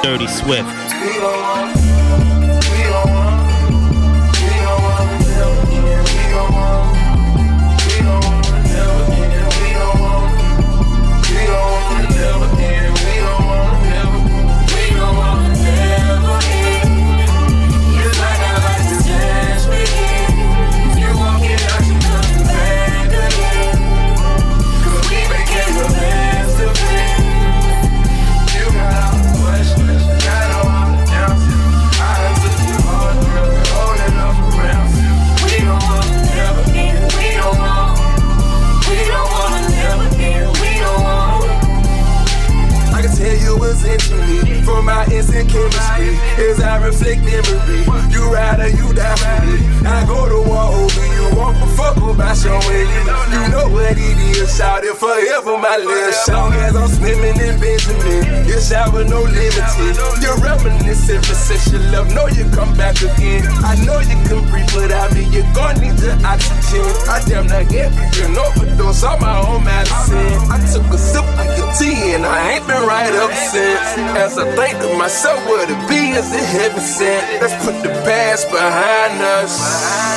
Dirty 0.03 0.27
Swift. 0.27 1.76
Shout 54.47 54.83
it 54.83 54.95
forever, 54.95 55.57
my 55.57 55.77
little 55.77 56.11
song. 56.13 56.53
As 56.53 56.75
I'm 56.75 56.87
swimming 56.87 57.37
in 57.37 57.59
Benjamin, 57.59 58.47
your 58.47 58.61
shower 58.61 59.03
no 59.03 59.21
limited. 59.21 59.93
You're 60.23 60.39
reminiscent 60.39 61.25
for 61.25 61.35
sexual 61.35 61.81
love, 61.91 62.13
know 62.13 62.27
you 62.27 62.49
come 62.51 62.75
back 62.75 62.97
again. 63.01 63.45
I 63.63 63.75
know 63.85 63.99
you 63.99 64.17
can 64.25 64.41
breathe 64.49 64.71
without 64.75 65.13
me, 65.13 65.27
you're 65.29 65.47
gonna 65.53 65.79
need 65.79 65.97
the 65.99 66.15
oxygen. 66.23 66.85
I 67.09 67.21
damn 67.27 67.47
not 67.47 67.63
an 67.73 68.37
overdose 68.37 69.03
on 69.03 69.19
my 69.19 69.37
own 69.45 69.63
medicine. 69.63 70.39
I 70.49 70.57
took 70.71 70.87
a 70.93 70.97
sip 70.97 71.23
of 71.23 71.57
your 71.57 71.71
tea 71.73 72.13
and 72.13 72.25
I 72.25 72.53
ain't 72.53 72.67
been 72.67 72.83
right 72.87 73.13
up 73.13 73.31
since. 73.31 73.79
As 74.17 74.37
I 74.37 74.45
think 74.55 74.79
to 74.81 74.97
myself 74.97 75.39
what 75.47 75.69
it 75.69 75.89
be 75.89 76.11
is 76.17 76.33
it 76.33 76.43
heaven 76.43 76.79
sent. 76.79 77.41
Let's 77.41 77.55
put 77.65 77.81
the 77.83 77.89
past 78.05 78.49
behind 78.49 79.21
us. 79.21 80.16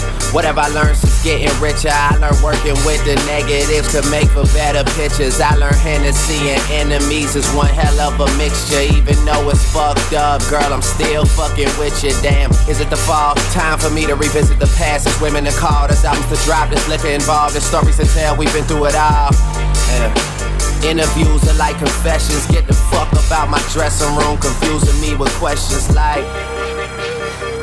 Whatever 0.31 0.61
I 0.61 0.69
learned 0.71 0.95
since 0.95 1.23
getting 1.27 1.51
richer, 1.59 1.91
I 1.91 2.15
learned 2.15 2.39
working 2.39 2.79
with 2.87 3.03
the 3.03 3.19
negatives 3.27 3.91
to 3.91 3.99
make 4.07 4.31
for 4.31 4.47
better 4.55 4.87
pictures. 4.95 5.43
I 5.43 5.59
learned 5.59 5.75
Hennessy 5.75 6.55
and 6.55 6.63
enemies 6.71 7.35
is 7.35 7.43
one 7.51 7.67
hell 7.67 7.99
of 7.99 8.15
a 8.15 8.31
mixture. 8.39 8.79
Even 8.95 9.19
though 9.27 9.49
it's 9.51 9.59
fucked 9.75 10.13
up, 10.15 10.39
girl, 10.47 10.71
I'm 10.71 10.81
still 10.81 11.25
fucking 11.25 11.67
with 11.75 11.99
you. 11.99 12.15
Damn, 12.23 12.49
is 12.71 12.79
it 12.79 12.89
the 12.89 12.95
fall? 12.95 13.35
Time 13.51 13.77
for 13.77 13.89
me 13.89 14.07
to 14.07 14.15
revisit 14.15 14.57
the 14.57 14.71
past. 14.79 15.03
There's 15.03 15.19
women 15.19 15.43
to 15.43 15.51
call, 15.59 15.91
there's 15.91 16.05
albums 16.05 16.31
to 16.31 16.39
drop, 16.47 16.69
there's 16.71 16.87
liquor 16.87 17.11
involved, 17.11 17.53
there's 17.53 17.67
stories 17.67 17.97
to 17.97 18.07
tell. 18.07 18.37
We've 18.37 18.53
been 18.53 18.63
through 18.63 18.87
it 18.87 18.95
all. 18.95 19.35
Yeah. 19.99 20.15
Interviews 20.87 21.43
are 21.43 21.59
like 21.59 21.75
confessions. 21.77 22.47
Get 22.47 22.67
the 22.67 22.73
fuck 22.87 23.11
about 23.27 23.49
my 23.51 23.59
dressing 23.75 24.15
room, 24.15 24.39
confusing 24.39 24.95
me 25.03 25.11
with 25.13 25.31
questions 25.43 25.93
like 25.93 26.23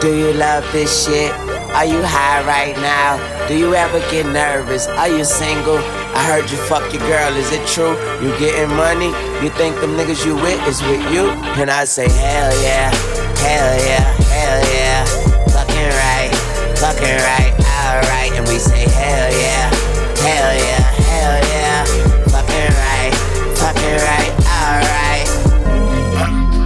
Do 0.05 0.13
you 0.13 0.35
love 0.35 0.69
this 0.73 1.09
shit? 1.09 1.48
Are 1.79 1.85
you 1.85 2.03
high 2.03 2.43
right 2.43 2.75
now? 2.79 3.23
Do 3.47 3.57
you 3.57 3.73
ever 3.73 4.01
get 4.11 4.27
nervous? 4.27 4.89
Are 4.89 5.07
you 5.07 5.23
single? 5.23 5.79
I 5.79 6.25
heard 6.27 6.51
you 6.51 6.57
fuck 6.67 6.93
your 6.93 7.07
girl, 7.07 7.37
is 7.37 7.53
it 7.53 7.65
true? 7.69 7.95
You 8.19 8.37
getting 8.37 8.75
money? 8.75 9.15
You 9.39 9.49
think 9.55 9.79
them 9.79 9.95
niggas 9.95 10.27
you 10.27 10.35
with 10.35 10.59
is 10.67 10.83
with 10.83 10.99
you? 11.15 11.31
And 11.55 11.71
I 11.71 11.85
say, 11.85 12.11
hell 12.11 12.51
yeah, 12.67 12.91
hell 13.39 13.79
yeah, 13.87 14.03
hell 14.27 14.59
yeah. 14.75 15.07
Fucking 15.55 15.95
right, 16.03 16.35
fucking 16.83 17.23
right, 17.31 17.55
alright. 17.87 18.35
And 18.35 18.43
we 18.49 18.59
say, 18.59 18.83
hell 18.83 19.31
yeah, 19.39 19.71
hell 20.19 20.59
yeah, 20.59 20.83
hell 20.83 21.39
yeah. 21.47 21.87
Fucking 22.27 22.75
right, 22.75 23.15
fucking 23.55 24.03
right, 24.03 24.35
alright. 24.67 25.31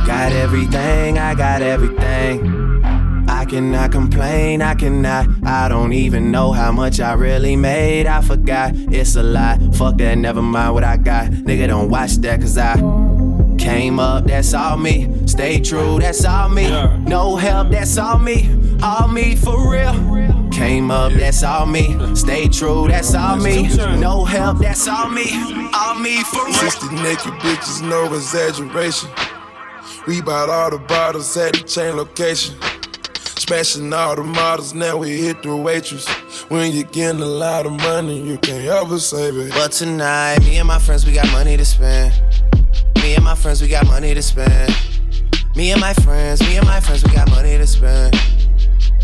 Got 0.06 0.32
everything, 0.32 1.18
I 1.18 1.34
got 1.34 1.60
everything 1.60 2.62
cannot 3.52 3.92
complain, 3.92 4.62
I 4.62 4.74
cannot. 4.74 5.26
I 5.44 5.68
don't 5.68 5.92
even 5.92 6.30
know 6.30 6.52
how 6.52 6.72
much 6.72 7.00
I 7.00 7.12
really 7.12 7.54
made. 7.54 8.06
I 8.06 8.22
forgot, 8.22 8.72
it's 8.74 9.14
a 9.16 9.22
lie. 9.22 9.58
Fuck 9.74 9.98
that, 9.98 10.16
never 10.16 10.40
mind 10.40 10.72
what 10.72 10.84
I 10.84 10.96
got. 10.96 11.30
Nigga, 11.30 11.68
don't 11.68 11.90
watch 11.90 12.16
that, 12.22 12.40
cause 12.40 12.56
I 12.56 12.76
came 13.58 14.00
up, 14.00 14.24
that's 14.24 14.54
all 14.54 14.78
me. 14.78 15.26
Stay 15.26 15.60
true, 15.60 15.98
that's 16.00 16.24
all 16.24 16.48
me. 16.48 16.70
No 17.04 17.36
help, 17.36 17.68
that's 17.68 17.98
all 17.98 18.18
me. 18.18 18.48
All 18.82 19.06
me 19.08 19.36
for 19.36 19.70
real. 19.70 19.92
Came 20.50 20.90
up, 20.90 21.12
that's 21.12 21.42
all 21.42 21.66
me. 21.66 22.16
Stay 22.16 22.48
true, 22.48 22.88
that's 22.88 23.14
all 23.14 23.36
me. 23.36 23.68
No 23.98 24.24
help, 24.24 24.60
that's 24.60 24.88
all 24.88 25.10
me. 25.10 25.26
All 25.74 25.94
me 25.96 26.22
for 26.24 26.46
real. 26.46 26.54
60 26.54 26.86
naked 26.94 27.34
bitches, 27.44 27.86
no 27.86 28.14
exaggeration. 28.14 29.10
We 30.06 30.22
bought 30.22 30.48
all 30.48 30.70
the 30.70 30.78
bottles 30.78 31.36
at 31.36 31.52
the 31.52 31.60
chain 31.60 31.96
location. 31.96 32.56
Smashing 33.52 33.92
all 33.92 34.16
the 34.16 34.24
models, 34.24 34.72
now 34.72 34.96
we 34.96 35.10
hit 35.10 35.42
the 35.42 35.54
waitress. 35.54 36.08
When 36.48 36.72
you're 36.72 36.84
getting 36.84 37.20
a 37.20 37.26
lot 37.26 37.66
of 37.66 37.72
money, 37.72 38.18
you 38.18 38.38
can't 38.38 38.64
ever 38.64 38.98
save 38.98 39.36
it. 39.36 39.52
But 39.52 39.72
tonight, 39.72 40.40
me 40.40 40.56
and 40.56 40.66
my 40.66 40.78
friends, 40.78 41.04
we 41.04 41.12
got 41.12 41.30
money 41.32 41.58
to 41.58 41.64
spend. 41.66 42.14
Me 43.02 43.14
and 43.14 43.22
my 43.22 43.34
friends, 43.34 43.60
we 43.60 43.68
got 43.68 43.84
money 43.84 44.14
to 44.14 44.22
spend. 44.22 44.74
Me 45.54 45.70
and 45.70 45.82
my 45.82 45.92
friends, 45.92 46.40
me 46.40 46.56
and 46.56 46.66
my 46.66 46.80
friends, 46.80 47.04
we 47.04 47.12
got 47.12 47.28
money 47.28 47.58
to 47.58 47.66
spend. 47.66 48.18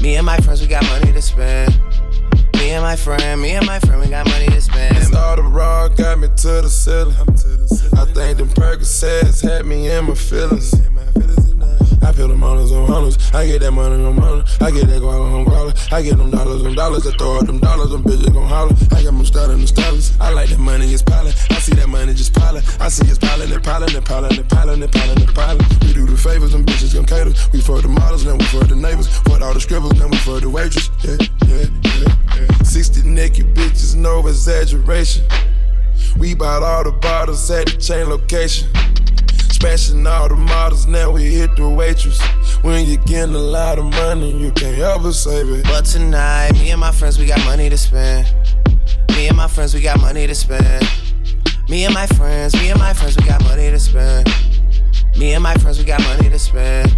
Me 0.00 0.16
and 0.16 0.24
my 0.24 0.38
friends, 0.38 0.62
we 0.62 0.66
got 0.66 0.82
money 0.84 1.12
to 1.12 1.20
spend. 1.20 1.78
Me 2.54 2.70
and 2.70 2.82
my 2.82 2.96
friend, 2.96 3.42
me 3.42 3.50
and 3.50 3.66
my 3.66 3.78
friend, 3.80 4.00
we 4.00 4.08
got 4.08 4.26
money 4.28 4.46
to 4.46 4.62
spend. 4.62 4.96
Started 5.04 5.42
raw, 5.42 5.88
got 5.88 6.18
me 6.20 6.26
to 6.26 6.62
the 6.62 6.70
ceiling. 6.70 7.14
I 7.98 8.06
think 8.14 8.38
them 8.38 8.48
Percocets 8.48 9.42
had 9.42 9.66
me 9.66 9.90
in 9.90 10.06
my 10.06 10.14
feelings. 10.14 10.72
I 12.08 12.12
feel 12.12 12.28
them 12.28 12.40
dollars 12.40 12.72
on 12.72 12.86
hunters. 12.86 13.18
I 13.34 13.46
get 13.46 13.60
that 13.60 13.70
money 13.70 14.02
on 14.02 14.16
money. 14.16 14.42
I 14.62 14.70
get 14.70 14.88
that 14.88 15.00
guava 15.00 15.24
on 15.24 15.44
growler. 15.44 15.74
I 15.92 16.00
get 16.00 16.16
them 16.16 16.30
dollars 16.30 16.64
on 16.64 16.74
dollars. 16.74 17.06
I 17.06 17.12
throw 17.18 17.36
out 17.36 17.46
them 17.46 17.58
dollars. 17.58 17.90
Them 17.90 18.02
bitches 18.02 18.32
gon' 18.32 18.48
holler. 18.48 18.72
I 18.96 19.04
got 19.04 19.12
them 19.12 19.26
starting 19.26 19.60
the 19.60 19.66
stylist. 19.66 20.18
I 20.18 20.32
like 20.32 20.48
that 20.48 20.58
money, 20.58 20.86
it's 20.86 21.02
piling. 21.02 21.34
I 21.50 21.58
see 21.60 21.74
that 21.74 21.86
money 21.86 22.14
just 22.14 22.32
piling. 22.32 22.62
I 22.80 22.88
see 22.88 23.06
it's 23.06 23.18
piling 23.18 23.52
and 23.52 23.62
piling 23.62 23.94
and 23.94 24.06
piling 24.06 24.38
and 24.38 24.48
piling 24.48 24.82
and 24.82 24.90
piling 24.90 25.20
and 25.20 25.34
piling. 25.34 25.66
We 25.82 25.92
do 25.92 26.06
the 26.06 26.16
favors, 26.16 26.52
them 26.52 26.64
bitches 26.64 26.94
gon' 26.94 27.04
cater. 27.04 27.36
We 27.52 27.60
for 27.60 27.82
the 27.82 27.88
models, 27.88 28.24
then 28.24 28.38
we 28.38 28.44
for 28.46 28.64
the 28.64 28.74
neighbors. 28.74 29.08
For 29.28 29.44
all 29.44 29.52
the 29.52 29.60
scribbles, 29.60 29.92
then 30.00 30.08
we 30.08 30.16
for 30.16 30.40
the 30.40 30.48
waitress. 30.48 30.88
Yeah, 31.04 31.20
yeah, 31.44 31.68
yeah, 31.84 32.40
yeah. 32.40 32.62
60 32.62 33.02
naked 33.02 33.54
bitches, 33.54 33.94
no 33.94 34.26
exaggeration. 34.26 35.26
We 36.16 36.34
bought 36.34 36.62
all 36.62 36.84
the 36.84 36.92
bottles 36.92 37.50
at 37.50 37.66
the 37.66 37.76
chain 37.76 38.08
location. 38.08 38.72
Smashing 39.60 40.06
all 40.06 40.28
the 40.28 40.36
models, 40.36 40.86
now 40.86 41.10
we 41.10 41.34
hit 41.34 41.56
the 41.56 41.68
waitress. 41.68 42.20
When 42.62 42.86
you're 42.86 43.02
getting 43.02 43.34
a 43.34 43.38
lot 43.38 43.76
of 43.80 43.86
money, 43.86 44.30
you 44.30 44.52
can't 44.52 44.78
ever 44.78 45.12
save 45.12 45.48
it. 45.50 45.64
But 45.64 45.84
tonight, 45.84 46.52
me 46.52 46.70
and 46.70 46.78
my 46.78 46.92
friends, 46.92 47.18
we 47.18 47.26
got 47.26 47.44
money 47.44 47.68
to 47.68 47.76
spend. 47.76 48.32
Me 49.16 49.26
and 49.26 49.36
my 49.36 49.48
friends, 49.48 49.74
we 49.74 49.80
got 49.80 50.00
money 50.00 50.28
to 50.28 50.34
spend. 50.36 50.86
Me 51.68 51.84
and 51.84 51.92
my 51.92 52.06
friends, 52.06 52.54
me 52.54 52.70
and 52.70 52.78
my 52.78 52.94
friends, 52.94 53.16
we 53.16 53.24
got 53.24 53.42
money 53.42 53.68
to 53.68 53.80
spend. 53.80 54.28
Me 55.16 55.32
and 55.32 55.42
my 55.42 55.54
friends, 55.54 55.80
we 55.80 55.84
got 55.84 56.02
money 56.02 56.28
to 56.28 56.38
spend. 56.38 56.96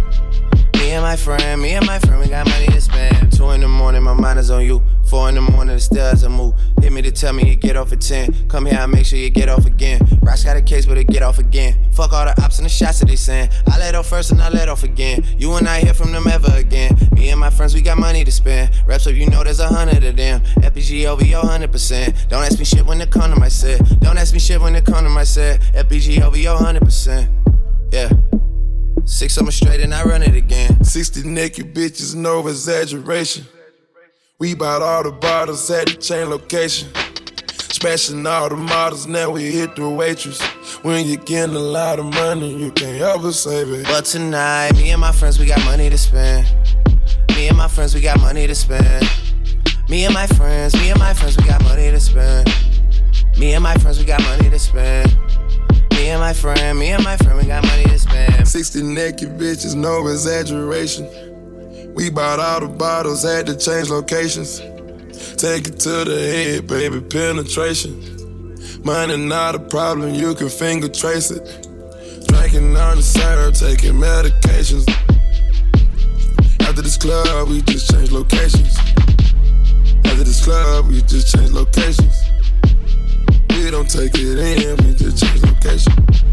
Me 0.75 0.91
and 0.91 1.01
my 1.01 1.15
friend, 1.15 1.59
me 1.59 1.71
and 1.71 1.87
my 1.87 1.97
friend, 1.97 2.19
we 2.19 2.27
got 2.27 2.47
money 2.47 2.67
to 2.67 2.79
spend. 2.79 3.33
Two 3.33 3.49
in 3.49 3.61
the 3.61 3.67
morning, 3.67 4.03
my 4.03 4.13
mind 4.13 4.37
is 4.37 4.51
on 4.51 4.63
you. 4.63 4.83
Four 5.11 5.27
in 5.27 5.35
the 5.35 5.41
morning, 5.41 5.75
the 5.75 5.81
stairs 5.81 6.23
a 6.23 6.29
move. 6.29 6.53
Hit 6.81 6.93
me 6.93 7.01
to 7.01 7.11
tell 7.11 7.33
me 7.33 7.45
you 7.45 7.57
get 7.57 7.75
off 7.75 7.91
at 7.91 7.99
10. 7.99 8.47
Come 8.47 8.65
here, 8.65 8.79
I 8.79 8.85
make 8.85 9.05
sure 9.05 9.19
you 9.19 9.29
get 9.29 9.49
off 9.49 9.65
again. 9.65 9.99
Rocks 10.21 10.45
got 10.45 10.55
a 10.55 10.61
case, 10.61 10.85
but 10.85 10.97
it 10.97 11.03
get 11.07 11.21
off 11.21 11.37
again. 11.37 11.91
Fuck 11.91 12.13
all 12.13 12.23
the 12.23 12.41
ops 12.41 12.59
and 12.59 12.65
the 12.65 12.69
shots 12.69 13.01
that 13.01 13.07
they 13.07 13.17
send. 13.17 13.51
I 13.67 13.77
let 13.77 13.93
off 13.93 14.07
first 14.07 14.31
and 14.31 14.41
I 14.41 14.47
let 14.47 14.69
off 14.69 14.83
again. 14.85 15.25
You 15.37 15.53
and 15.55 15.67
I 15.67 15.81
hear 15.81 15.93
from 15.93 16.13
them 16.13 16.27
ever 16.27 16.55
again. 16.55 16.97
Me 17.11 17.29
and 17.29 17.37
my 17.37 17.49
friends, 17.49 17.73
we 17.73 17.81
got 17.81 17.97
money 17.97 18.23
to 18.23 18.31
spend. 18.31 18.71
Reps 18.87 19.05
up, 19.05 19.13
you 19.13 19.29
know 19.29 19.43
there's 19.43 19.59
a 19.59 19.67
hundred 19.67 20.01
of 20.05 20.15
them. 20.15 20.39
FPG 20.61 21.05
over 21.07 21.25
your 21.25 21.41
hundred 21.41 21.73
percent. 21.73 22.15
Don't 22.29 22.45
ask 22.45 22.57
me 22.57 22.63
shit 22.63 22.85
when 22.85 23.01
it 23.01 23.11
come 23.11 23.33
to 23.33 23.37
my 23.37 23.49
set. 23.49 23.81
Don't 23.99 24.17
ask 24.17 24.33
me 24.33 24.39
shit 24.39 24.61
when 24.61 24.77
it 24.77 24.85
come 24.85 25.03
to 25.03 25.09
my 25.09 25.25
set. 25.25 25.59
FPG 25.73 26.21
over 26.21 26.37
your 26.37 26.55
hundred 26.57 26.83
percent. 26.83 27.29
Yeah. 27.91 28.09
Six 29.03 29.35
them 29.35 29.51
straight 29.51 29.81
and 29.81 29.93
I 29.93 30.05
run 30.05 30.23
it 30.23 30.37
again. 30.37 30.81
60 30.81 31.27
naked 31.27 31.75
bitches, 31.75 32.15
no 32.15 32.47
exaggeration. 32.47 33.45
We 34.41 34.55
bought 34.55 34.81
all 34.81 35.03
the 35.03 35.11
bottles 35.11 35.69
at 35.69 35.85
the 35.85 35.93
chain 35.93 36.27
location. 36.31 36.89
Smashing 37.73 38.25
all 38.25 38.49
the 38.49 38.55
models, 38.55 39.05
now 39.05 39.29
we 39.29 39.51
hit 39.51 39.75
the 39.75 39.87
waitress. 39.87 40.41
When 40.81 41.05
you 41.05 41.17
getting 41.17 41.55
a 41.55 41.59
lot 41.59 41.99
of 41.99 42.05
money, 42.05 42.51
you 42.51 42.71
can't 42.71 42.99
ever 43.03 43.31
save 43.33 43.69
it. 43.69 43.85
But 43.85 44.05
tonight, 44.05 44.71
me 44.77 44.89
and 44.89 44.99
my 44.99 45.11
friends, 45.11 45.37
we 45.37 45.45
got 45.45 45.63
money 45.63 45.91
to 45.91 45.97
spend. 45.99 46.47
Me 47.35 47.49
and 47.49 47.55
my 47.55 47.67
friends, 47.67 47.93
we 47.93 48.01
got 48.01 48.19
money 48.19 48.47
to 48.47 48.55
spend. 48.55 49.07
Me 49.87 50.05
and 50.05 50.13
my 50.15 50.25
friends, 50.25 50.73
me 50.73 50.89
and 50.89 50.99
my 50.99 51.13
friends, 51.13 51.37
we 51.37 51.43
got 51.43 51.61
money 51.61 51.91
to 51.91 51.99
spend. 51.99 52.49
Me 53.37 53.53
and 53.53 53.61
my 53.61 53.75
friends, 53.75 53.99
we 53.99 54.05
got 54.05 54.23
money 54.23 54.49
to 54.49 54.57
spend. 54.57 55.15
Me 55.91 56.09
and 56.09 56.19
my 56.19 56.33
friend, 56.33 56.79
me 56.79 56.87
and 56.87 57.03
my 57.03 57.15
friend, 57.17 57.37
we 57.37 57.45
got 57.45 57.63
money 57.67 57.83
to 57.83 57.99
spend. 57.99 58.47
60 58.47 58.81
naked 58.81 59.37
bitches, 59.37 59.75
no 59.75 60.07
exaggeration. 60.07 61.30
We 61.93 62.09
bought 62.09 62.39
all 62.39 62.61
the 62.61 62.67
bottles, 62.67 63.23
had 63.23 63.47
to 63.47 63.57
change 63.57 63.89
locations. 63.89 64.59
Take 65.37 65.67
it 65.67 65.79
to 65.81 66.05
the 66.05 66.17
head, 66.17 66.67
baby, 66.67 67.01
penetration. 67.01 68.11
Money 68.83 69.17
not 69.17 69.55
a 69.55 69.59
problem, 69.59 70.13
you 70.13 70.33
can 70.33 70.49
finger 70.49 70.87
trace 70.87 71.31
it. 71.31 71.43
Drinking 72.27 72.75
on 72.77 72.97
the 72.97 73.03
syrup, 73.03 73.53
taking 73.55 73.93
medications. 73.99 74.87
After 76.61 76.81
this 76.81 76.97
club, 76.97 77.49
we 77.49 77.61
just 77.63 77.91
change 77.91 78.11
locations. 78.11 78.77
After 80.05 80.23
this 80.23 80.43
club, 80.43 80.87
we 80.87 81.01
just 81.01 81.35
change 81.35 81.51
locations. 81.51 82.15
We 83.49 83.69
don't 83.69 83.89
take 83.89 84.13
it 84.15 84.39
in, 84.39 84.77
we 84.85 84.95
just 84.95 85.23
change 85.23 85.43
locations. 85.43 86.23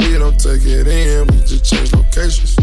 We 0.00 0.18
don't 0.18 0.40
take 0.40 0.64
it 0.64 0.88
in, 0.88 1.26
we 1.28 1.36
just 1.44 1.64
change 1.64 1.92
locations. 1.92 2.56